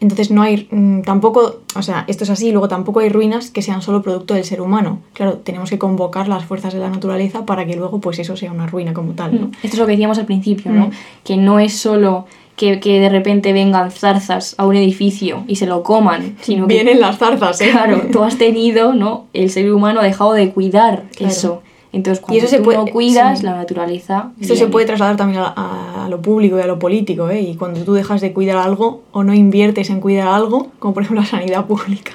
Entonces 0.00 0.30
no 0.30 0.42
hay 0.42 0.68
mm, 0.70 1.02
tampoco, 1.02 1.60
o 1.74 1.82
sea, 1.82 2.04
esto 2.06 2.24
es 2.24 2.30
así, 2.30 2.52
luego 2.52 2.68
tampoco 2.68 3.00
hay 3.00 3.08
ruinas 3.08 3.50
que 3.50 3.62
sean 3.62 3.80
solo 3.80 4.02
producto 4.02 4.34
del 4.34 4.44
ser 4.44 4.60
humano. 4.60 5.00
Claro, 5.14 5.38
tenemos 5.38 5.70
que 5.70 5.78
convocar 5.78 6.28
las 6.28 6.44
fuerzas 6.44 6.74
de 6.74 6.80
la 6.80 6.90
naturaleza 6.90 7.46
para 7.46 7.66
que 7.66 7.76
luego 7.76 8.00
pues 8.00 8.18
eso 8.18 8.36
sea 8.36 8.52
una 8.52 8.66
ruina 8.66 8.92
como 8.92 9.12
tal, 9.12 9.40
¿no? 9.40 9.46
Mm. 9.48 9.52
Esto 9.62 9.68
es 9.68 9.78
lo 9.78 9.86
que 9.86 9.92
decíamos 9.92 10.18
al 10.18 10.26
principio, 10.26 10.70
¿no? 10.70 10.88
Mm. 10.88 10.90
Que 11.24 11.36
no 11.36 11.58
es 11.58 11.76
solo 11.76 12.26
que, 12.56 12.78
de 12.78 13.08
repente 13.08 13.52
vengan 13.52 13.90
zarzas 13.90 14.54
a 14.58 14.66
un 14.66 14.76
edificio 14.76 15.44
y 15.46 15.56
se 15.56 15.66
lo 15.66 15.82
coman, 15.82 16.36
sino 16.40 16.66
Vienen 16.66 17.00
las 17.00 17.18
zarzas, 17.18 17.60
¿eh? 17.60 17.70
Claro, 17.70 18.02
tú 18.10 18.22
has 18.22 18.38
tenido, 18.38 18.94
¿no? 18.94 19.26
El 19.32 19.50
ser 19.50 19.70
humano 19.72 20.00
ha 20.00 20.04
dejado 20.04 20.32
de 20.32 20.50
cuidar 20.50 21.04
eso. 21.18 21.62
Entonces, 21.92 22.22
cuando 22.22 22.44
eso 22.44 22.48
se 22.48 22.62
tú 22.62 22.72
no 22.72 22.86
cuidas, 22.86 23.42
la 23.42 23.54
naturaleza... 23.54 24.32
Esto 24.40 24.56
se 24.56 24.66
puede 24.66 24.86
trasladar 24.86 25.16
también 25.16 25.42
a, 25.44 26.06
lo 26.10 26.20
público 26.20 26.58
y 26.58 26.60
a 26.60 26.66
lo 26.66 26.78
político, 26.78 27.30
¿eh? 27.30 27.40
Y 27.40 27.54
cuando 27.56 27.80
tú 27.84 27.94
dejas 27.94 28.20
de 28.20 28.32
cuidar 28.32 28.58
algo 28.58 29.02
o 29.12 29.24
no 29.24 29.34
inviertes 29.34 29.90
en 29.90 30.00
cuidar 30.00 30.28
algo, 30.28 30.68
como 30.78 30.94
por 30.94 31.02
ejemplo 31.02 31.22
la 31.22 31.28
sanidad 31.28 31.66
pública. 31.66 32.12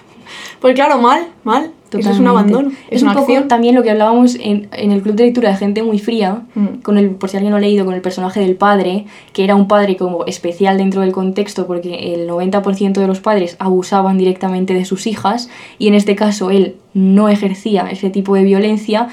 Pues 0.59 0.75
claro, 0.75 0.99
mal, 0.99 1.27
mal. 1.43 1.71
Eso 1.99 2.11
es 2.11 2.19
un 2.19 2.27
abandono. 2.27 2.71
Es, 2.89 3.03
un 3.03 3.13
poco 3.13 3.33
también 3.43 3.75
lo 3.75 3.83
que 3.83 3.91
hablábamos 3.91 4.35
en, 4.35 4.69
en, 4.71 4.91
el 4.91 5.01
club 5.01 5.15
de 5.15 5.25
lectura 5.25 5.49
de 5.49 5.57
gente 5.57 5.83
muy 5.83 5.99
fría, 5.99 6.43
mm. 6.55 6.81
con 6.83 6.97
el, 6.97 7.09
por 7.09 7.29
si 7.29 7.37
alguien 7.37 7.51
lo 7.51 7.57
ha 7.57 7.59
leído, 7.59 7.83
con 7.83 7.93
el 7.93 8.01
personaje 8.01 8.39
del 8.39 8.55
padre, 8.55 9.05
que 9.33 9.43
era 9.43 9.55
un 9.55 9.67
padre 9.67 9.97
como 9.97 10.25
especial 10.25 10.77
dentro 10.77 11.01
del 11.01 11.11
contexto 11.11 11.67
porque 11.67 12.13
el 12.13 12.29
90% 12.29 12.93
de 12.93 13.07
los 13.07 13.19
padres 13.19 13.57
abusaban 13.59 14.17
directamente 14.17 14.73
de 14.73 14.85
sus 14.85 15.05
hijas 15.05 15.49
y 15.79 15.87
en 15.89 15.95
este 15.95 16.15
caso 16.15 16.49
él 16.49 16.77
no 16.93 17.27
ejercía 17.27 17.87
ese 17.91 18.09
tipo 18.09 18.35
de 18.35 18.43
violencia, 18.43 19.09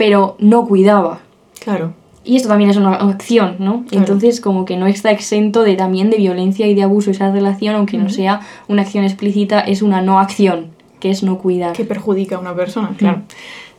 pero 0.00 0.34
no 0.38 0.66
cuidaba. 0.66 1.20
Claro. 1.62 1.92
Y 2.24 2.36
esto 2.36 2.48
también 2.48 2.70
es 2.70 2.78
una 2.78 2.94
acción, 2.94 3.56
¿no? 3.58 3.84
Entonces, 3.90 4.40
como 4.40 4.64
que 4.64 4.78
no 4.78 4.86
está 4.86 5.10
exento 5.10 5.62
de 5.62 5.76
también 5.76 6.08
de 6.08 6.16
violencia 6.16 6.66
y 6.66 6.74
de 6.74 6.82
abuso 6.82 7.10
esa 7.10 7.30
relación, 7.30 7.74
aunque 7.74 7.98
no 7.98 8.08
sea 8.08 8.40
una 8.66 8.80
acción 8.80 9.04
explícita, 9.04 9.60
es 9.60 9.82
una 9.82 10.00
no 10.00 10.18
acción, 10.18 10.68
que 11.00 11.10
es 11.10 11.22
no 11.22 11.36
cuidar. 11.36 11.74
Que 11.74 11.84
perjudica 11.84 12.36
a 12.36 12.38
una 12.38 12.54
persona, 12.54 12.94
claro. 12.96 13.20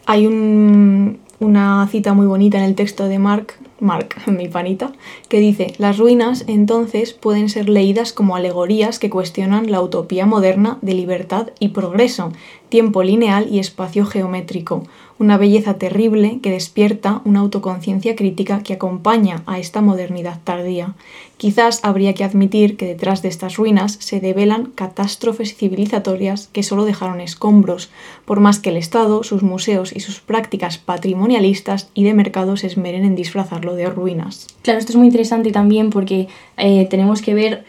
Hay 0.06 0.28
un, 0.28 1.18
una 1.40 1.88
cita 1.88 2.14
muy 2.14 2.28
bonita 2.28 2.60
en 2.60 2.66
el 2.66 2.76
texto 2.76 3.08
de 3.08 3.18
Mark, 3.18 3.54
Mark, 3.80 4.10
mi 4.28 4.48
panita, 4.48 4.92
que 5.28 5.40
dice, 5.40 5.74
las 5.80 5.98
ruinas 5.98 6.46
entonces 6.48 7.14
pueden 7.14 7.50
ser 7.50 7.68
leídas 7.68 8.14
como 8.14 8.36
alegorías 8.36 9.00
que 9.00 9.10
cuestionan 9.10 9.72
la 9.72 9.82
utopía 9.82 10.28
moderna 10.28 10.78
de 10.84 10.94
libertad 10.94 11.48
y 11.58 11.70
progreso, 11.70 12.32
tiempo 12.70 13.02
lineal 13.02 13.48
y 13.50 13.58
espacio 13.58 14.06
geométrico, 14.06 14.84
una 15.22 15.38
belleza 15.38 15.76
terrible 15.76 16.40
que 16.42 16.50
despierta 16.50 17.22
una 17.26 17.42
autoconciencia 17.42 18.16
crítica 18.16 18.64
que 18.64 18.74
acompaña 18.74 19.44
a 19.46 19.60
esta 19.60 19.80
modernidad 19.80 20.40
tardía. 20.44 20.96
Quizás 21.38 21.80
habría 21.84 22.16
que 22.16 22.24
admitir 22.24 22.76
que 22.76 22.88
detrás 22.88 23.22
de 23.22 23.30
estas 23.30 23.56
ruinas 23.56 23.98
se 24.00 24.20
develan 24.20 24.72
catástrofes 24.74 25.56
civilizatorias 25.56 26.50
que 26.52 26.64
solo 26.64 26.86
dejaron 26.86 27.22
escombros, 27.22 27.92
por 28.26 28.40
más 28.40 28.58
que 28.58 28.72
el 28.72 28.78
Estado, 28.78 29.24
sus 29.24 29.44
museos 29.44 29.96
y 29.96 30.00
sus 30.00 30.22
prácticas 30.22 30.80
patrimonialistas 30.80 31.92
y 31.94 32.04
de 32.04 32.16
mercado 32.16 32.58
se 32.58 32.66
esmeren 32.66 33.06
en 33.06 33.16
disfrazarlo 33.16 33.76
de 33.76 33.92
ruinas. 33.92 34.48
Claro, 34.64 34.80
esto 34.80 34.94
es 34.94 34.98
muy 34.98 35.06
interesante 35.06 35.52
también 35.52 35.92
porque 35.92 36.30
eh, 36.58 36.88
tenemos 36.90 37.22
que 37.22 37.36
ver 37.36 37.64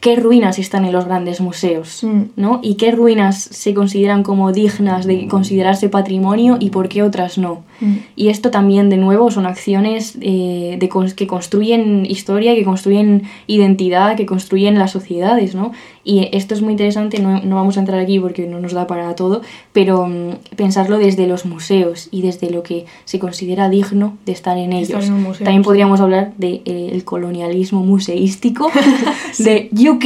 qué 0.00 0.16
ruinas 0.16 0.58
están 0.58 0.84
en 0.84 0.92
los 0.92 1.04
grandes 1.04 1.40
museos, 1.40 2.02
mm. 2.04 2.46
Y 2.62 2.74
qué 2.74 2.90
ruinas 2.92 3.40
se 3.42 3.74
consideran 3.74 4.22
como 4.22 4.52
dignas 4.52 5.06
de 5.06 5.26
considerarse 5.26 5.88
patrimonio 5.88 6.56
y 6.60 6.70
por 6.70 6.88
qué 6.88 7.02
otras 7.02 7.38
no. 7.38 7.64
Mm. 7.80 7.94
Y 8.14 8.28
esto 8.28 8.50
también, 8.50 8.88
de 8.88 8.96
nuevo, 8.96 9.30
son 9.30 9.46
acciones 9.46 10.16
eh, 10.20 10.76
de 10.78 10.88
que 11.14 11.26
construyen 11.26 12.06
historia, 12.06 12.54
que 12.54 12.64
construyen 12.64 13.24
identidad, 13.46 14.16
que 14.16 14.26
construyen 14.26 14.78
las 14.78 14.92
sociedades, 14.92 15.54
¿no? 15.54 15.72
Y 16.04 16.28
esto 16.32 16.54
es 16.54 16.62
muy 16.62 16.72
interesante, 16.72 17.18
no, 17.18 17.42
no 17.42 17.56
vamos 17.56 17.76
a 17.76 17.80
entrar 17.80 17.98
aquí 17.98 18.20
porque 18.20 18.46
no 18.46 18.60
nos 18.60 18.72
da 18.72 18.86
para 18.86 19.14
todo, 19.16 19.42
pero 19.72 20.06
mm, 20.06 20.54
pensarlo 20.56 20.98
desde 20.98 21.26
los 21.26 21.44
museos 21.46 22.08
y 22.12 22.22
desde 22.22 22.50
lo 22.50 22.62
que 22.62 22.86
se 23.04 23.18
considera 23.18 23.68
digno 23.68 24.16
de 24.24 24.32
estar 24.32 24.56
en 24.56 24.72
Estar 24.72 24.98
ellos. 24.98 25.08
en 25.08 25.14
un 25.14 25.22
museo, 25.24 25.44
También 25.44 25.62
sí. 25.62 25.66
podríamos 25.66 26.00
hablar 26.00 26.32
del 26.36 27.02
colonialismo 27.04 27.82
museístico 27.82 28.70
de 29.38 29.68
UK, 29.88 30.04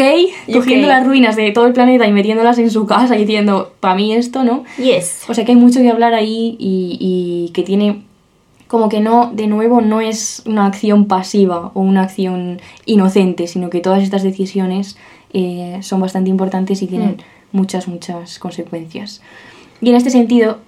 cogiendo 0.52 0.88
las 0.88 1.06
ruinas 1.06 1.36
de 1.36 1.50
todo 1.52 1.66
el 1.66 1.72
planeta 1.72 2.06
y 2.06 2.12
metiéndolas 2.12 2.58
en 2.58 2.70
su 2.70 2.86
casa 2.86 3.16
y 3.16 3.20
diciendo, 3.20 3.72
para 3.80 3.94
mí 3.94 4.14
esto, 4.14 4.44
¿no? 4.44 4.64
Yes. 4.78 5.24
O 5.28 5.34
sea 5.34 5.44
que 5.44 5.52
hay 5.52 5.58
mucho 5.58 5.80
que 5.80 5.90
hablar 5.90 6.14
ahí 6.14 6.56
y, 6.58 6.98
y 7.00 7.52
que 7.52 7.62
tiene 7.62 8.02
como 8.70 8.88
que 8.88 9.00
no, 9.00 9.32
de 9.34 9.48
nuevo, 9.48 9.80
no 9.80 10.00
es 10.00 10.44
una 10.46 10.64
acción 10.66 11.06
pasiva 11.06 11.72
o 11.74 11.80
una 11.80 12.02
acción 12.02 12.60
inocente, 12.86 13.48
sino 13.48 13.68
que 13.68 13.80
todas 13.80 14.00
estas 14.00 14.22
decisiones 14.22 14.96
eh, 15.32 15.78
son 15.82 16.00
bastante 16.00 16.30
importantes 16.30 16.80
y 16.80 16.86
tienen 16.86 17.16
muchas, 17.50 17.88
muchas 17.88 18.38
consecuencias. 18.38 19.22
Y 19.80 19.90
en 19.90 19.96
este 19.96 20.10
sentido, 20.10 20.58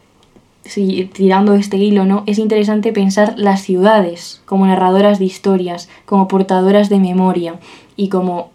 si, 0.65 1.05
tirando 1.13 1.55
este 1.55 1.77
hilo, 1.77 2.05
¿no? 2.05 2.25
Es 2.27 2.39
interesante 2.39 2.93
pensar 2.93 3.35
las 3.37 3.63
ciudades 3.63 4.43
como 4.47 4.67
narradoras 4.67 5.21
de 5.21 5.27
historias, 5.27 5.89
como 6.05 6.27
portadoras 6.27 6.89
de 6.89 6.99
memoria 6.99 7.61
y 7.97 8.09
como 8.09 8.51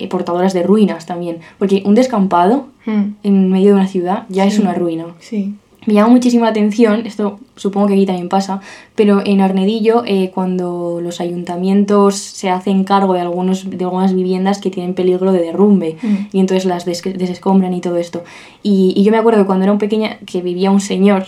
eh, 0.00 0.08
portadoras 0.08 0.52
de 0.52 0.62
ruinas 0.62 1.06
también. 1.06 1.38
Porque 1.58 1.82
un 1.86 1.94
descampado 1.94 2.66
Mm. 2.86 3.02
en 3.22 3.50
medio 3.50 3.68
de 3.68 3.74
una 3.74 3.86
ciudad 3.86 4.24
ya 4.30 4.46
es 4.46 4.58
una 4.58 4.72
ruina. 4.74 5.04
Sí. 5.20 5.54
Me 5.86 5.94
llama 5.94 6.08
muchísimo 6.10 6.44
la 6.44 6.50
atención, 6.50 7.06
esto 7.06 7.38
supongo 7.56 7.86
que 7.88 7.94
aquí 7.94 8.04
también 8.06 8.28
pasa, 8.28 8.60
pero 8.94 9.22
en 9.24 9.40
Arnedillo, 9.40 10.02
eh, 10.06 10.30
cuando 10.34 11.00
los 11.02 11.20
ayuntamientos 11.20 12.16
se 12.16 12.50
hacen 12.50 12.84
cargo 12.84 13.14
de, 13.14 13.20
algunos, 13.20 13.68
de 13.68 13.84
algunas 13.84 14.14
viviendas 14.14 14.60
que 14.60 14.70
tienen 14.70 14.94
peligro 14.94 15.32
de 15.32 15.40
derrumbe 15.40 15.96
Mm. 16.02 16.14
y 16.32 16.40
entonces 16.40 16.64
las 16.66 16.84
des- 16.84 17.02
desescombran 17.02 17.72
y 17.74 17.80
todo 17.80 17.96
esto. 17.96 18.22
Y, 18.62 18.92
y 18.96 19.02
yo 19.04 19.10
me 19.10 19.18
acuerdo 19.18 19.40
que 19.42 19.46
cuando 19.46 19.64
era 19.64 19.72
un 19.72 19.78
pequeña 19.78 20.18
que 20.26 20.42
vivía 20.42 20.70
un 20.70 20.80
señor, 20.80 21.24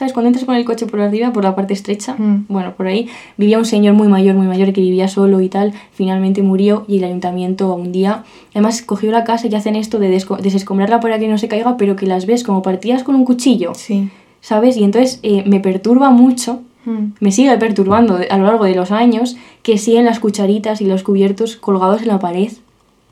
¿sabes? 0.00 0.14
Cuando 0.14 0.28
entras 0.28 0.46
con 0.46 0.54
el 0.54 0.64
coche 0.64 0.86
por 0.86 0.98
arriba, 1.02 1.30
por 1.30 1.44
la 1.44 1.54
parte 1.54 1.74
estrecha, 1.74 2.14
Mm. 2.18 2.46
bueno, 2.48 2.72
por 2.74 2.86
ahí, 2.86 3.06
vivía 3.36 3.58
un 3.58 3.66
señor 3.66 3.92
muy 3.92 4.08
mayor, 4.08 4.34
muy 4.34 4.46
mayor 4.46 4.72
que 4.72 4.80
vivía 4.80 5.08
solo 5.08 5.42
y 5.42 5.50
tal, 5.50 5.74
finalmente 5.92 6.42
murió 6.42 6.86
y 6.88 6.96
el 6.98 7.04
ayuntamiento 7.04 7.74
un 7.74 7.92
día, 7.92 8.24
además 8.52 8.80
cogió 8.80 9.10
la 9.12 9.24
casa 9.24 9.46
y 9.46 9.54
hacen 9.54 9.76
esto 9.76 9.98
de 9.98 10.08
desescombrarla 10.08 11.00
para 11.00 11.18
que 11.18 11.28
no 11.28 11.36
se 11.36 11.48
caiga, 11.48 11.76
pero 11.76 11.96
que 11.96 12.06
las 12.06 12.24
ves 12.24 12.44
como 12.44 12.62
partidas 12.62 13.02
con 13.04 13.14
un 13.14 13.26
cuchillo. 13.26 13.72
Sí. 13.74 14.08
¿sabes? 14.40 14.78
Y 14.78 14.84
entonces 14.84 15.20
eh, 15.22 15.44
me 15.46 15.60
perturba 15.60 16.08
mucho, 16.08 16.60
Mm. 16.86 17.12
me 17.20 17.30
sigue 17.30 17.54
perturbando 17.58 18.18
a 18.30 18.38
lo 18.38 18.44
largo 18.46 18.64
de 18.64 18.74
los 18.74 18.90
años 18.90 19.36
que 19.62 19.76
siguen 19.76 20.06
las 20.06 20.18
cucharitas 20.18 20.80
y 20.80 20.86
los 20.86 21.02
cubiertos 21.02 21.56
colgados 21.56 22.00
en 22.00 22.08
la 22.08 22.18
pared. 22.18 22.50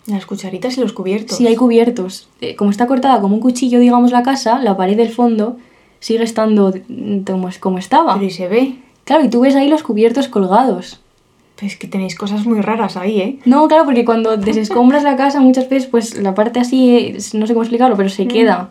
Las 0.07 0.25
cucharitas 0.25 0.79
y 0.79 0.81
los 0.81 0.95
cubiertos. 0.95 1.37
Sí, 1.37 1.47
hay 1.47 1.55
cubiertos. 1.55 2.29
Eh, 2.41 2.57
como 2.57 2.71
está 2.71 2.87
cortada 2.87 3.21
como 3.21 3.35
un 3.35 3.43
cuchillo, 3.43 3.79
digamos, 3.79 4.11
la 4.11 4.23
casa, 4.23 4.59
la 4.63 4.75
pared 4.79 4.97
del 4.97 5.11
fondo 5.11 5.59
sigue 6.01 6.25
estando 6.25 6.73
mm, 6.89 7.21
como, 7.61 7.79
estaba. 7.79 8.15
Pero 8.15 8.27
y 8.27 8.31
se 8.31 8.49
ve. 8.49 8.75
Claro, 9.05 9.25
y 9.25 9.31
tú 9.31 9.41
ves 9.41 9.57
ahí 9.57 9.69
los 9.69 9.83
cubiertos 9.83 10.29
colgados. 10.29 11.01
Pues 11.59 11.77
que 11.77 11.89
tenéis 11.89 12.15
cosas 12.15 12.47
muy 12.47 12.61
raras 12.61 12.97
ahí, 12.97 13.21
¿eh? 13.21 13.39
No, 13.45 13.67
claro, 13.67 13.85
porque 13.85 14.05
cuando 14.05 14.37
desescombras 14.37 15.03
la 15.03 15.17
casa 15.17 15.41
muchas 15.41 15.69
veces, 15.69 15.89
pues 15.89 16.17
la 16.19 16.35
parte 16.35 16.61
así, 16.61 17.17
no 17.33 17.47
sé 17.47 17.55
cómo 17.55 17.63
explicarlo, 17.63 17.97
pero 17.97 18.09
se 18.09 18.29
queda. 18.29 18.71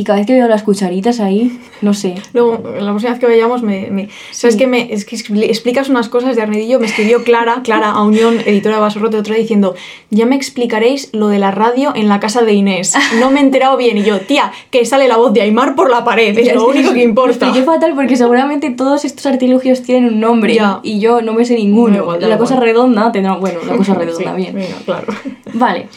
Y 0.00 0.04
cada 0.04 0.18
vez 0.20 0.28
que 0.28 0.32
veo 0.32 0.46
las 0.46 0.62
cucharitas 0.62 1.18
ahí, 1.18 1.58
no 1.82 1.92
sé. 1.92 2.14
Luego, 2.32 2.62
la 2.78 2.90
próxima 2.90 3.10
vez 3.10 3.18
que 3.18 3.26
vayamos, 3.26 3.64
me, 3.64 3.90
me- 3.90 4.08
¿sabes 4.30 4.54
Sí. 4.54 4.58
qué? 4.60 4.66
Me, 4.68 4.92
es 4.92 5.04
que 5.04 5.16
expli- 5.16 5.42
explicas 5.42 5.88
unas 5.88 6.08
cosas 6.08 6.36
de 6.36 6.42
Arnedillo. 6.42 6.78
Me 6.78 6.86
escribió 6.86 7.24
Clara, 7.24 7.62
Clara 7.64 7.90
a 7.90 8.04
Unión, 8.04 8.36
editora 8.46 8.76
de 8.76 8.80
Basorrote, 8.80 9.16
otro 9.16 9.34
día 9.34 9.42
diciendo: 9.42 9.74
Ya 10.10 10.24
me 10.24 10.36
explicaréis 10.36 11.08
lo 11.12 11.26
de 11.26 11.40
la 11.40 11.50
radio 11.50 11.92
en 11.96 12.08
la 12.08 12.20
casa 12.20 12.42
de 12.42 12.52
Inés. 12.52 12.94
No 13.18 13.32
me 13.32 13.40
he 13.40 13.42
enterado 13.42 13.76
bien. 13.76 13.98
Y 13.98 14.04
yo, 14.04 14.20
tía, 14.20 14.52
que 14.70 14.84
sale 14.84 15.08
la 15.08 15.16
voz 15.16 15.32
de 15.32 15.42
Aymar 15.42 15.74
por 15.74 15.90
la 15.90 16.04
pared. 16.04 16.38
Es 16.38 16.46
Ya, 16.46 16.54
lo 16.54 16.70
es 16.70 16.76
único 16.76 16.90
que 16.92 16.98
Lo 16.98 17.02
importa. 17.02 17.46
expliqué 17.46 17.66
fatal 17.66 17.94
porque 17.96 18.16
seguramente 18.16 18.70
todos 18.70 19.04
estos 19.04 19.26
artilugios 19.26 19.82
tienen 19.82 20.12
un 20.14 20.20
nombre 20.20 20.54
Ya. 20.54 20.78
y 20.84 21.00
yo 21.00 21.22
no 21.22 21.32
me 21.34 21.44
sé 21.44 21.56
ninguno. 21.56 21.96
Da 21.96 22.02
igual, 22.02 22.20
la 22.20 22.26
igual. 22.26 22.38
cosa 22.38 22.60
redonda 22.60 23.10
tendrá. 23.10 23.34
Bueno, 23.34 23.58
la 23.66 23.76
cosa 23.76 23.94
redonda, 23.98 24.30
Sí, 24.36 24.36
bien. 24.42 24.54
venga, 24.54 24.76
claro. 24.84 25.08
Vale. 25.54 25.88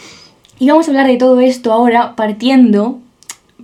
Y 0.57 0.67
vamos 0.69 0.87
a 0.87 0.89
hablar 0.91 1.05
de 1.05 1.17
todo 1.17 1.39
esto 1.39 1.71
ahora 1.71 2.15
partiendo. 2.15 2.97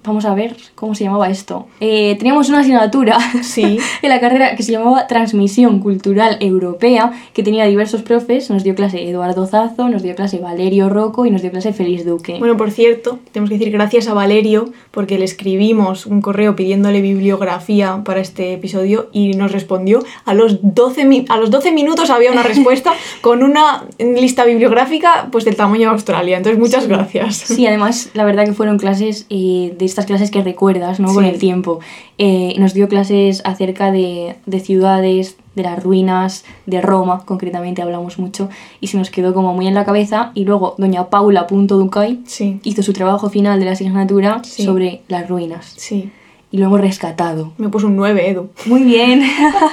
Vamos 0.08 0.26
a 0.26 0.34
ver 0.34 0.56
cómo 0.76 0.96
se 0.96 1.04
llamaba 1.04 1.30
esto. 1.30 1.68
Eh, 1.80 2.16
teníamos 2.18 2.50
una 2.50 2.60
asignatura 2.60 3.18
Sí. 3.44 3.78
en 4.02 4.10
la 4.10 4.20
carrera 4.20 4.56
que 4.56 4.64
se 4.64 4.72
llamaba 4.72 5.06
Transmisión 5.08 5.80
Cultural 5.80 6.38
Europea, 6.40 7.12
que 7.34 7.44
tenía 7.44 7.66
diversos 7.66 8.02
profes. 8.02 8.50
Nos 8.50 8.64
dio 8.64 8.74
clase 8.74 9.08
Eduardo 9.10 9.46
Zazo, 9.46 9.90
nos 9.90 10.02
dio 10.04 10.16
clase 10.16 10.40
Valerio 10.40 10.90
Rocco 10.90 11.26
y 11.26 11.32
nos 11.32 11.42
dio 11.42 11.52
clase 11.52 11.74
Félix 11.74 12.06
Duque. 12.06 12.38
Bueno, 12.40 12.56
por 12.58 12.72
cierto, 12.72 13.20
tenemos 13.32 13.50
que 13.50 13.58
decir 13.58 13.72
gracias 13.74 14.08
a 14.08 14.14
Valerio 14.14 14.72
porque 14.92 15.20
le 15.20 15.26
escribimos 15.26 16.06
un 16.06 16.22
correo 16.22 16.56
pidiéndole 16.56 17.02
bibliografía 17.02 18.02
para 18.06 18.20
este 18.22 18.54
episodio 18.54 19.10
y 19.12 19.34
nos 19.34 19.52
respondió. 19.52 20.00
A 20.26 20.34
los 20.34 20.60
12, 20.62 21.06
mi- 21.06 21.26
a 21.30 21.38
los 21.38 21.52
12 21.52 21.72
minutos 21.72 22.10
había 22.10 22.32
una 22.32 22.44
respuesta 22.44 22.94
con 23.22 23.44
una 23.44 23.84
lista 24.00 24.46
bibliográfica 24.46 25.28
pues 25.32 25.46
del 25.46 25.56
tamaño 25.56 25.90
de 25.90 25.94
Australia. 25.96 26.38
Entonces, 26.38 26.60
muchas 26.60 26.88
gracias. 26.88 27.36
Sí, 27.38 27.66
además, 27.68 28.10
la 28.14 28.24
verdad 28.26 28.46
que 28.46 28.54
fueron 28.54 28.78
clases 28.78 29.26
eh, 29.30 29.74
de 29.78 29.86
estas 29.98 30.06
clases 30.06 30.30
que 30.30 30.44
recuerdas, 30.44 31.00
¿no? 31.00 31.12
Con 31.12 31.26
el 31.26 31.40
tiempo. 31.40 31.80
Eh, 32.20 32.54
nos 32.60 32.76
dio 32.76 32.88
clases 32.88 33.42
acerca 33.46 33.92
de, 33.92 34.36
de 34.46 34.60
ciudades, 34.60 35.38
de 35.56 35.64
las 35.64 35.82
ruinas, 35.82 36.46
de 36.68 36.82
Roma, 36.82 37.24
concretamente 37.26 37.82
hablamos 37.82 38.20
mucho, 38.20 38.48
y 38.80 38.88
se 38.88 38.98
nos 38.98 39.10
quedó 39.10 39.34
como 39.34 39.56
muy 39.56 39.66
en 39.68 39.74
la 39.74 39.86
cabeza. 39.86 40.32
Y 40.36 40.46
luego, 40.46 40.76
doña 40.78 41.10
Paula 41.10 41.48
Punto 41.48 41.78
Ducay 41.80 42.20
Sí, 42.28 42.60
hizo 42.64 42.84
su 42.84 42.94
trabajo 42.94 43.32
final 43.32 43.60
de 43.60 43.66
la 43.66 43.72
asignatura 43.72 44.42
Sí. 44.44 44.64
sobre 44.64 45.02
las 45.08 45.28
ruinas. 45.28 45.74
sí. 45.78 46.12
Y 46.50 46.60
lo 46.60 46.68
hemos 46.68 46.80
rescatado. 46.80 47.52
Me 47.58 47.68
puso 47.68 47.88
un 47.88 47.98
9, 47.98 48.30
Edu. 48.30 48.50
Muy 48.68 48.84
bien, 48.84 49.22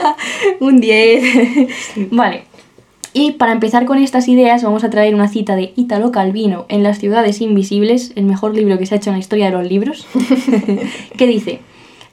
un 0.60 0.80
10. 0.80 1.22
Vale. 2.10 2.42
Y 3.16 3.31
para 3.33 3.53
empezar 3.53 3.87
con 3.87 3.98
estas 3.98 4.27
ideas 4.27 4.64
vamos 4.64 4.83
a 4.83 4.90
traer 4.90 5.14
una 5.14 5.29
cita 5.29 5.55
de 5.55 5.72
Italo 5.77 6.11
Calvino 6.11 6.66
en 6.68 6.83
Las 6.83 6.98
ciudades 6.98 7.40
invisibles, 7.40 8.12
el 8.16 8.24
mejor 8.24 8.57
libro 8.57 8.77
que 8.77 8.87
se 8.87 8.94
ha 8.94 8.98
hecho 8.98 9.11
en 9.11 9.14
la 9.14 9.20
historia 9.20 9.46
de 9.46 9.53
los 9.53 9.68
libros, 9.68 10.05
que 11.16 11.27
dice, 11.29 11.61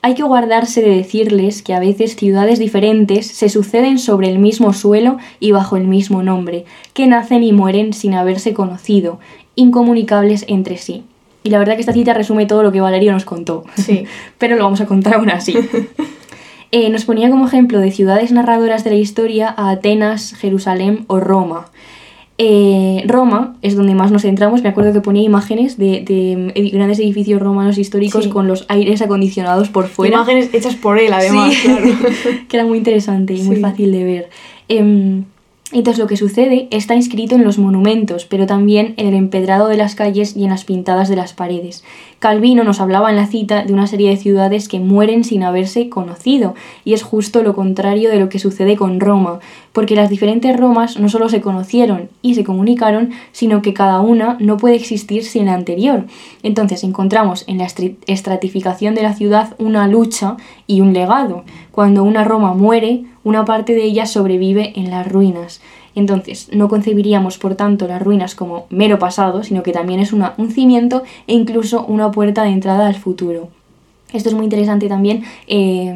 hay 0.04 0.14
que 0.14 0.22
guardarse 0.22 0.84
de 0.84 0.96
decirles 0.96 1.64
que 1.64 1.74
a 1.74 1.80
veces 1.80 2.16
ciudades 2.16 2.60
diferentes 2.60 3.26
se 3.26 3.50
suceden 3.50 3.98
sobre 3.98 4.30
el 4.30 4.38
mismo 4.38 4.74
suelo 4.74 5.18
y 5.40 5.52
bajo 5.52 5.76
el 5.76 5.88
mismo 5.88 6.22
nombre, 6.22 6.66
que 6.94 7.08
nacen 7.08 7.44
y 7.44 7.52
mueren 7.52 7.94
sin 7.94 8.14
haberse 8.14 8.54
conocido, 8.54 9.20
incomunicables 9.56 10.46
entre 10.48 10.78
sí. 10.78 11.04
Y 11.44 11.50
la 11.50 11.58
verdad 11.58 11.74
que 11.74 11.82
esta 11.82 11.94
cita 11.94 12.14
resume 12.14 12.46
todo 12.46 12.62
lo 12.62 12.72
que 12.72 12.80
Valerio 12.80 13.12
nos 13.12 13.26
contó 13.26 13.64
Sí. 13.76 14.06
pero 14.38 14.56
lo 14.56 14.66
vamos 14.66 14.82
a 14.82 14.86
contar 14.86 15.16
aún 15.16 15.32
así. 15.32 15.56
Eh, 16.72 16.90
nos 16.90 17.06
ponía 17.06 17.30
como 17.30 17.46
ejemplo 17.48 17.80
de 17.80 17.92
ciudades 17.92 18.32
narradoras 18.32 18.84
de 18.84 18.92
la 18.92 18.96
historia 18.96 19.54
a 19.56 19.72
Atenas, 19.72 20.34
Jerusalén 20.34 21.04
o 21.08 21.20
Roma. 21.20 21.68
Eh, 22.38 23.04
Roma 23.08 23.58
es 23.62 23.76
donde 23.76 23.94
más 23.94 24.12
nos 24.12 24.24
centramos. 24.24 24.64
Me 24.64 24.70
acuerdo 24.70 24.94
que 24.94 25.02
ponía 25.02 25.22
imágenes 25.22 25.78
de, 25.78 26.52
grandes 26.74 27.00
edificios 27.00 27.42
romanos 27.42 27.78
históricos 27.78 28.24
Sí. 28.24 28.30
con 28.30 28.48
los 28.48 28.66
aires 28.70 29.02
acondicionados 29.02 29.70
por 29.70 29.88
fuera. 29.88 30.16
Imágenes 30.16 30.50
hechas 30.54 30.76
por 30.76 30.98
él, 30.98 31.14
además, 31.14 31.54
Sí. 31.54 31.62
claro. 31.68 31.86
que 32.48 32.58
era 32.58 32.66
muy 32.66 32.78
interesante 32.80 33.34
y 33.34 33.44
muy 33.44 33.58
fácil 33.58 33.92
de 33.92 34.04
ver. 34.04 34.30
Em, 34.70 35.26
entonces 35.72 36.00
lo 36.00 36.08
que 36.08 36.18
sucede 36.18 36.68
está 36.72 36.96
inscrito 36.96 37.36
en 37.36 37.44
los 37.44 37.58
monumentos, 37.58 38.26
pero 38.26 38.46
también 38.46 38.94
en 38.98 39.08
el 39.08 39.14
empedrado 39.14 39.68
de 39.68 39.78
las 39.78 39.96
calles 39.96 40.36
y 40.36 40.44
en 40.44 40.50
las 40.50 40.66
pintadas 40.66 41.08
de 41.08 41.16
las 41.16 41.34
paredes. 41.34 41.84
Calvino 42.20 42.64
nos 42.64 42.80
hablaba 42.80 43.10
en 43.10 43.16
la 43.16 43.28
cita 43.28 43.64
de 43.64 43.74
una 43.74 43.88
serie 43.88 44.10
de 44.10 44.18
ciudades 44.18 44.68
que 44.68 44.80
mueren 44.80 45.24
sin 45.24 45.44
haberse 45.44 45.90
conocido, 45.90 46.56
y 46.84 46.94
es 46.94 47.04
justo 47.04 47.42
lo 47.42 47.56
contrario 47.56 48.10
de 48.10 48.20
lo 48.20 48.30
que 48.30 48.38
sucede 48.38 48.76
con 48.76 49.00
Roma, 49.00 49.40
porque 49.72 49.96
las 49.96 50.10
diferentes 50.10 50.56
Romas 50.58 51.00
no 51.00 51.10
solo 51.10 51.30
se 51.30 51.42
conocieron 51.42 52.10
y 52.22 52.36
se 52.36 52.44
comunicaron, 52.44 53.12
sino 53.32 53.62
que 53.62 53.74
cada 53.74 54.02
una 54.02 54.38
no 54.40 54.58
puede 54.58 54.76
existir 54.76 55.24
sin 55.24 55.46
la 55.46 55.54
anterior. 55.54 56.06
Entonces 56.44 56.84
encontramos 56.84 57.46
en 57.48 57.58
la 57.58 57.68
estratificación 58.08 58.94
de 58.94 59.04
la 59.04 59.14
ciudad 59.14 59.56
una 59.58 59.88
lucha 59.88 60.38
y 60.68 60.82
un 60.82 60.94
legado. 60.94 61.44
Cuando 61.72 62.04
una 62.04 62.24
Roma 62.24 62.54
muere, 62.54 63.04
una 63.24 63.46
parte 63.46 63.74
de 63.74 63.84
ella 63.84 64.06
sobrevive 64.06 64.74
en 64.76 64.90
las 64.90 65.10
ruinas. 65.10 65.62
Entonces, 65.96 66.50
no 66.54 66.70
concebiríamos, 66.70 67.38
por 67.38 67.56
tanto, 67.56 67.88
las 67.88 68.02
ruinas 68.02 68.36
como 68.36 68.66
mero 68.70 68.98
pasado, 69.00 69.44
sino 69.44 69.64
que 69.64 69.72
también 69.72 70.00
es 70.00 70.14
una, 70.14 70.34
un 70.38 70.52
cimiento 70.52 71.04
e 71.28 71.34
incluso 71.34 71.86
una 71.86 72.12
puerta 72.12 72.44
de 72.44 72.50
entrada 72.50 72.88
al 72.88 72.96
futuro. 72.96 73.50
Esto 74.14 74.28
es 74.28 74.36
muy 74.36 74.44
interesante 74.44 74.90
también 74.90 75.24
eh, 75.48 75.88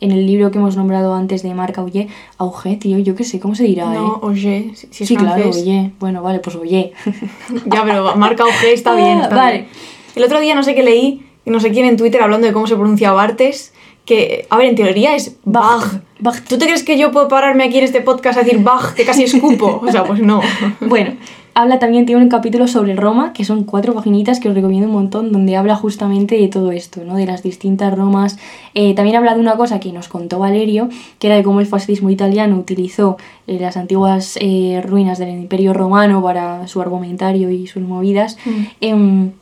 en 0.00 0.10
el 0.10 0.26
libro 0.26 0.50
que 0.50 0.58
hemos 0.58 0.76
nombrado 0.76 1.14
antes 1.14 1.42
de 1.42 1.54
Marc 1.54 1.78
Auger. 1.78 2.06
Auger, 2.36 2.78
tío, 2.78 2.98
yo 2.98 3.14
qué 3.14 3.24
sé, 3.24 3.40
¿cómo 3.40 3.54
se 3.54 3.64
dirá? 3.64 3.86
No, 3.86 4.20
eh? 4.34 4.72
si, 4.74 4.86
si 4.90 5.04
es 5.04 5.08
sí, 5.08 5.16
claro, 5.16 5.40
francés. 5.40 5.62
oye. 5.62 5.90
Bueno, 5.98 6.22
vale, 6.22 6.40
pues 6.40 6.54
oye. 6.56 6.92
Ya, 7.66 7.82
pero 7.84 8.14
marca 8.16 8.44
OG 8.44 8.64
está 8.74 8.94
bien, 8.96 9.20
está 9.20 9.34
vale. 9.34 9.52
bien. 9.52 9.68
El 10.16 10.24
otro 10.24 10.40
día 10.40 10.54
no 10.54 10.62
sé 10.62 10.74
qué 10.74 10.82
leí, 10.82 11.24
no 11.46 11.60
sé 11.60 11.70
quién 11.70 11.86
en 11.86 11.96
Twitter 11.96 12.20
hablando 12.20 12.46
de 12.46 12.52
cómo 12.52 12.66
se 12.66 12.76
pronuncia 12.76 13.12
Bartes, 13.12 13.72
que, 14.04 14.46
a 14.50 14.56
ver, 14.56 14.68
en 14.68 14.74
teoría 14.74 15.14
es 15.14 15.36
Bach. 15.44 16.00
Bach. 16.18 16.40
¿Tú 16.48 16.58
te 16.58 16.66
crees 16.66 16.82
que 16.82 16.98
yo 16.98 17.10
puedo 17.10 17.28
pararme 17.28 17.64
aquí 17.64 17.78
en 17.78 17.84
este 17.84 18.00
podcast 18.00 18.38
a 18.38 18.42
decir 18.42 18.60
Bach, 18.62 18.94
que 18.94 19.04
casi 19.04 19.24
escupo? 19.24 19.82
O 19.84 19.90
sea, 19.90 20.04
pues 20.04 20.20
no. 20.20 20.40
Bueno, 20.80 21.14
habla 21.54 21.78
también, 21.78 22.06
tiene 22.06 22.22
un 22.22 22.28
capítulo 22.28 22.66
sobre 22.66 22.94
Roma, 22.94 23.32
que 23.32 23.44
son 23.44 23.64
cuatro 23.64 23.94
paginitas 23.94 24.40
que 24.40 24.48
os 24.48 24.54
recomiendo 24.54 24.86
un 24.86 24.94
montón, 24.94 25.32
donde 25.32 25.56
habla 25.56 25.74
justamente 25.76 26.36
de 26.36 26.48
todo 26.48 26.72
esto, 26.72 27.02
¿no? 27.04 27.16
De 27.16 27.26
las 27.26 27.42
distintas 27.42 27.96
Romas. 27.96 28.38
Eh, 28.74 28.94
también 28.94 29.16
habla 29.16 29.34
de 29.34 29.40
una 29.40 29.56
cosa 29.56 29.80
que 29.80 29.92
nos 29.92 30.08
contó 30.08 30.38
Valerio, 30.38 30.88
que 31.18 31.26
era 31.26 31.36
de 31.36 31.42
cómo 31.42 31.60
el 31.60 31.66
fascismo 31.66 32.10
italiano 32.10 32.56
utilizó 32.56 33.16
eh, 33.46 33.58
las 33.60 33.76
antiguas 33.76 34.38
eh, 34.40 34.80
ruinas 34.84 35.18
del 35.18 35.30
Imperio 35.30 35.72
Romano 35.72 36.22
para 36.22 36.66
su 36.68 36.80
argumentario 36.80 37.50
y 37.50 37.66
sus 37.66 37.82
movidas. 37.82 38.38
Em, 38.80 39.32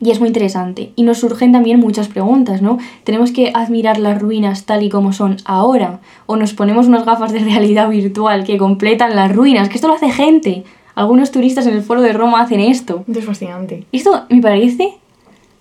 y 0.00 0.10
es 0.10 0.20
muy 0.20 0.28
interesante. 0.28 0.92
Y 0.96 1.02
nos 1.02 1.18
surgen 1.18 1.52
también 1.52 1.80
muchas 1.80 2.08
preguntas, 2.08 2.62
¿no? 2.62 2.78
¿Tenemos 3.04 3.32
que 3.32 3.50
admirar 3.54 3.98
las 3.98 4.20
ruinas 4.20 4.64
tal 4.64 4.82
y 4.82 4.88
como 4.88 5.12
son 5.12 5.36
ahora? 5.44 6.00
¿O 6.26 6.36
nos 6.36 6.52
ponemos 6.54 6.86
unas 6.86 7.04
gafas 7.04 7.32
de 7.32 7.38
realidad 7.44 7.88
virtual 7.88 8.44
que 8.44 8.58
completan 8.58 9.16
las 9.16 9.34
ruinas? 9.34 9.68
Que 9.68 9.76
esto 9.76 9.88
lo 9.88 9.94
hace 9.94 10.10
gente. 10.10 10.64
Algunos 10.94 11.30
turistas 11.30 11.66
en 11.66 11.74
el 11.74 11.82
foro 11.82 12.02
de 12.02 12.12
Roma 12.12 12.40
hacen 12.40 12.60
esto. 12.60 13.04
Es 13.12 13.24
fascinante. 13.24 13.84
Esto 13.92 14.24
me 14.30 14.40
parece 14.40 14.94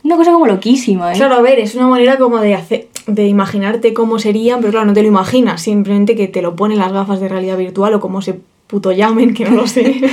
una 0.03 0.15
cosa 0.15 0.31
como 0.31 0.47
loquísima, 0.47 1.11
¿eh? 1.11 1.17
Claro, 1.17 1.35
a 1.35 1.41
ver, 1.41 1.59
es 1.59 1.75
una 1.75 1.87
manera 1.87 2.17
como 2.17 2.39
de 2.39 2.55
hacer, 2.55 2.87
de 3.07 3.27
imaginarte 3.27 3.93
cómo 3.93 4.19
serían, 4.19 4.61
pero 4.61 4.71
claro, 4.71 4.85
no 4.85 4.93
te 4.93 5.01
lo 5.01 5.07
imaginas, 5.07 5.61
simplemente 5.61 6.15
que 6.15 6.27
te 6.27 6.41
lo 6.41 6.55
ponen 6.55 6.77
las 6.77 6.93
gafas 6.93 7.19
de 7.19 7.27
realidad 7.27 7.57
virtual 7.57 7.93
o 7.95 7.99
como 7.99 8.21
se 8.21 8.39
puto 8.67 8.91
llamen, 8.91 9.33
que 9.33 9.45
no 9.45 9.51
lo 9.51 9.67
sé. 9.67 10.01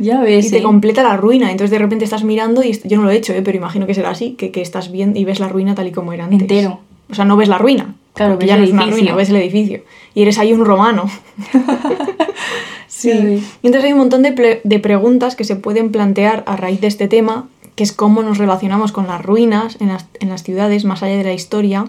Ya 0.00 0.20
ves, 0.20 0.46
y 0.46 0.50
te 0.50 0.58
¿eh? 0.58 0.62
completa 0.62 1.02
la 1.02 1.16
ruina. 1.16 1.50
Entonces 1.50 1.72
de 1.72 1.78
repente 1.80 2.04
estás 2.04 2.22
mirando 2.22 2.62
y 2.62 2.78
yo 2.84 2.98
no 2.98 3.02
lo 3.02 3.10
he 3.10 3.16
hecho, 3.16 3.32
¿eh? 3.32 3.42
pero 3.42 3.56
imagino 3.56 3.84
que 3.84 3.94
será 3.94 4.10
así, 4.10 4.34
que, 4.38 4.52
que 4.52 4.62
estás 4.62 4.92
viendo 4.92 5.18
y 5.18 5.24
ves 5.24 5.40
la 5.40 5.48
ruina 5.48 5.74
tal 5.74 5.88
y 5.88 5.90
como 5.90 6.12
era 6.12 6.22
antes. 6.22 6.42
Entero. 6.42 6.78
O 7.10 7.16
sea, 7.16 7.24
no 7.24 7.36
ves 7.36 7.48
la 7.48 7.58
ruina. 7.58 7.96
Claro, 8.14 8.36
ves 8.36 8.48
ya 8.48 8.54
el 8.54 8.60
no 8.60 8.66
es 8.66 8.72
una 8.72 8.86
ruina, 8.86 9.16
ves 9.16 9.30
el 9.30 9.36
edificio. 9.36 9.82
Y 10.14 10.22
eres 10.22 10.38
ahí 10.38 10.52
un 10.52 10.64
romano. 10.64 11.10
Sí. 12.86 13.10
Y 13.12 13.66
entonces 13.66 13.84
hay 13.84 13.92
un 13.92 13.98
montón 13.98 14.22
de, 14.22 14.60
de 14.64 14.78
preguntas 14.80 15.36
que 15.36 15.44
se 15.44 15.54
pueden 15.54 15.92
plantear 15.92 16.42
a 16.48 16.56
raíz 16.56 16.80
de 16.80 16.88
este 16.88 17.06
tema, 17.06 17.48
que 17.76 17.84
es 17.84 17.92
cómo 17.92 18.24
nos 18.24 18.38
relacionamos 18.38 18.90
con 18.90 19.06
las 19.06 19.24
ruinas 19.24 19.76
en 19.78 19.88
las, 19.88 20.06
en 20.18 20.30
las 20.30 20.42
ciudades, 20.42 20.84
más 20.84 21.04
allá 21.04 21.16
de 21.16 21.22
la 21.22 21.32
historia. 21.32 21.84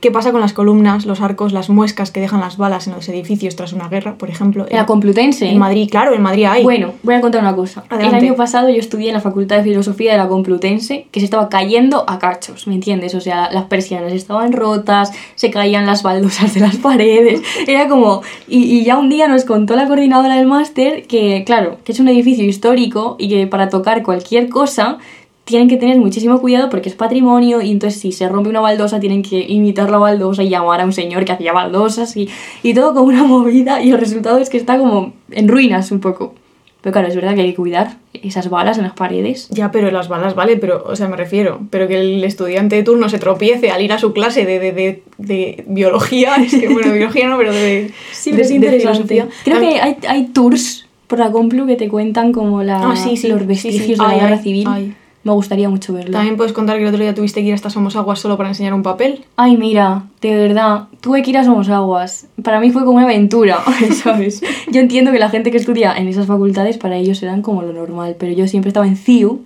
¿Qué 0.00 0.10
pasa 0.10 0.30
con 0.30 0.42
las 0.42 0.52
columnas, 0.52 1.06
los 1.06 1.22
arcos, 1.22 1.52
las 1.52 1.70
muescas 1.70 2.10
que 2.10 2.20
dejan 2.20 2.40
las 2.40 2.58
balas 2.58 2.86
en 2.86 2.92
los 2.92 3.08
edificios 3.08 3.56
tras 3.56 3.72
una 3.72 3.88
guerra, 3.88 4.16
por 4.18 4.28
ejemplo? 4.28 4.66
En 4.68 4.76
la 4.76 4.84
Complutense. 4.84 5.48
En 5.48 5.58
Madrid, 5.58 5.88
claro, 5.90 6.12
en 6.12 6.20
Madrid 6.20 6.44
hay. 6.44 6.62
Bueno, 6.62 6.92
voy 7.02 7.14
a 7.14 7.20
contar 7.22 7.40
una 7.40 7.56
cosa. 7.56 7.84
Adelante. 7.88 8.18
El 8.18 8.24
año 8.24 8.36
pasado 8.36 8.68
yo 8.68 8.76
estudié 8.76 9.08
en 9.08 9.14
la 9.14 9.20
Facultad 9.20 9.56
de 9.56 9.62
Filosofía 9.62 10.12
de 10.12 10.18
la 10.18 10.28
Complutense, 10.28 11.06
que 11.10 11.20
se 11.20 11.24
estaba 11.24 11.48
cayendo 11.48 12.04
a 12.06 12.18
cachos, 12.18 12.66
¿me 12.66 12.74
entiendes? 12.74 13.14
O 13.14 13.20
sea, 13.20 13.50
las 13.50 13.64
persianas 13.64 14.12
estaban 14.12 14.52
rotas, 14.52 15.12
se 15.34 15.50
caían 15.50 15.86
las 15.86 16.02
baldosas 16.02 16.52
de 16.52 16.60
las 16.60 16.76
paredes. 16.88 17.40
Era 17.66 17.88
como. 17.88 18.22
Y, 18.46 18.64
y 18.64 18.84
ya 18.84 18.98
un 18.98 19.08
día 19.08 19.28
nos 19.28 19.44
contó 19.44 19.76
la 19.76 19.86
coordinadora 19.86 20.36
del 20.36 20.46
máster 20.46 21.06
que, 21.06 21.42
claro, 21.46 21.78
que 21.84 21.92
es 21.92 22.00
un 22.00 22.08
edificio 22.08 22.44
histórico 22.44 23.16
y 23.18 23.28
que 23.28 23.46
para 23.46 23.70
tocar 23.70 24.02
cualquier 24.02 24.50
cosa 24.50 24.98
tienen 25.46 25.68
que 25.68 25.76
tener 25.78 25.96
muchísimo 25.98 26.40
cuidado 26.40 26.68
porque 26.68 26.88
es 26.90 26.94
patrimonio 26.96 27.62
y 27.62 27.70
entonces 27.70 27.98
si 28.00 28.12
se 28.12 28.28
rompe 28.28 28.50
una 28.50 28.60
baldosa 28.60 29.00
tienen 29.00 29.22
que 29.22 29.38
imitar 29.48 29.88
la 29.90 29.96
baldosa 29.98 30.42
y 30.42 30.48
llamar 30.50 30.80
a 30.80 30.84
un 30.84 30.92
señor 30.92 31.24
que 31.24 31.32
hacía 31.32 31.52
baldosas 31.52 32.14
y, 32.16 32.28
y 32.62 32.74
todo 32.74 32.92
como 32.94 33.06
una 33.06 33.22
movida 33.34 33.80
y 33.82 33.90
el 33.92 33.98
resultado 33.98 34.38
es 34.38 34.50
que 34.50 34.56
está 34.58 34.76
como 34.76 35.12
en 35.30 35.48
ruinas 35.48 35.90
un 35.92 36.00
poco. 36.00 36.34
Pero 36.82 36.92
claro, 36.92 37.08
es 37.08 37.16
verdad 37.16 37.34
que 37.34 37.40
hay 37.40 37.50
que 37.50 37.56
cuidar 37.56 37.96
esas 38.12 38.48
balas 38.50 38.76
en 38.78 38.84
las 38.84 38.92
paredes. 38.92 39.48
Ya, 39.50 39.72
pero 39.72 39.90
las 39.90 40.08
balas, 40.08 40.36
vale, 40.36 40.56
pero, 40.56 40.84
o 40.86 40.94
sea, 40.94 41.08
me 41.08 41.16
refiero, 41.16 41.60
pero 41.70 41.88
que 41.88 41.98
el 41.98 42.22
estudiante 42.22 42.76
de 42.76 42.84
turno 42.84 43.08
se 43.08 43.18
tropiece 43.18 43.70
al 43.70 43.82
ir 43.82 43.92
a 43.92 43.98
su 43.98 44.12
clase 44.12 44.44
de, 44.46 44.60
de, 44.60 44.72
de, 44.72 45.02
de 45.18 45.64
biología, 45.66 46.36
es 46.44 46.54
que, 46.54 46.68
bueno, 46.68 46.92
biología 46.92 47.28
no, 47.28 47.38
pero 47.38 47.52
de, 47.52 47.90
Siempre 48.12 48.42
de- 48.44 48.48
es 48.48 48.54
interesante. 48.54 49.24
Creo 49.44 49.56
Ah, 49.56 49.60
que 49.60 49.80
hay, 49.80 49.96
hay 50.08 50.26
tours 50.26 50.86
por 51.08 51.18
la 51.18 51.32
Complu 51.32 51.66
que 51.66 51.74
te 51.76 51.88
cuentan 51.88 52.32
como 52.32 52.62
la, 52.62 52.90
Ah, 52.90 52.94
sí, 52.96 53.16
sí, 53.16 53.28
los 53.28 53.40
sí, 53.40 53.46
vestigios 53.46 53.84
sí. 53.84 53.92
de 53.92 53.96
la 53.98 54.08
Ay, 54.08 54.20
guerra 54.20 54.38
civil. 54.38 54.68
ay. 54.70 54.94
Me 55.26 55.32
gustaría 55.32 55.68
mucho 55.68 55.92
verlo. 55.92 56.12
También 56.12 56.36
puedes 56.36 56.52
contar 56.52 56.76
que 56.76 56.82
el 56.82 56.88
otro 56.88 57.02
día 57.02 57.12
tuviste 57.12 57.40
que 57.40 57.48
ir 57.48 57.54
hasta 57.54 57.68
Somos 57.68 57.96
Aguas 57.96 58.20
solo 58.20 58.36
para 58.36 58.50
enseñar 58.50 58.72
un 58.74 58.84
papel. 58.84 59.24
Ay, 59.34 59.56
mira, 59.56 60.04
de 60.20 60.36
verdad, 60.36 60.84
tuve 61.00 61.24
que 61.24 61.30
ir 61.30 61.38
a 61.38 61.42
Somos 61.42 61.68
Aguas. 61.68 62.28
Para 62.44 62.60
mí 62.60 62.70
fue 62.70 62.84
como 62.84 62.98
una 62.98 63.06
aventura, 63.06 63.58
¿sabes? 64.04 64.40
Yo 64.70 64.80
entiendo 64.80 65.10
que 65.10 65.18
la 65.18 65.28
gente 65.28 65.50
que 65.50 65.56
estudia 65.56 65.96
en 65.96 66.06
esas 66.06 66.28
facultades, 66.28 66.78
para 66.78 66.94
ellos 66.94 67.18
serán 67.18 67.42
como 67.42 67.62
lo 67.62 67.72
normal, 67.72 68.14
pero 68.16 68.30
yo 68.34 68.46
siempre 68.46 68.68
estaba 68.68 68.86
en 68.86 68.96
CIU 68.96 69.40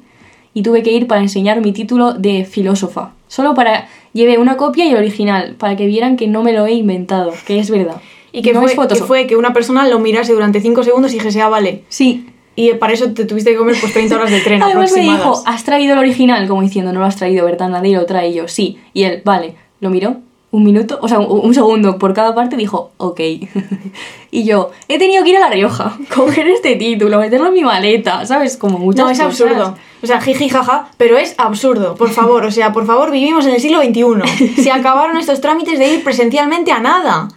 y 0.53 0.63
tuve 0.63 0.83
que 0.83 0.93
ir 0.93 1.07
para 1.07 1.23
enseñar 1.23 1.63
mi 1.63 1.73
título 1.73 2.13
de 2.13 2.45
filósofa. 2.45 3.13
Solo 3.27 3.55
para... 3.55 3.89
Llevé 4.13 4.37
una 4.37 4.59
copia 4.59 4.85
y 4.85 4.91
el 4.91 4.99
original, 4.99 5.55
para 5.57 5.77
que 5.77 5.87
vieran 5.87 6.19
que 6.19 6.27
no 6.27 6.43
me 6.43 6.53
lo 6.53 6.67
he 6.67 6.73
inventado, 6.73 7.33
que 7.47 7.59
es 7.59 7.71
verdad. 7.71 8.03
Y 8.33 8.43
que, 8.43 8.53
no 8.53 8.61
fue, 8.61 8.73
es 8.73 8.99
que 8.99 9.05
fue 9.05 9.27
que 9.27 9.37
una 9.37 9.55
persona 9.55 9.89
lo 9.89 9.99
mirase 9.99 10.35
durante 10.35 10.61
5 10.61 10.83
segundos 10.83 11.13
y 11.13 11.15
dijese, 11.15 11.41
ah, 11.41 11.49
vale. 11.49 11.85
Sí. 11.89 12.27
Y 12.57 12.75
para 12.75 12.93
eso 12.93 13.13
te 13.13 13.25
tuviste 13.25 13.53
que 13.53 13.57
comer 13.57 13.77
pues 13.81 13.93
30 13.93 14.15
horas 14.17 14.31
de 14.31 14.41
tren 14.41 14.63
Además 14.63 14.93
me 14.93 15.03
dijo, 15.03 15.43
¿has 15.47 15.65
traído 15.65 15.95
el 15.95 15.99
original? 16.01 16.47
Como 16.49 16.63
diciendo, 16.63 16.93
no 16.93 17.01
lo 17.01 17.07
has 17.07 17.17
traído, 17.17 17.45
¿verdad? 17.47 17.69
Nadie 17.69 17.97
lo 17.97 18.05
trae. 18.07 18.29
Y 18.31 18.35
yo, 18.35 18.49
sí. 18.49 18.79
Y 18.93 19.05
él, 19.05 19.23
vale, 19.25 19.55
lo 19.81 19.91
miró. 19.91 20.17
Un 20.53 20.65
minuto, 20.65 20.99
o 21.01 21.07
sea, 21.07 21.21
un 21.21 21.47
un 21.47 21.55
segundo 21.55 21.97
por 21.97 22.13
cada 22.13 22.35
parte, 22.35 22.57
dijo, 22.57 22.91
ok. 22.97 23.21
y 24.33 24.43
yo, 24.45 24.73
he 24.89 24.99
tenido 24.99 25.23
que 25.23 25.31
ir 25.31 25.37
a 25.37 25.41
La 25.41 25.49
Rioja, 25.49 25.97
coger 26.15 26.49
este 26.49 26.75
título, 26.75 27.21
meterlo 27.21 27.47
en 27.49 27.55
mi 27.55 27.63
maleta, 27.63 28.27
¿sabes? 28.27 28.57
Como 28.57 28.79
muchas 28.79 29.05
No, 29.05 29.11
es 29.13 29.19
cosas. 29.19 29.41
absurdo. 29.41 29.77
O 30.03 30.07
sea, 30.09 30.21
jiji, 30.21 30.49
jaja, 30.49 30.89
pero 30.97 31.17
es 31.19 31.37
absurdo, 31.39 31.95
por 31.95 32.11
favor. 32.11 32.45
O 32.45 32.51
sea, 32.51 32.73
por 32.73 32.85
favor, 32.85 33.13
vivimos 33.13 33.47
en 33.47 33.55
el 33.55 33.61
siglo 33.61 33.81
XXI. 33.81 34.63
Se 34.63 34.73
acabaron 34.73 35.17
estos 35.19 35.41
trámites 35.41 35.79
de 35.79 35.95
ir 35.95 36.03
presencialmente 36.03 36.73
a 36.73 36.81
nada. 36.81 37.29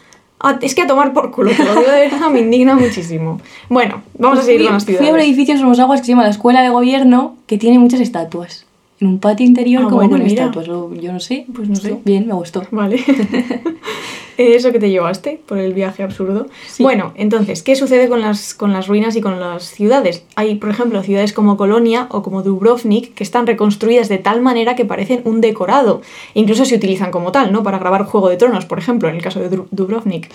A- 0.44 0.60
es 0.62 0.76
que 0.76 0.82
a 0.84 0.88
tomar 0.88 1.14
por 1.14 1.32
culo, 1.32 1.52
te 1.56 1.64
lo 1.64 1.74
digo 1.76 1.92
de 1.92 2.02
verdad, 2.10 2.30
me 2.30 2.42
indigna 2.42 2.76
muchísimo. 2.76 3.40
Bueno, 3.70 4.04
vamos 4.20 4.40
a 4.40 4.42
seguir 4.44 4.66
con 4.66 4.74
las 4.74 4.86
Fui 4.86 4.94
a 4.96 4.98
un 5.00 5.06
ciudades. 5.06 5.26
edificio 5.26 5.54
en 5.56 5.60
Somosaguas 5.62 6.02
que 6.02 6.06
se 6.06 6.12
llama 6.12 6.24
la 6.24 6.30
Escuela 6.30 6.62
de 6.62 6.70
Gobierno, 6.70 7.36
que 7.48 7.58
tiene 7.58 7.80
muchas 7.80 8.02
estatuas. 8.02 8.66
En 9.00 9.08
un 9.08 9.20
patio 9.20 9.46
interior 9.46 9.82
Ah, 9.82 9.86
como 9.86 9.96
bueno, 9.98 10.12
con 10.12 10.24
mira. 10.24 10.44
estatuas. 10.46 10.68
Yo 10.68 11.12
no 11.12 11.20
sé. 11.20 11.46
Pues 11.54 11.68
no 11.68 11.76
sé. 11.76 11.98
Bien, 12.06 12.28
me 12.28 12.34
gustó. 12.34 12.64
Vale. 12.72 13.04
Eso 14.38 14.72
que 14.72 14.80
te 14.80 14.90
llevaste 14.90 15.42
por 15.46 15.58
el 15.58 15.74
viaje 15.74 16.04
absurdo. 16.04 16.48
Sí. 16.68 16.84
Bueno, 16.84 17.14
entonces, 17.16 17.64
¿qué 17.64 17.76
sucede 17.76 18.08
con 18.10 18.22
las, 18.22 18.54
con 18.54 18.74
las 18.74 18.88
ruinas 18.88 19.16
y 19.16 19.22
con 19.22 19.40
las 19.40 19.64
ciudades? 19.64 20.24
Hay, 20.36 20.56
por 20.56 20.70
ejemplo, 20.70 21.02
ciudades 21.04 21.34
como 21.34 21.58
Colonia 21.58 22.08
o 22.10 22.24
como 22.24 22.44
Dubrovnik 22.44 23.14
que 23.14 23.24
están 23.24 23.48
reconstruidas 23.48 24.10
de 24.10 24.18
tal 24.18 24.42
manera 24.42 24.76
que 24.76 24.86
parecen 24.86 25.22
un 25.26 25.42
decorado. 25.42 26.02
Incluso 26.34 26.66
se 26.66 26.76
utilizan 26.76 27.12
como 27.12 27.32
tal, 27.32 27.52
¿no? 27.52 27.64
Para 27.64 27.80
grabar 27.80 28.06
Juego 28.06 28.30
de 28.30 28.38
Tronos, 28.38 28.66
por 28.66 28.80
ejemplo, 28.80 29.10
en 29.10 29.16
el 29.16 29.22
caso 29.22 29.40
de 29.40 29.50
Dubrovnik. 29.72 30.30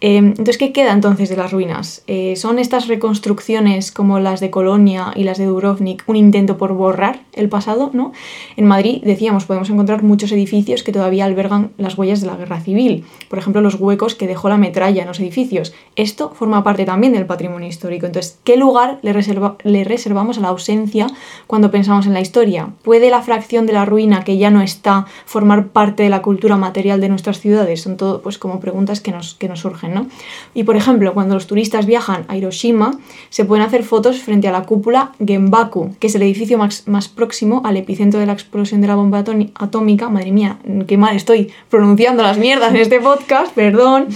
Eh, 0.00 0.16
entonces, 0.16 0.58
¿qué 0.58 0.72
queda 0.72 0.92
entonces 0.92 1.28
de 1.28 1.36
las 1.36 1.52
ruinas? 1.52 2.02
Eh, 2.08 2.34
¿Son 2.36 2.58
estas 2.58 2.88
reconstrucciones 2.88 3.92
como 3.92 4.18
las 4.18 4.40
de 4.40 4.50
Colonia 4.50 5.12
y 5.14 5.22
las 5.22 5.38
de 5.38 5.46
Dubrovnik 5.46 6.02
un 6.06 6.16
intento 6.16 6.58
por 6.58 6.72
borrar 6.72 7.20
el 7.34 7.48
pasado? 7.48 7.90
¿no? 7.92 8.12
En 8.56 8.66
Madrid, 8.66 9.02
decíamos, 9.04 9.44
podemos 9.44 9.70
encontrar 9.70 10.02
muchos 10.02 10.32
edificios 10.32 10.82
que 10.82 10.92
todavía 10.92 11.24
albergan 11.24 11.70
las 11.78 11.96
huellas 11.96 12.20
de 12.20 12.26
la 12.26 12.36
guerra 12.36 12.60
civil. 12.60 13.04
Por 13.28 13.38
ejemplo, 13.42 13.60
los 13.60 13.74
huecos 13.74 14.14
que 14.14 14.26
dejó 14.26 14.48
la 14.48 14.56
metralla 14.56 15.02
en 15.02 15.08
los 15.08 15.20
edificios. 15.20 15.74
Esto 15.96 16.30
forma 16.34 16.64
parte 16.64 16.84
también 16.86 17.12
del 17.12 17.26
patrimonio 17.26 17.68
histórico. 17.68 18.06
Entonces, 18.06 18.38
¿qué 18.44 18.56
lugar 18.56 18.98
le, 19.02 19.12
reserva- 19.12 19.56
le 19.62 19.84
reservamos 19.84 20.38
a 20.38 20.40
la 20.40 20.48
ausencia 20.48 21.06
cuando 21.46 21.70
pensamos 21.70 22.06
en 22.06 22.14
la 22.14 22.20
historia? 22.20 22.70
¿Puede 22.82 23.10
la 23.10 23.20
fracción 23.22 23.66
de 23.66 23.74
la 23.74 23.84
ruina 23.84 24.24
que 24.24 24.38
ya 24.38 24.50
no 24.50 24.62
está 24.62 25.06
formar 25.26 25.68
parte 25.68 26.02
de 26.02 26.08
la 26.08 26.22
cultura 26.22 26.56
material 26.56 27.00
de 27.00 27.08
nuestras 27.10 27.40
ciudades? 27.40 27.82
Son 27.82 27.96
todo 27.96 28.22
pues 28.22 28.38
como 28.38 28.60
preguntas 28.60 29.00
que 29.00 29.10
nos, 29.12 29.34
que 29.34 29.48
nos 29.48 29.60
surgen, 29.60 29.94
¿no? 29.94 30.06
Y 30.54 30.64
por 30.64 30.76
ejemplo, 30.76 31.12
cuando 31.14 31.34
los 31.34 31.46
turistas 31.46 31.86
viajan 31.86 32.24
a 32.28 32.36
Hiroshima, 32.36 32.92
se 33.28 33.44
pueden 33.44 33.64
hacer 33.66 33.82
fotos 33.82 34.20
frente 34.20 34.48
a 34.48 34.52
la 34.52 34.62
cúpula 34.62 35.12
Genbaku, 35.24 35.94
que 35.98 36.06
es 36.06 36.14
el 36.14 36.22
edificio 36.22 36.58
más, 36.58 36.86
más 36.86 37.08
próximo 37.08 37.62
al 37.64 37.76
epicentro 37.76 38.20
de 38.20 38.26
la 38.26 38.32
explosión 38.32 38.80
de 38.80 38.86
la 38.86 38.94
bomba 38.94 39.18
atómica. 39.54 40.08
Madre 40.08 40.30
mía, 40.32 40.58
qué 40.86 40.96
mal 40.96 41.16
estoy 41.16 41.50
pronunciando 41.70 42.22
las 42.22 42.38
mierdas 42.38 42.70
en 42.70 42.76
este 42.76 43.00
podcast, 43.00 43.31
perdón. 43.54 44.06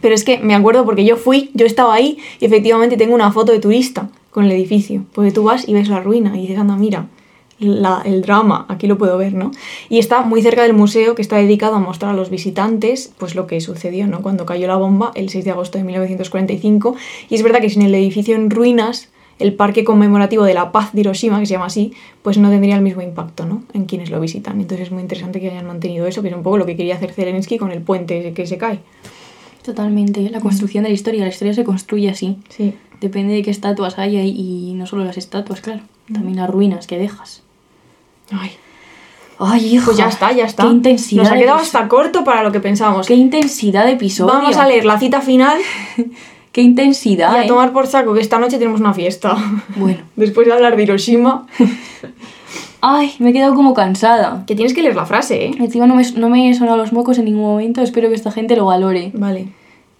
Pero 0.00 0.14
es 0.14 0.24
que 0.24 0.38
me 0.38 0.54
acuerdo 0.54 0.84
porque 0.84 1.04
yo 1.04 1.16
fui, 1.16 1.50
yo 1.54 1.66
estaba 1.66 1.94
ahí 1.94 2.18
y 2.38 2.44
efectivamente 2.44 2.96
tengo 2.96 3.14
una 3.14 3.32
foto 3.32 3.52
de 3.52 3.58
turista 3.60 4.10
con 4.30 4.44
el 4.44 4.52
edificio. 4.52 5.04
Porque 5.14 5.32
tú 5.32 5.44
vas 5.44 5.66
y 5.68 5.72
ves 5.74 5.88
la 5.88 6.00
ruina 6.00 6.36
y 6.36 6.42
dices, 6.42 6.58
anda, 6.58 6.76
mira, 6.76 7.06
la- 7.58 8.02
el 8.04 8.20
drama, 8.20 8.66
aquí 8.68 8.86
lo 8.86 8.98
puedo 8.98 9.16
ver, 9.16 9.32
¿no? 9.32 9.50
Y 9.88 9.98
está 9.98 10.20
muy 10.22 10.42
cerca 10.42 10.62
del 10.62 10.74
museo 10.74 11.14
que 11.14 11.22
está 11.22 11.36
dedicado 11.36 11.74
a 11.76 11.78
mostrar 11.80 12.10
a 12.12 12.14
los 12.14 12.28
visitantes 12.28 13.12
pues 13.18 13.34
lo 13.34 13.46
que 13.46 13.60
sucedió, 13.62 14.06
¿no? 14.06 14.20
Cuando 14.20 14.44
cayó 14.44 14.66
la 14.66 14.76
bomba 14.76 15.12
el 15.14 15.30
6 15.30 15.44
de 15.46 15.52
agosto 15.52 15.78
de 15.78 15.84
1945. 15.84 16.94
Y 17.30 17.34
es 17.34 17.42
verdad 17.42 17.60
que 17.60 17.70
sin 17.70 17.82
el 17.82 17.94
edificio 17.94 18.34
en 18.36 18.50
ruinas, 18.50 19.08
el 19.38 19.54
parque 19.54 19.84
conmemorativo 19.84 20.44
de 20.44 20.54
la 20.54 20.72
paz 20.72 20.92
de 20.92 21.00
Hiroshima, 21.00 21.38
que 21.40 21.46
se 21.46 21.52
llama 21.52 21.66
así, 21.66 21.92
pues 22.22 22.38
no 22.38 22.50
tendría 22.50 22.76
el 22.76 22.82
mismo 22.82 23.02
impacto, 23.02 23.44
¿no? 23.44 23.62
En 23.74 23.84
quienes 23.84 24.10
lo 24.10 24.20
visitan. 24.20 24.60
Entonces 24.60 24.86
es 24.86 24.92
muy 24.92 25.02
interesante 25.02 25.40
que 25.40 25.50
hayan 25.50 25.66
mantenido 25.66 26.06
eso, 26.06 26.22
que 26.22 26.28
es 26.28 26.34
un 26.34 26.42
poco 26.42 26.58
lo 26.58 26.66
que 26.66 26.76
quería 26.76 26.94
hacer 26.94 27.12
Zelensky 27.12 27.58
con 27.58 27.70
el 27.70 27.82
puente 27.82 28.32
que 28.32 28.46
se 28.46 28.56
cae. 28.56 28.80
Totalmente. 29.62 30.30
La 30.30 30.40
construcción 30.40 30.84
de 30.84 30.90
la 30.90 30.94
historia. 30.94 31.22
La 31.22 31.30
historia 31.30 31.52
se 31.52 31.64
construye 31.64 32.08
así. 32.08 32.38
Sí. 32.48 32.74
Depende 33.00 33.34
de 33.34 33.42
qué 33.42 33.50
estatuas 33.50 33.98
haya 33.98 34.22
y, 34.22 34.70
y 34.70 34.74
no 34.74 34.86
solo 34.86 35.04
las 35.04 35.18
estatuas, 35.18 35.60
claro. 35.60 35.82
También 36.12 36.36
las 36.36 36.48
ruinas 36.48 36.86
que 36.86 36.98
dejas. 36.98 37.42
Ay. 38.30 38.52
Ay, 39.38 39.74
hijo. 39.74 39.86
Pues 39.86 39.98
ya 39.98 40.08
está, 40.08 40.32
ya 40.32 40.44
está. 40.44 40.62
Qué 40.62 40.70
intensidad. 40.70 41.24
Nos 41.24 41.32
ha 41.32 41.36
quedado 41.36 41.58
hasta 41.58 41.88
corto 41.88 42.24
para 42.24 42.42
lo 42.42 42.52
que 42.52 42.60
pensábamos. 42.60 43.06
Qué 43.06 43.14
intensidad 43.14 43.84
de 43.84 43.92
episodio. 43.92 44.32
Vamos 44.32 44.56
a 44.56 44.66
leer 44.66 44.84
la 44.84 44.98
cita 44.98 45.20
final 45.20 45.58
Qué 46.56 46.62
intensidad. 46.62 47.34
y 47.34 47.36
a 47.36 47.44
¿eh? 47.44 47.48
tomar 47.48 47.74
por 47.74 47.86
saco 47.86 48.14
que 48.14 48.20
esta 48.22 48.38
noche 48.38 48.56
tenemos 48.56 48.80
una 48.80 48.94
fiesta. 48.94 49.36
Bueno. 49.76 49.98
Después 50.16 50.46
de 50.46 50.54
hablar 50.54 50.74
de 50.74 50.84
Hiroshima, 50.84 51.46
Ay, 52.80 53.12
me 53.18 53.28
he 53.28 53.32
quedado 53.34 53.54
como 53.54 53.74
cansada. 53.74 54.42
que 54.46 54.54
tienes 54.54 54.72
que 54.72 54.80
leer 54.80 54.96
la 54.96 55.04
frase, 55.04 55.44
¿eh? 55.44 55.50
Encima 55.58 55.86
no 55.86 55.94
me, 55.94 56.10
no 56.12 56.30
me 56.30 56.48
he 56.48 56.54
sonado 56.54 56.78
los 56.78 56.94
mocos 56.94 57.18
en 57.18 57.26
ningún 57.26 57.42
momento. 57.42 57.82
Espero 57.82 58.08
que 58.08 58.14
esta 58.14 58.32
gente 58.32 58.56
lo 58.56 58.64
valore. 58.64 59.10
Vale. 59.12 59.48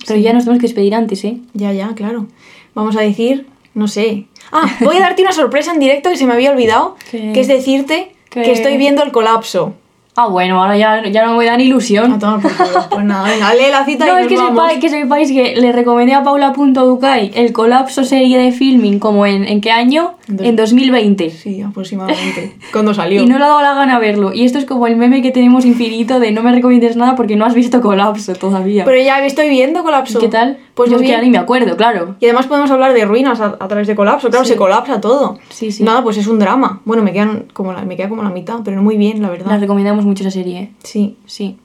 Pero 0.07 0.19
ya 0.19 0.33
nos 0.33 0.45
tenemos 0.45 0.63
que 0.63 0.69
despedir 0.69 0.95
antes, 0.95 1.23
¿eh? 1.27 1.41
Ya, 1.53 1.75
ya, 1.75 1.95
claro. 1.95 2.27
Vamos 2.75 2.97
a 2.97 3.03
decir, 3.03 3.47
no 3.75 3.87
sé. 3.87 4.25
Ah, 4.51 4.79
voy 4.81 4.97
a 4.97 5.01
darte 5.01 5.21
una 5.21 5.33
sorpresa 5.33 5.75
en 5.75 5.79
directo 5.79 6.09
que 6.09 6.17
se 6.17 6.25
me 6.25 6.33
había 6.33 6.53
olvidado, 6.53 6.97
¿Qué? 7.11 7.33
que 7.35 7.41
es 7.41 7.49
decirte 7.49 8.13
¿Qué? 8.31 8.41
que 8.41 8.53
estoy 8.53 8.79
viendo 8.79 9.03
el 9.03 9.13
colapso. 9.13 9.75
Ah, 10.19 10.29
bueno, 10.29 10.61
ahora 10.63 10.77
ya, 10.79 11.03
ya 11.07 11.27
no 11.27 11.37
me 11.37 11.45
dan 11.45 11.61
A 11.61 11.63
ilusión. 11.63 12.19
tomar 12.19 12.41
por 12.41 12.51
culo. 12.57 12.87
Pues 12.91 13.05
nada, 13.05 13.29
venga, 13.29 13.55
lee 13.55 13.71
la 13.71 13.85
cita 13.85 14.07
No, 14.13 14.19
y 14.19 14.23
es 14.23 14.29
que 14.29 14.37
vamos. 14.37 14.51
sepáis, 14.55 14.81
que 14.81 14.89
sepáis 14.89 15.31
que 15.31 15.57
le 15.57 15.73
recomendé 15.73 16.15
a 16.15 16.23
Paula.ducay 16.25 17.33
el 17.35 17.53
colapso 17.53 18.03
serie 18.05 18.39
de 18.39 18.51
filming 18.53 18.99
como 18.99 19.27
en, 19.27 19.45
¿en 19.45 19.61
qué 19.61 19.71
año? 19.71 20.15
En 20.29 20.37
dos- 20.37 20.47
En 20.47 20.57
2020. 20.57 21.31
Sí, 21.31 21.63
aproximadamente. 21.63 22.57
Cuando 22.73 22.93
salió. 22.95 23.23
Y 23.23 23.27
no 23.27 23.39
le 23.39 23.45
ha 23.45 23.49
dado 23.49 23.63
la 23.63 23.75
gana 23.75 23.99
verlo. 24.01 24.33
Y 24.33 24.45
esto 24.45 24.59
es 24.59 24.65
como 24.65 24.87
el 24.89 24.97
meme 24.97 25.23
que 25.23 25.31
tenemos 25.31 25.65
infinito 25.65 26.19
de 26.19 26.33
no 26.33 26.43
me 26.43 26.51
recomiendes 26.53 26.97
nada 26.97 27.15
porque 27.15 27.37
no 27.37 27.45
has 27.45 27.55
visto 27.55 27.81
colapso 27.81 28.35
todavía. 28.35 28.85
Pero 28.85 29.01
ya 29.01 29.25
estoy 29.25 29.49
viendo 29.49 29.85
colapso. 29.85 30.19
¿Qué 30.19 30.29
tal? 30.29 30.59
Pues 30.75 30.91
Yo 30.91 30.99
que 30.99 31.07
ya 31.09 31.21
ni 31.23 31.31
me 31.31 31.39
acuerdo, 31.39 31.77
claro. 31.77 32.17
Y 32.21 32.25
además 32.27 32.47
podemos 32.47 32.71
hablar 32.71 32.93
de 32.93 33.05
ruinas 33.05 33.41
a, 33.41 33.57
a 33.61 33.69
través 33.69 33.87
de 33.87 33.95
colapso. 33.95 34.29
Claro, 34.31 34.45
Sí. 34.45 34.53
se 34.53 34.57
colapsa 34.57 35.01
todo. 35.01 35.39
Sí, 35.49 35.71
sí. 35.71 35.85
Nada, 35.85 36.03
pues 36.03 36.17
es 36.17 36.27
un 36.27 36.39
drama. 36.39 36.81
Bueno, 36.85 37.03
me 37.05 37.13
quedan 37.13 37.45
como 37.53 37.73
la, 37.73 37.83
me 37.83 37.97
queda 37.97 38.09
como 38.09 38.23
la 38.25 38.31
mitad, 38.31 38.61
pero 38.65 38.83
muy 38.83 38.97
bien, 38.97 39.23
la 39.23 39.31
verdad. 39.31 39.47
La 39.47 39.59
recomendamos 39.59 40.05
mucho 40.05 40.23
esa 40.25 40.31
serie, 40.33 40.59
¿eh? 40.59 40.71
Sí. 40.83 41.17
Sí. 41.27 41.57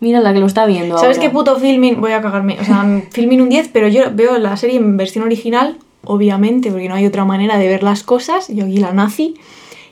Mira 0.00 0.20
la 0.20 0.32
que 0.34 0.40
lo 0.40 0.46
está 0.46 0.66
viendo 0.66 0.98
¿Sabes 0.98 1.16
ahora. 1.16 1.28
qué 1.28 1.32
puto 1.34 1.56
filming? 1.56 2.00
Voy 2.00 2.12
a 2.12 2.20
cagarme. 2.20 2.56
O 2.60 2.64
sea, 2.64 2.84
filming 3.12 3.40
un 3.40 3.48
10, 3.48 3.68
pero 3.72 3.88
yo 3.88 4.02
veo 4.12 4.36
la 4.38 4.56
serie 4.56 4.76
en 4.76 4.96
versión 4.96 5.24
original, 5.24 5.78
obviamente, 6.06 6.70
porque 6.70 6.88
no 6.88 6.94
hay 6.94 7.06
otra 7.06 7.24
manera 7.24 7.58
de 7.58 7.68
ver 7.68 7.82
las 7.82 8.02
cosas. 8.02 8.48
Yo 8.48 8.64
aquí 8.64 8.78
la 8.78 8.92
nazi. 8.92 9.34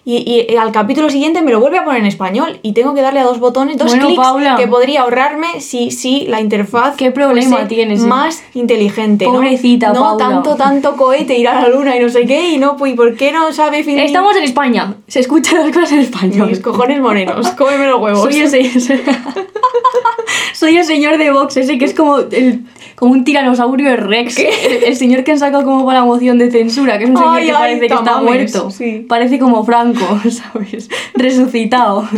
Y, 0.07 0.55
al 0.57 0.71
capítulo 0.71 1.09
siguiente 1.09 1.41
me 1.41 1.51
lo 1.51 1.61
vuelve 1.61 1.79
a 1.79 1.85
poner 1.85 2.01
en 2.01 2.07
español 2.07 2.59
y 2.61 2.73
tengo 2.75 2.95
que 2.95 3.01
darle 3.01 3.21
a 3.21 3.25
dos 3.25 3.41
botones, 3.41 3.79
dos 3.79 3.89
Bueno, 3.89 4.05
clics 4.05 4.23
Paula. 4.23 4.57
que 4.57 4.67
podría 4.69 5.01
ahorrarme 5.01 5.62
si, 5.62 5.91
si 5.91 6.27
la 6.27 6.43
interfaz 6.43 6.97
¿Qué 6.97 7.11
problema 7.11 7.67
tienes, 7.69 8.03
eh? 8.03 8.07
más 8.07 8.43
inteligente. 8.53 9.25
¿no? 9.25 9.33
Pobrecita, 9.33 9.95
no, 9.95 10.01
Paula. 10.01 10.29
tanto, 10.29 10.57
tanto 10.57 10.97
cohete 10.97 11.39
ir 11.39 11.49
a 11.49 11.62
la 11.62 11.69
luna 11.71 11.97
y 11.97 12.01
no 12.01 12.11
sé 12.11 12.27
qué, 12.27 12.51
y 12.51 12.59
no, 12.59 12.77
pues, 12.77 12.93
¿y 12.93 12.97
por 12.97 13.17
qué 13.17 13.33
no 13.33 13.51
sabe? 13.55 13.81
Estamos 14.05 14.37
en 14.37 14.45
España. 14.45 14.95
Se 15.09 15.21
escuchan 15.21 15.61
las 15.65 15.73
cosas 15.75 15.93
en 15.93 16.01
español. 16.01 16.49
Mis 16.49 16.61
cojones 16.61 17.01
morenos, 17.01 17.49
cómeme 17.53 17.87
los 17.87 17.99
huevos. 17.99 18.25
Soy 18.25 18.41
ese. 18.41 18.61
Soy 20.53 20.77
el 20.77 20.85
señor 20.85 21.18
de 21.18 21.31
Vox, 21.31 21.57
ese 21.57 21.79
que 21.79 21.85
es 21.85 21.95
como 21.95 22.18
el, 22.18 22.64
como 22.95 23.12
un 23.12 23.25
tiranosaurio 23.25 23.97
Rex. 23.97 24.39
El, 24.39 24.85
el 24.85 24.97
señor 24.97 25.25
que 25.25 25.33
han 25.33 25.39
sacado 25.39 25.64
como 25.64 25.85
para 25.85 26.01
la 26.01 26.05
moción 26.05 26.39
de 26.39 26.51
censura, 26.51 26.99
que 26.99 27.05
es 27.05 27.11
un 27.11 27.16
señor 27.16 27.37
Ay, 27.37 27.45
que 27.47 27.51
ay, 27.53 27.57
parece 27.59 27.87
que 27.89 27.95
está 27.95 28.20
muerto. 28.20 28.70
sí. 28.70 29.07
Parece 29.09 29.39
como 29.39 29.64
Franco, 29.64 30.20
¿sabes? 30.31 30.89
Resucitado. 31.14 32.09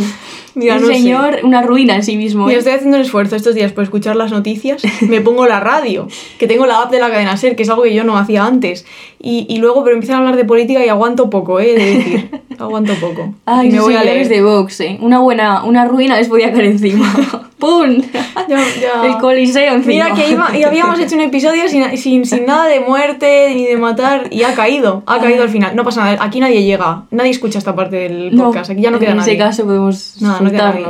Mira, 0.57 0.75
un 0.75 0.81
no 0.81 0.87
sé. 0.87 0.93
señor, 0.95 1.39
una 1.43 1.61
ruina 1.61 1.95
en 1.95 2.03
sí 2.03 2.17
mismo. 2.17 2.45
Mira, 2.45 2.55
¿eh? 2.55 2.59
estoy 2.59 2.73
haciendo 2.73 2.97
un 2.97 3.03
esfuerzo 3.03 3.35
estos 3.35 3.55
días 3.55 3.71
por 3.71 3.83
escuchar 3.83 4.15
las 4.15 4.31
noticias. 4.31 4.81
Me 5.01 5.21
pongo 5.21 5.45
la 5.45 5.59
radio, 5.59 6.07
que 6.39 6.47
tengo 6.47 6.65
la 6.65 6.81
app 6.81 6.91
de 6.91 6.99
la 6.99 7.09
cadena 7.11 7.37
Ser, 7.37 7.55
que 7.55 7.63
es 7.63 7.69
algo 7.69 7.83
que 7.83 7.93
yo 7.93 8.03
no 8.03 8.17
hacía 8.17 8.43
antes. 8.45 8.85
Y, 9.19 9.45
y 9.49 9.57
luego, 9.59 9.83
pero 9.83 9.93
empiezan 9.95 10.15
a 10.17 10.19
hablar 10.19 10.35
de 10.35 10.45
política 10.45 10.83
y 10.85 10.89
aguanto 10.89 11.29
poco, 11.29 11.59
¿eh? 11.59 11.73
De 11.75 11.85
decir, 11.95 12.41
aguanto 12.59 12.93
poco. 12.95 13.33
Ay, 13.45 13.71
me 13.71 13.79
voy 13.79 13.95
a 13.95 14.03
leer. 14.03 14.27
de 14.27 14.41
Vox, 14.41 14.79
¿eh? 14.81 14.97
Una 15.01 15.19
buena, 15.19 15.63
una 15.63 15.85
ruina 15.85 16.17
les 16.17 16.27
podía 16.27 16.51
caer 16.51 16.65
encima. 16.65 17.13
¡Pum! 17.59 18.01
Ya- 18.47 18.57
ya. 18.79 19.03
El 19.05 19.17
coliseo 19.17 19.73
encima. 19.73 20.05
Mira 20.05 20.13
que 20.13 20.29
iba- 20.29 20.55
y 20.55 20.63
habíamos 20.63 20.99
hecho 20.99 21.15
un 21.15 21.21
episodio 21.21 21.67
sin, 21.67 21.97
sin, 21.97 22.23
sin 22.25 22.45
nada 22.45 22.65
de 22.67 22.79
muerte 22.79 23.51
ni 23.55 23.65
de 23.65 23.77
matar 23.77 24.27
y 24.31 24.43
ha 24.43 24.53
caído, 24.53 25.01
ha 25.07 25.19
caído 25.19 25.41
al 25.41 25.49
final. 25.49 25.75
No 25.75 25.83
pasa 25.83 26.03
nada, 26.03 26.23
aquí 26.23 26.39
nadie 26.39 26.63
llega, 26.63 27.05
nadie 27.09 27.31
escucha 27.31 27.57
esta 27.57 27.75
parte 27.75 27.95
del 27.95 28.35
No, 28.35 28.45
podcast, 28.45 28.69
aquí 28.69 28.81
ya 28.81 28.91
no 28.91 28.99
queda 28.99 29.11
en 29.11 29.17
nadie. 29.17 29.33
ese 29.33 29.39
caso 29.41 29.65
podemos 29.65 30.17
Nada, 30.21 30.39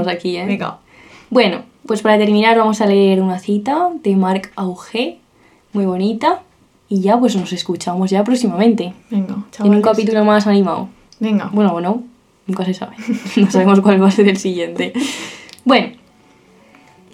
aquí, 0.08 0.38
¿eh? 0.38 0.46
Venga. 0.46 0.80
Bueno, 1.30 1.64
pues 1.86 2.02
para 2.02 2.18
terminar 2.18 2.58
vamos 2.58 2.82
a 2.82 2.86
leer 2.86 3.22
una 3.22 3.40
cita 3.40 3.90
de 4.04 4.16
Marc 4.16 4.52
Auger, 4.56 5.18
muy 5.74 5.86
bonita, 5.86 6.42
y 6.90 7.02
ya 7.02 7.18
pues 7.20 7.36
nos 7.36 7.52
escuchamos 7.54 8.10
ya 8.10 8.24
próximamente, 8.24 8.94
Venga, 9.10 9.34
en 9.34 9.40
un 9.40 9.52
chavales. 9.52 9.84
capítulo 9.84 10.24
más 10.26 10.48
animado. 10.48 10.90
Venga. 11.20 11.50
Bueno, 11.54 11.74
o 11.74 11.82
no, 11.82 12.04
nunca 12.46 12.66
se 12.66 12.74
sabe, 12.74 12.96
no 13.38 13.52
sabemos 13.52 13.82
cuál 13.82 14.02
va 14.02 14.08
a 14.08 14.12
ser 14.12 14.28
el 14.28 14.38
siguiente. 14.38 14.94
Bueno, 15.66 15.90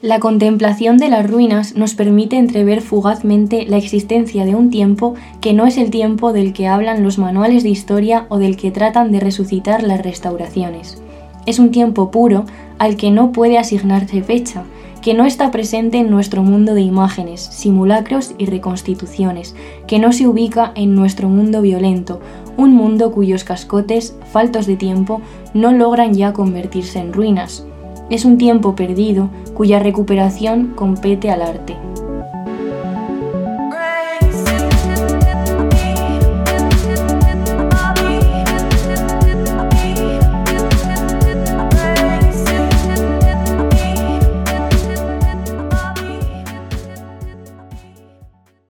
la 0.04 0.20
contemplación 0.20 0.98
de 0.98 1.08
las 1.08 1.30
ruinas 1.30 1.76
nos 1.76 1.96
permite 1.96 2.36
entrever 2.38 2.82
fugazmente 2.82 3.66
la 3.66 3.78
existencia 3.78 4.44
de 4.44 4.54
un 4.54 4.70
tiempo 4.70 5.16
que 5.40 5.54
no 5.54 5.66
es 5.66 5.78
el 5.78 5.92
tiempo 5.92 6.34
del 6.34 6.52
que 6.52 6.68
hablan 6.68 7.04
los 7.04 7.18
manuales 7.18 7.64
de 7.64 7.70
historia 7.70 8.26
o 8.28 8.38
del 8.38 8.58
que 8.58 8.70
tratan 8.70 9.14
de 9.14 9.22
resucitar 9.22 9.82
las 9.82 10.02
restauraciones. 10.02 11.02
Es 11.46 11.60
un 11.60 11.72
tiempo 11.72 12.12
puro 12.12 12.46
al 12.80 12.96
que 12.96 13.12
no 13.12 13.32
puede 13.32 13.58
asignarse 13.58 14.24
fecha, 14.24 14.64
que 15.02 15.14
no 15.14 15.26
está 15.26 15.52
presente 15.52 15.98
en 15.98 16.10
nuestro 16.10 16.44
mundo 16.44 16.74
de 16.74 16.82
imágenes, 16.82 17.42
simulacros 17.42 18.34
y 18.38 18.46
reconstituciones, 18.46 19.54
que 19.86 20.00
no 20.00 20.14
se 20.14 20.28
ubica 20.28 20.72
en 20.76 20.96
nuestro 20.96 21.28
mundo 21.28 21.62
violento, 21.62 22.22
un 22.56 22.74
mundo 22.74 23.12
cuyos 23.12 23.44
cascotes, 23.44 24.16
faltos 24.32 24.66
de 24.66 24.78
tiempo, 24.78 25.22
no 25.54 25.74
logran 25.74 26.14
ya 26.14 26.32
convertirse 26.32 27.00
en 27.00 27.12
ruinas. 27.12 27.66
Es 28.10 28.24
un 28.24 28.38
tiempo 28.38 28.76
perdido 28.76 29.30
cuya 29.54 29.80
recuperación 29.80 30.74
compete 30.76 31.30
al 31.32 31.42
arte. 31.42 31.76